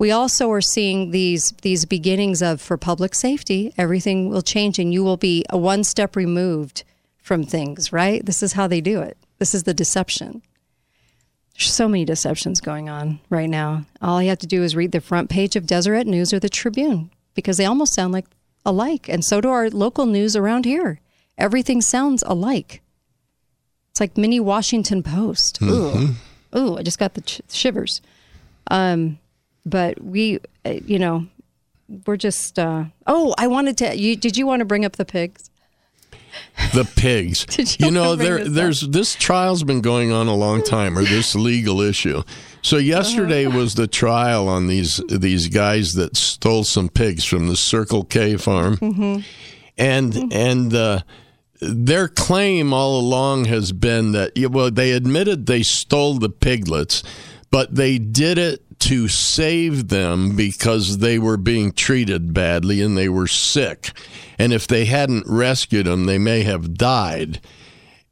we 0.01 0.11
also 0.11 0.51
are 0.51 0.63
seeing 0.63 1.11
these 1.11 1.53
these 1.61 1.85
beginnings 1.85 2.41
of 2.41 2.61
for 2.61 2.79
public 2.79 3.15
safety, 3.15 3.75
everything 3.77 4.31
will 4.31 4.41
change 4.41 4.79
and 4.79 4.95
you 4.95 5.05
will 5.05 5.19
be 5.19 5.45
a 5.51 5.59
one 5.59 5.85
step 5.85 6.17
removed 6.17 6.85
from 7.19 7.45
things, 7.45 7.93
right? 7.93 8.25
This 8.25 8.43
is 8.43 8.55
how 8.55 8.67
they 8.67 8.81
do 8.81 9.03
it. 9.03 9.19
This 9.39 9.55
is 9.55 9.65
the 9.65 9.75
deception. 9.75 10.43
There's 11.55 11.71
so 11.71 11.87
many 11.87 12.07
deceptions 12.07 12.63
going 12.63 12.89
on 12.89 13.21
right 13.29 13.51
now. 13.51 13.85
All 14.01 14.23
you 14.23 14.31
have 14.31 14.39
to 14.39 14.47
do 14.47 14.63
is 14.63 14.75
read 14.75 14.93
the 14.93 15.03
front 15.03 15.29
page 15.29 15.55
of 15.55 15.67
Deseret 15.67 16.07
News 16.07 16.33
or 16.33 16.41
the 16.41 16.49
Tribune 16.49 17.11
because 17.35 17.59
they 17.59 17.67
almost 17.67 17.93
sound 17.93 18.15
like 18.15 18.25
alike. 18.65 19.07
And 19.07 19.23
so 19.23 19.43
do 19.43 19.51
our 19.51 19.69
local 19.69 20.07
news 20.07 20.35
around 20.35 20.65
here. 20.65 21.01
Everything 21.37 21.83
sounds 21.83 22.25
alike. 22.27 22.81
It's 23.91 24.01
like 24.01 24.17
mini 24.17 24.41
Washington 24.41 25.03
Post. 25.03 25.61
Ooh, 25.61 26.15
ooh, 26.57 26.79
I 26.79 26.83
just 26.83 26.99
got 26.99 27.13
the 27.13 27.21
ch- 27.21 27.43
shivers. 27.51 28.01
Um, 28.71 29.19
but 29.67 30.03
we, 30.03 30.39
uh, 30.65 30.75
you 30.85 30.99
know, 30.99 31.27
we're 32.07 32.17
just. 32.17 32.59
Uh, 32.59 32.85
oh, 33.07 33.35
I 33.39 33.47
wanted 33.47 33.77
to. 33.79 33.97
You 33.97 34.17
did 34.17 34.37
you 34.37 34.47
want 34.47 34.61
to 34.61 34.65
bring 34.65 34.85
up 34.85 34.97
the 34.97 35.05
pigs? 35.05 35.51
The 36.75 36.85
pigs. 36.97 37.45
Did 37.47 37.81
you 37.81 37.87
you 37.87 37.93
know, 37.93 38.15
there 38.15 38.39
this 38.39 38.47
up? 38.49 38.55
there's 38.55 38.81
this 38.89 39.15
trial's 39.17 39.65
been 39.65 39.81
going 39.81 40.13
on 40.13 40.29
a 40.29 40.35
long 40.35 40.63
time, 40.63 40.97
or 40.97 41.03
this 41.03 41.35
legal 41.35 41.81
issue. 41.81 42.23
So 42.63 42.77
yesterday 42.77 43.47
Uh-huh. 43.47 43.59
was 43.59 43.75
the 43.75 43.89
trial 43.89 44.49
on 44.49 44.69
these 44.69 45.01
these 45.09 45.49
guys 45.49 45.95
that 45.95 46.17
stole 46.17 46.63
some 46.63 46.89
pigs 46.89 47.25
from 47.25 47.49
the 47.49 47.57
Circle 47.57 48.05
K 48.05 48.37
farm, 48.37 48.77
Mm-hmm. 48.77 49.21
and 49.77 50.33
and 50.33 50.73
uh, 50.75 51.01
their 51.61 52.07
claim 52.07 52.73
all 52.73 53.01
along 53.01 53.47
has 53.47 53.73
been 53.73 54.13
that 54.13 54.31
well 54.51 54.71
they 54.71 54.93
admitted 54.93 55.47
they 55.47 55.65
stole 55.65 56.15
the 56.21 56.31
piglets, 56.31 57.03
but 57.51 57.75
they 57.75 57.99
did 57.99 58.39
it 58.39 58.63
to 58.81 59.09
save 59.09 59.89
them 59.89 60.37
because 60.37 60.99
they 60.99 61.19
were 61.19 61.37
being 61.37 61.73
treated 61.73 62.35
badly 62.35 62.83
and 62.83 62.97
they 62.97 63.09
were 63.09 63.27
sick, 63.27 63.93
and 64.39 64.53
if 64.53 64.67
they 64.67 64.85
hadn't 64.87 65.27
rescued 65.27 65.87
them, 65.87 66.05
they 66.05 66.19
may 66.19 66.43
have 66.43 66.75
died. 66.75 67.41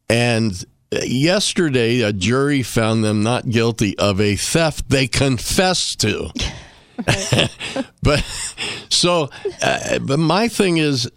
And 0.09 0.65
yesterday, 0.91 2.01
a 2.01 2.13
jury 2.13 2.63
found 2.63 3.05
them 3.05 3.23
not 3.23 3.49
guilty 3.49 3.99
of 3.99 4.21
a 4.21 4.37
theft 4.37 4.89
they 4.89 5.07
confessed 5.07 6.01
to. 6.01 6.31
but 8.03 8.25
so, 8.89 9.31
uh, 9.63 9.99
but 10.01 10.19
my 10.19 10.49
thing 10.49 10.79
is, 10.79 11.11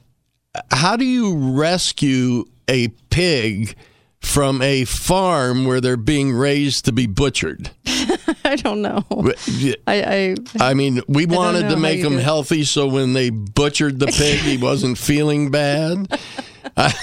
how 0.70 0.96
do 0.96 1.06
you 1.06 1.36
rescue 1.56 2.46
a 2.68 2.90
pig 3.10 3.76
from 4.20 4.62
a 4.62 4.86
farm 4.86 5.66
where 5.66 5.82
they're 5.82 5.98
being 5.98 6.32
raised 6.32 6.86
to 6.86 6.92
be 6.92 7.08
butchered? 7.08 7.72
I 8.46 8.56
don't 8.56 8.82
know. 8.82 9.04
I, 9.88 10.36
I 10.60 10.70
I 10.72 10.74
mean, 10.74 11.02
we 11.08 11.26
wanted 11.26 11.70
to 11.70 11.78
make 11.78 12.00
him 12.02 12.18
healthy, 12.18 12.64
so 12.64 12.88
when 12.88 13.14
they 13.14 13.30
butchered 13.30 14.00
the 14.00 14.08
pig, 14.08 14.40
he 14.40 14.58
wasn't 14.62 14.98
feeling 14.98 15.52
bad. 15.52 16.08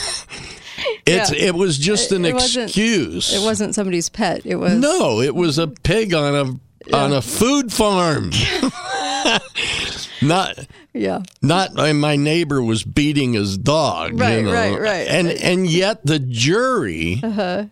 It's 1.07 1.33
Yeah. 1.33 1.47
it 1.49 1.55
was 1.55 1.77
just 1.79 2.13
an 2.13 2.25
It 2.25 2.35
wasn't- 2.35 2.67
excuse. 2.67 3.35
it 3.35 3.43
wasn't 3.43 3.75
somebody's 3.75 4.09
pet. 4.11 4.43
It 4.45 4.57
was 4.57 4.75
No, 4.75 5.21
it 5.21 5.35
was 5.35 5.59
a 5.59 5.67
pig 5.67 6.13
on 6.15 6.35
a 6.35 6.95
on 6.95 7.13
a 7.13 7.21
food 7.23 7.73
farm. 7.73 8.31
not 10.23 10.59
Yeah. 10.93 11.23
not 11.43 11.75
my 11.75 12.17
neighbor 12.17 12.63
was 12.63 12.85
beating 12.85 13.33
his 13.33 13.57
dog. 13.59 14.19
Right, 14.21 14.37
you 14.39 14.43
know? 14.45 14.53
right, 14.53 14.79
right. 14.81 15.09
And 15.09 15.29
and 15.29 15.67
yet 15.67 16.05
the 16.05 16.19
jury, 16.19 17.21
Uh-huh. 17.23 17.65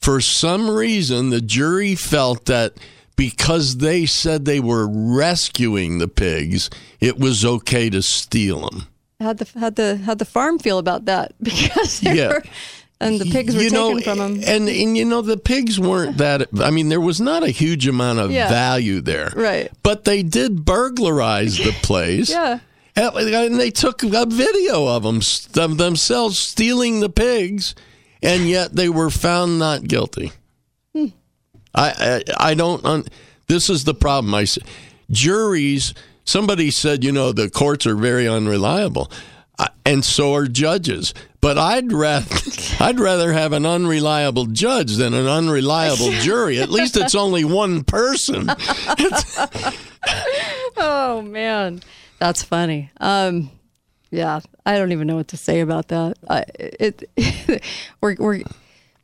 for 0.00 0.20
some 0.20 0.70
reason, 0.70 1.30
the 1.30 1.40
jury 1.40 1.94
felt 1.94 2.46
that 2.46 2.74
because 3.16 3.76
they 3.78 4.06
said 4.06 4.44
they 4.44 4.60
were 4.60 4.86
rescuing 4.88 5.98
the 5.98 6.08
pigs, 6.08 6.70
it 7.00 7.18
was 7.18 7.44
okay 7.44 7.88
to 7.90 8.02
steal 8.02 8.68
them. 8.68 8.86
How'd 9.20 9.38
the 9.38 9.58
how'd 9.58 9.76
the 9.76 9.96
how'd 9.98 10.18
the 10.18 10.24
farm 10.24 10.58
feel 10.58 10.78
about 10.78 11.04
that? 11.06 11.34
Because 11.42 12.00
they 12.00 12.16
Yeah. 12.16 12.28
were 12.28 12.42
and 13.00 13.18
the 13.20 13.26
pigs 13.26 13.54
were 13.54 13.62
you 13.62 13.70
taken 13.70 13.96
know, 13.96 14.00
from 14.00 14.18
them. 14.18 14.40
and 14.46 14.68
and 14.68 14.96
you 14.96 15.04
know 15.04 15.20
the 15.22 15.36
pigs 15.36 15.78
weren't 15.78 16.16
that. 16.18 16.48
I 16.60 16.70
mean, 16.70 16.88
there 16.88 17.00
was 17.00 17.20
not 17.20 17.42
a 17.42 17.50
huge 17.50 17.86
amount 17.86 18.18
of 18.18 18.30
Yeah. 18.30 18.48
value 18.48 19.00
there, 19.00 19.32
Right. 19.36 19.70
But 19.82 20.04
they 20.04 20.22
did 20.22 20.64
burglarize 20.64 21.56
the 21.58 21.72
place. 21.82 22.30
Yeah. 22.38 22.58
And 22.96 23.16
and 23.16 23.58
they 23.60 23.70
took 23.70 24.02
a 24.04 24.24
video 24.26 24.86
of 24.86 25.02
them 25.02 25.20
of 25.56 25.78
themselves 25.78 26.38
stealing 26.38 27.00
the 27.00 27.08
pigs, 27.08 27.74
and 28.22 28.48
yet 28.48 28.76
they 28.76 28.88
were 28.88 29.10
found 29.10 29.58
not 29.58 29.88
guilty. 29.88 30.30
I, 31.74 32.22
I 32.38 32.50
I 32.50 32.54
don't. 32.54 32.84
Un, 32.84 33.04
this 33.46 33.68
is 33.68 33.84
the 33.84 33.94
problem. 33.94 34.34
I 34.34 34.46
juries. 35.10 35.94
Somebody 36.26 36.70
said, 36.70 37.04
you 37.04 37.12
know, 37.12 37.32
the 37.32 37.50
courts 37.50 37.86
are 37.86 37.94
very 37.94 38.26
unreliable, 38.26 39.10
uh, 39.58 39.68
and 39.84 40.02
so 40.02 40.34
are 40.34 40.46
judges. 40.46 41.12
But 41.42 41.58
I'd 41.58 41.92
rather 41.92 42.34
I'd 42.80 42.98
rather 42.98 43.32
have 43.34 43.52
an 43.52 43.66
unreliable 43.66 44.46
judge 44.46 44.96
than 44.96 45.12
an 45.12 45.26
unreliable 45.26 46.10
jury. 46.20 46.58
At 46.60 46.70
least 46.70 46.96
it's 46.96 47.14
only 47.14 47.44
one 47.44 47.84
person. 47.84 48.50
Oh 50.76 51.22
man, 51.22 51.80
that's 52.18 52.42
funny. 52.42 52.90
Um, 53.00 53.50
yeah, 54.10 54.40
I 54.66 54.76
don't 54.76 54.92
even 54.92 55.06
know 55.06 55.16
what 55.16 55.28
to 55.28 55.36
say 55.36 55.60
about 55.60 55.88
that. 55.88 56.18
I, 56.28 56.44
it, 56.58 57.04
we're 58.00 58.16
we're 58.18 58.42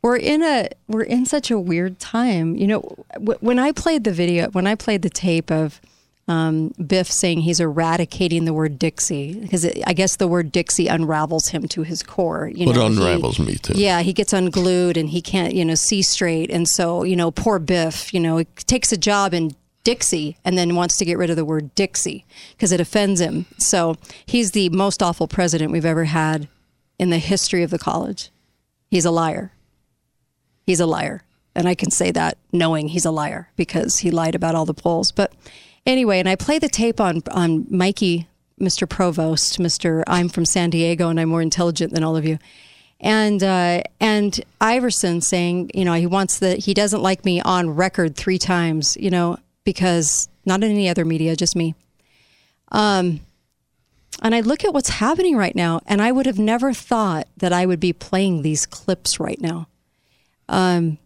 we're 0.01 0.17
in 0.17 0.41
a 0.43 0.69
we're 0.87 1.03
in 1.03 1.25
such 1.25 1.51
a 1.51 1.59
weird 1.59 1.99
time. 1.99 2.55
You 2.55 2.67
know, 2.67 2.95
w- 3.13 3.37
when 3.41 3.59
I 3.59 3.71
played 3.71 4.03
the 4.03 4.11
video, 4.11 4.49
when 4.49 4.67
I 4.67 4.75
played 4.75 5.01
the 5.03 5.09
tape 5.09 5.51
of 5.51 5.79
um, 6.27 6.69
Biff 6.85 7.11
saying 7.11 7.41
he's 7.41 7.59
eradicating 7.59 8.45
the 8.45 8.53
word 8.53 8.79
Dixie 8.79 9.39
because 9.39 9.65
I 9.85 9.93
guess 9.93 10.15
the 10.15 10.27
word 10.27 10.51
Dixie 10.51 10.87
unravels 10.87 11.49
him 11.49 11.67
to 11.69 11.81
his 11.83 12.03
core. 12.03 12.49
You 12.53 12.67
know, 12.67 12.71
he- 12.87 12.97
unravels 12.97 13.39
me 13.39 13.55
too. 13.55 13.73
Yeah, 13.75 14.01
he 14.01 14.13
gets 14.13 14.31
unglued 14.33 14.97
and 14.97 15.09
he 15.09 15.21
can't, 15.21 15.53
you 15.53 15.65
know, 15.65 15.75
see 15.75 16.01
straight. 16.01 16.49
And 16.51 16.67
so, 16.67 17.03
you 17.03 17.15
know, 17.15 17.31
poor 17.31 17.59
Biff, 17.59 18.13
you 18.13 18.19
know, 18.19 18.37
he 18.37 18.45
takes 18.65 18.91
a 18.91 18.97
job 18.97 19.33
in 19.33 19.55
Dixie 19.83 20.37
and 20.45 20.57
then 20.57 20.75
wants 20.75 20.95
to 20.97 21.05
get 21.05 21.17
rid 21.17 21.31
of 21.31 21.35
the 21.35 21.43
word 21.45 21.73
Dixie 21.75 22.23
because 22.55 22.71
it 22.71 22.79
offends 22.79 23.19
him. 23.19 23.45
So 23.57 23.95
he's 24.25 24.51
the 24.51 24.69
most 24.69 25.01
awful 25.03 25.27
president 25.27 25.71
we've 25.71 25.85
ever 25.85 26.05
had 26.05 26.47
in 26.99 27.09
the 27.09 27.17
history 27.17 27.63
of 27.63 27.71
the 27.71 27.79
college. 27.79 28.29
He's 28.89 29.05
a 29.05 29.11
liar. 29.11 29.51
He's 30.65 30.79
a 30.79 30.85
liar. 30.85 31.23
And 31.53 31.67
I 31.67 31.75
can 31.75 31.91
say 31.91 32.11
that 32.11 32.37
knowing 32.51 32.89
he's 32.89 33.05
a 33.05 33.11
liar 33.11 33.49
because 33.55 33.97
he 33.99 34.11
lied 34.11 34.35
about 34.35 34.55
all 34.55 34.65
the 34.65 34.73
polls. 34.73 35.11
But 35.11 35.33
anyway, 35.85 36.19
and 36.19 36.29
I 36.29 36.35
play 36.35 36.59
the 36.59 36.69
tape 36.69 37.01
on 37.01 37.21
on 37.31 37.65
Mikey, 37.69 38.27
Mr. 38.59 38.87
Provost, 38.87 39.59
Mr. 39.59 40.03
I'm 40.07 40.29
from 40.29 40.45
San 40.45 40.69
Diego 40.69 41.09
and 41.09 41.19
I'm 41.19 41.29
more 41.29 41.41
intelligent 41.41 41.93
than 41.93 42.03
all 42.03 42.15
of 42.15 42.25
you. 42.25 42.39
And 43.01 43.43
uh, 43.43 43.81
and 43.99 44.39
Iverson 44.61 45.21
saying, 45.21 45.71
you 45.73 45.83
know, 45.83 45.93
he 45.93 46.05
wants 46.05 46.39
the 46.39 46.55
he 46.55 46.73
doesn't 46.73 47.01
like 47.01 47.25
me 47.25 47.41
on 47.41 47.71
record 47.71 48.15
three 48.15 48.37
times, 48.37 48.95
you 48.97 49.09
know, 49.09 49.37
because 49.63 50.29
not 50.45 50.63
in 50.63 50.71
any 50.71 50.87
other 50.87 51.03
media, 51.03 51.35
just 51.35 51.55
me. 51.55 51.75
Um, 52.71 53.21
and 54.21 54.35
I 54.35 54.41
look 54.41 54.63
at 54.63 54.73
what's 54.73 54.89
happening 54.89 55.35
right 55.35 55.55
now, 55.55 55.81
and 55.87 56.01
I 56.01 56.11
would 56.11 56.27
have 56.27 56.39
never 56.39 56.73
thought 56.73 57.27
that 57.37 57.51
I 57.51 57.65
would 57.65 57.79
be 57.79 57.91
playing 57.91 58.41
these 58.43 58.65
clips 58.65 59.19
right 59.19 59.39
now. 59.41 59.67
Um, 60.51 60.99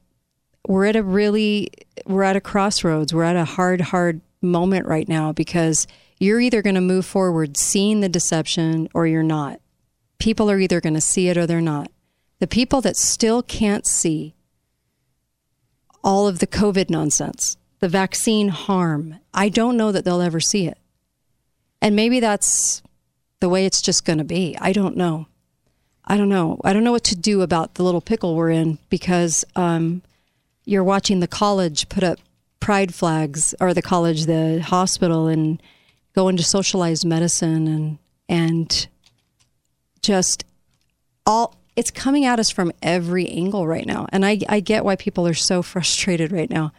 we're 0.67 0.85
at 0.85 0.95
a 0.95 1.03
really, 1.03 1.69
we're 2.05 2.23
at 2.23 2.35
a 2.35 2.41
crossroads. 2.41 3.13
We're 3.13 3.23
at 3.23 3.35
a 3.35 3.45
hard, 3.45 3.79
hard 3.79 4.21
moment 4.41 4.87
right 4.87 5.07
now 5.07 5.31
because 5.31 5.87
you're 6.19 6.41
either 6.41 6.61
going 6.61 6.75
to 6.75 6.81
move 6.81 7.05
forward 7.05 7.55
seeing 7.55 8.01
the 8.01 8.09
deception 8.09 8.89
or 8.93 9.07
you're 9.07 9.23
not. 9.23 9.61
People 10.17 10.49
are 10.49 10.59
either 10.59 10.81
going 10.81 10.95
to 10.95 11.01
see 11.01 11.29
it 11.29 11.37
or 11.37 11.45
they're 11.45 11.61
not. 11.61 11.91
The 12.39 12.47
people 12.47 12.81
that 12.81 12.97
still 12.97 13.43
can't 13.43 13.85
see 13.85 14.35
all 16.03 16.27
of 16.27 16.39
the 16.39 16.47
COVID 16.47 16.89
nonsense, 16.89 17.57
the 17.79 17.89
vaccine 17.89 18.49
harm, 18.49 19.19
I 19.33 19.49
don't 19.49 19.77
know 19.77 19.91
that 19.91 20.05
they'll 20.05 20.21
ever 20.21 20.39
see 20.39 20.67
it. 20.67 20.77
And 21.81 21.95
maybe 21.95 22.19
that's 22.19 22.81
the 23.41 23.49
way 23.49 23.65
it's 23.65 23.81
just 23.81 24.05
going 24.05 24.17
to 24.17 24.23
be. 24.23 24.57
I 24.59 24.71
don't 24.71 24.97
know. 24.97 25.27
I 26.07 26.17
don't 26.17 26.29
know. 26.29 26.59
I 26.63 26.73
don't 26.73 26.83
know 26.83 26.91
what 26.91 27.03
to 27.05 27.15
do 27.15 27.41
about 27.41 27.75
the 27.75 27.83
little 27.83 28.01
pickle 28.01 28.35
we're 28.35 28.51
in 28.51 28.77
because 28.89 29.43
um, 29.55 30.01
you're 30.65 30.83
watching 30.83 31.19
the 31.19 31.27
college 31.27 31.89
put 31.89 32.03
up 32.03 32.19
pride 32.59 32.93
flags, 32.93 33.53
or 33.59 33.73
the 33.73 33.81
college, 33.81 34.25
the 34.25 34.59
hospital, 34.59 35.27
and 35.27 35.61
go 36.15 36.27
into 36.27 36.43
socialized 36.43 37.05
medicine 37.05 37.67
and 37.67 37.97
and 38.27 38.87
just 40.01 40.45
all 41.25 41.55
it's 41.75 41.91
coming 41.91 42.25
at 42.25 42.39
us 42.39 42.49
from 42.49 42.71
every 42.81 43.27
angle 43.27 43.67
right 43.67 43.85
now. 43.85 44.07
And 44.09 44.25
I, 44.25 44.39
I 44.47 44.61
get 44.61 44.85
why 44.85 44.95
people 44.95 45.27
are 45.27 45.33
so 45.33 45.61
frustrated 45.61 46.31
right 46.31 46.49
now 46.49 46.71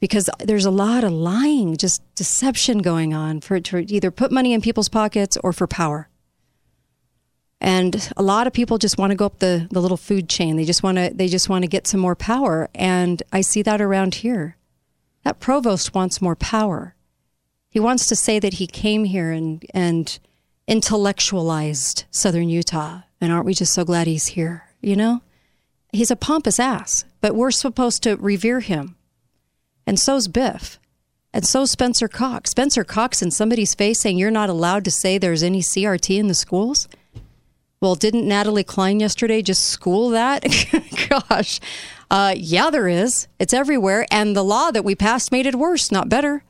because 0.00 0.30
there's 0.38 0.64
a 0.64 0.70
lot 0.70 1.04
of 1.04 1.12
lying, 1.12 1.76
just 1.76 2.02
deception 2.14 2.78
going 2.78 3.12
on 3.12 3.40
for 3.40 3.60
to 3.60 3.78
either 3.78 4.10
put 4.10 4.32
money 4.32 4.52
in 4.52 4.62
people's 4.62 4.88
pockets 4.88 5.36
or 5.44 5.52
for 5.52 5.66
power. 5.66 6.08
And 7.60 8.10
a 8.16 8.22
lot 8.22 8.46
of 8.46 8.52
people 8.52 8.78
just 8.78 8.96
want 8.96 9.10
to 9.10 9.16
go 9.16 9.26
up 9.26 9.38
the, 9.38 9.68
the 9.70 9.80
little 9.80 9.98
food 9.98 10.28
chain. 10.28 10.56
They 10.56 10.64
just 10.64 10.82
want 10.82 10.96
to 10.96 11.10
they 11.12 11.28
just 11.28 11.48
want 11.48 11.62
to 11.62 11.68
get 11.68 11.86
some 11.86 12.00
more 12.00 12.14
power. 12.16 12.70
And 12.74 13.22
I 13.32 13.42
see 13.42 13.62
that 13.62 13.80
around 13.80 14.16
here. 14.16 14.56
That 15.24 15.40
provost 15.40 15.94
wants 15.94 16.22
more 16.22 16.36
power. 16.36 16.94
He 17.68 17.78
wants 17.78 18.06
to 18.06 18.16
say 18.16 18.38
that 18.38 18.54
he 18.54 18.66
came 18.66 19.04
here 19.04 19.30
and 19.30 19.64
and 19.74 20.18
intellectualized 20.66 22.04
Southern 22.10 22.48
Utah. 22.48 23.00
And 23.20 23.30
aren't 23.30 23.46
we 23.46 23.54
just 23.54 23.74
so 23.74 23.84
glad 23.84 24.06
he's 24.06 24.28
here? 24.28 24.64
You 24.80 24.96
know? 24.96 25.20
He's 25.92 26.10
a 26.10 26.16
pompous 26.16 26.60
ass, 26.60 27.04
but 27.20 27.34
we're 27.34 27.50
supposed 27.50 28.02
to 28.04 28.16
revere 28.16 28.60
him. 28.60 28.96
And 29.86 29.98
so's 29.98 30.28
Biff. 30.28 30.78
And 31.32 31.46
so's 31.46 31.70
Spencer 31.72 32.08
Cox. 32.08 32.50
Spencer 32.50 32.84
Cox 32.84 33.22
in 33.22 33.30
somebody's 33.30 33.74
face 33.74 34.00
saying 34.00 34.18
you're 34.18 34.30
not 34.30 34.48
allowed 34.48 34.84
to 34.84 34.90
say 34.90 35.18
there's 35.18 35.42
any 35.42 35.60
CRT 35.60 36.18
in 36.18 36.28
the 36.28 36.34
schools. 36.34 36.88
Well, 37.80 37.94
didn't 37.94 38.28
Natalie 38.28 38.62
Cline 38.62 39.00
yesterday 39.00 39.40
just 39.40 39.64
school 39.64 40.10
that? 40.10 40.44
Gosh. 41.08 41.60
Uh, 42.10 42.34
yeah, 42.36 42.68
there 42.68 42.88
is. 42.88 43.26
It's 43.38 43.54
everywhere. 43.54 44.04
And 44.10 44.36
the 44.36 44.42
law 44.42 44.70
that 44.70 44.84
we 44.84 44.94
passed 44.94 45.32
made 45.32 45.46
it 45.46 45.54
worse, 45.54 45.90
not 45.90 46.10
better. 46.10 46.44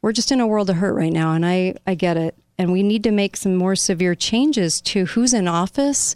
We're 0.00 0.12
just 0.12 0.30
in 0.30 0.40
a 0.40 0.46
world 0.46 0.70
of 0.70 0.76
hurt 0.76 0.94
right 0.94 1.12
now, 1.12 1.32
and 1.32 1.44
I, 1.44 1.74
I 1.86 1.94
get 1.94 2.16
it. 2.16 2.36
And 2.58 2.70
we 2.70 2.82
need 2.84 3.02
to 3.04 3.10
make 3.10 3.36
some 3.36 3.56
more 3.56 3.74
severe 3.74 4.14
changes 4.14 4.80
to 4.82 5.06
who's 5.06 5.34
in 5.34 5.48
office. 5.48 6.14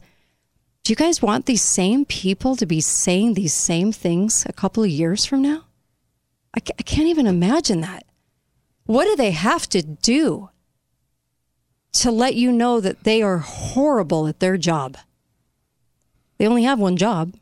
Do 0.85 0.93
you 0.93 0.97
guys 0.97 1.21
want 1.21 1.47
these 1.47 1.63
same 1.63 2.05
people 2.05 2.55
to 2.57 2.67
be 2.67 2.81
saying 2.81 3.35
these 3.35 3.55
same 3.55 3.91
things 3.91 4.47
a 4.49 4.53
couple 4.53 4.85
of 4.85 4.91
years 4.91 5.25
from 5.25 5.43
now? 5.43 5.65
I, 6.57 6.61
I 6.79 6.83
can't 6.83 7.09
even 7.09 7.27
imagine 7.27 7.81
that. 7.81 8.05
What 8.85 9.07
do 9.07 9.17
they 9.17 9.33
have 9.33 9.69
to 9.71 9.83
do 9.83 10.51
to 12.01 12.11
let 12.11 12.35
you 12.35 12.53
know 12.53 12.81
that 12.81 13.05
they 13.05 13.23
are 13.23 13.39
horrible 13.39 14.27
at 14.27 14.41
their 14.41 14.57
job? 14.57 14.97
They 16.39 16.47
only 16.47 16.65
have 16.65 16.79
one 16.79 16.97
job. 16.97 17.35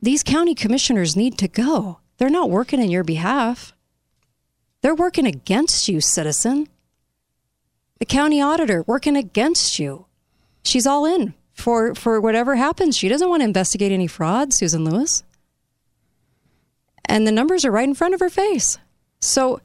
These 0.00 0.22
county 0.22 0.54
commissioners 0.54 1.16
need 1.16 1.38
to 1.38 1.48
go. 1.48 1.98
They're 2.18 2.30
not 2.30 2.50
working 2.50 2.80
in 2.80 2.90
your 2.90 3.04
behalf. 3.04 3.72
They're 4.80 4.94
working 4.94 5.26
against 5.26 5.88
you, 5.88 6.00
citizen. 6.00 6.68
The 7.98 8.06
county 8.06 8.40
auditor 8.40 8.82
working 8.86 9.16
against 9.16 9.78
you. 9.78 10.06
She's 10.64 10.86
all 10.86 11.04
in 11.04 11.34
for 11.54 11.94
for 11.94 12.20
whatever 12.20 12.56
happens. 12.56 12.96
She 12.96 13.08
doesn't 13.08 13.28
want 13.28 13.40
to 13.42 13.44
investigate 13.44 13.92
any 13.92 14.08
fraud, 14.08 14.52
Susan 14.52 14.84
Lewis. 14.84 15.22
And 17.04 17.26
the 17.26 17.32
numbers 17.32 17.64
are 17.64 17.70
right 17.70 17.88
in 17.88 17.94
front 17.94 18.14
of 18.14 18.20
her 18.20 18.30
face. 18.30 18.78
So, 19.20 19.60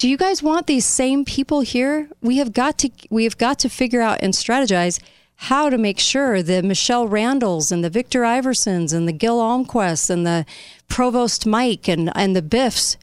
do 0.00 0.08
you 0.08 0.16
guys 0.16 0.42
want 0.42 0.66
these 0.66 0.86
same 0.86 1.26
people 1.26 1.60
here? 1.60 2.08
We 2.22 2.38
have 2.38 2.54
got 2.54 2.78
to 2.78 2.90
we 3.10 3.24
have 3.24 3.36
got 3.36 3.58
to 3.58 3.68
figure 3.68 4.00
out 4.00 4.20
and 4.22 4.32
strategize 4.32 4.98
how 5.34 5.68
to 5.68 5.76
make 5.76 6.00
sure 6.00 6.42
the 6.42 6.62
Michelle 6.62 7.06
Randalls 7.06 7.70
and 7.70 7.84
the 7.84 7.90
Victor 7.90 8.22
Iversons 8.22 8.94
and 8.94 9.06
the 9.06 9.12
Gil 9.12 9.38
Almquist 9.38 10.08
and 10.08 10.26
the 10.26 10.46
Provost 10.88 11.46
Mike 11.46 11.86
and 11.86 12.10
and 12.16 12.34
the 12.34 12.40
Biffs 12.40 12.96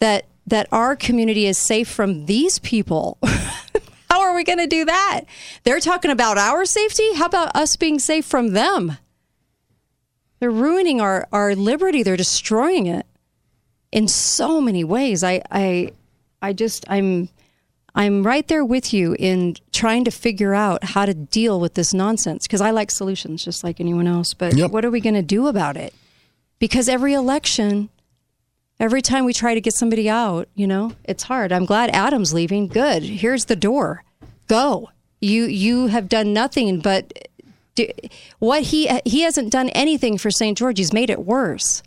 that 0.00 0.24
that 0.46 0.66
our 0.72 0.96
community 0.96 1.46
is 1.46 1.58
safe 1.58 1.88
from 1.88 2.24
these 2.24 2.58
people. 2.58 3.18
How 4.10 4.22
are 4.22 4.34
we 4.34 4.44
going 4.44 4.58
to 4.58 4.66
do 4.66 4.86
that? 4.86 5.22
They're 5.64 5.78
talking 5.78 6.10
about 6.10 6.38
our 6.38 6.64
safety. 6.64 7.12
How 7.16 7.26
about 7.26 7.54
us 7.54 7.76
being 7.76 7.98
safe 7.98 8.24
from 8.24 8.48
them? 8.48 8.96
They're 10.40 10.50
ruining 10.50 11.02
our, 11.02 11.28
our 11.32 11.54
liberty. 11.54 12.02
They're 12.02 12.16
destroying 12.16 12.86
it 12.86 13.04
in 13.92 14.08
so 14.08 14.60
many 14.60 14.84
ways. 14.84 15.24
I, 15.24 15.42
I, 15.50 15.92
I 16.44 16.52
just, 16.52 16.84
I'm, 16.88 17.28
I'm 17.94 18.22
right 18.26 18.46
there 18.48 18.64
with 18.64 18.92
you 18.92 19.14
in 19.18 19.56
trying 19.72 20.04
to 20.04 20.10
figure 20.10 20.54
out 20.54 20.84
how 20.84 21.06
to 21.06 21.14
deal 21.14 21.60
with 21.60 21.74
this 21.74 21.94
nonsense 21.94 22.46
because 22.46 22.60
I 22.60 22.70
like 22.70 22.90
solutions 22.90 23.44
just 23.44 23.64
like 23.64 23.80
anyone 23.80 24.06
else. 24.06 24.34
But 24.34 24.56
Yep. 24.56 24.70
what 24.70 24.84
are 24.84 24.90
we 24.90 25.00
going 25.00 25.14
to 25.14 25.22
do 25.22 25.46
about 25.46 25.76
it? 25.76 25.94
Because 26.58 26.88
every 26.88 27.14
election, 27.14 27.88
every 28.80 29.02
time 29.02 29.24
we 29.24 29.32
try 29.32 29.54
to 29.54 29.60
get 29.60 29.74
somebody 29.74 30.08
out, 30.10 30.48
you 30.54 30.66
know, 30.66 30.92
it's 31.04 31.22
hard. 31.24 31.52
I'm 31.52 31.64
glad 31.64 31.90
Adam's 31.90 32.32
leaving. 32.34 32.68
Good. 32.68 33.02
Here's 33.02 33.44
the 33.46 33.56
door. 33.56 34.04
Go. 34.48 34.90
You 35.20 35.44
you 35.44 35.86
have 35.86 36.08
done 36.08 36.32
nothing 36.34 36.80
but 36.80 37.28
do, 37.76 37.88
what 38.40 38.62
he 38.64 38.88
he 39.06 39.22
hasn't 39.22 39.50
done 39.50 39.68
anything 39.70 40.18
for 40.18 40.30
St. 40.30 40.56
George. 40.58 40.78
He's 40.78 40.92
made 40.92 41.08
it 41.10 41.24
worse. 41.24 41.82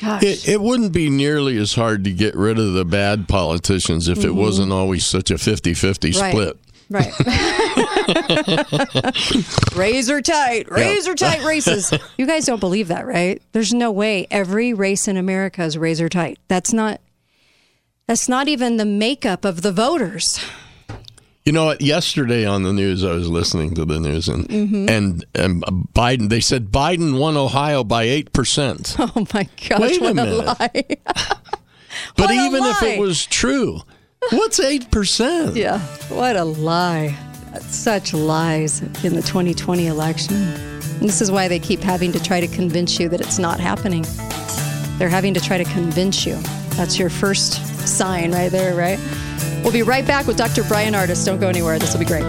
Gosh. 0.00 0.22
It, 0.22 0.48
it 0.48 0.60
wouldn't 0.60 0.92
be 0.92 1.08
nearly 1.08 1.56
as 1.56 1.74
hard 1.74 2.04
to 2.04 2.12
get 2.12 2.34
rid 2.34 2.58
of 2.58 2.72
the 2.72 2.84
bad 2.84 3.28
politicians 3.28 4.08
if 4.08 4.18
it 4.24 4.30
Mhm. 4.32 4.34
wasn't 4.34 4.72
always 4.72 5.06
such 5.06 5.30
a 5.30 5.38
50 5.38 5.74
50 5.74 6.10
Right. 6.12 6.30
split. 6.32 6.58
Right. 6.90 7.12
razor 9.74 10.20
tight, 10.20 10.66
Yeah. 10.70 10.74
razor 10.74 11.14
tight 11.14 11.42
races. 11.44 11.92
You 12.18 12.26
guys 12.26 12.46
don't 12.46 12.60
believe 12.60 12.88
that, 12.88 13.06
right? 13.06 13.40
There's 13.52 13.72
no 13.72 13.90
way 13.90 14.26
every 14.30 14.74
race 14.74 15.08
in 15.08 15.16
America 15.16 15.62
is 15.62 15.78
razor 15.78 16.08
tight. 16.08 16.38
That's 16.48 16.72
not 16.72 17.00
that's 18.06 18.28
not 18.28 18.48
even 18.48 18.76
the 18.76 18.84
makeup 18.84 19.46
of 19.46 19.62
the 19.62 19.72
voters. 19.72 20.38
You 21.44 21.52
know 21.52 21.66
what? 21.66 21.82
Yesterday 21.82 22.46
on 22.46 22.62
the 22.62 22.72
news, 22.72 23.04
I 23.04 23.12
was 23.12 23.28
listening 23.28 23.74
to 23.74 23.84
the 23.84 24.00
news, 24.00 24.28
and 24.28 24.48
Mhm. 24.48 24.88
and, 24.88 25.24
and 25.34 25.62
Biden. 25.94 26.30
They 26.30 26.40
said 26.40 26.72
Biden 26.72 27.18
won 27.18 27.36
Ohio 27.36 27.84
by 27.84 28.04
eight 28.04 28.32
percent. 28.32 28.96
Oh 28.98 29.26
my 29.34 29.46
gosh, 29.68 29.80
Wait 30.00 30.02
a 30.02 30.14
minute. 30.14 30.44
lie. 30.46 30.70
But 32.16 32.28
What 32.28 32.30
a 32.30 32.46
even 32.46 32.64
if 32.64 32.82
it 32.82 32.98
was 32.98 33.26
true, 33.26 33.80
what's 34.30 34.58
eight 34.58 34.90
percent? 34.90 35.54
Yeah, 35.54 35.80
what 36.08 36.34
a 36.36 36.44
lie. 36.44 37.14
Such 37.68 38.14
lies 38.14 38.80
in 39.04 39.14
the 39.14 39.22
2020 39.22 39.86
election. 39.86 40.34
And 40.36 41.02
this 41.08 41.20
is 41.20 41.30
why 41.30 41.46
they 41.46 41.58
keep 41.60 41.80
having 41.80 42.10
to 42.12 42.22
try 42.22 42.40
to 42.40 42.48
convince 42.48 42.98
you 42.98 43.08
that 43.10 43.20
it's 43.20 43.38
not 43.38 43.60
happening. 43.60 44.04
They're 44.98 45.08
having 45.08 45.34
to 45.34 45.40
try 45.40 45.58
to 45.58 45.64
convince 45.64 46.24
you. 46.24 46.36
That's 46.76 46.98
your 46.98 47.10
first 47.10 47.64
sign 47.86 48.32
right 48.32 48.50
there, 48.50 48.74
right? 48.74 48.98
We'll 49.62 49.72
be 49.72 49.82
right 49.82 50.06
back 50.06 50.26
with 50.26 50.36
Dr. 50.36 50.62
Bryan 50.64 50.94
Ardis. 50.94 51.24
Don't 51.24 51.40
go 51.40 51.48
anywhere. 51.48 51.78
This 51.78 51.92
will 51.92 52.00
be 52.00 52.06
great. 52.06 52.24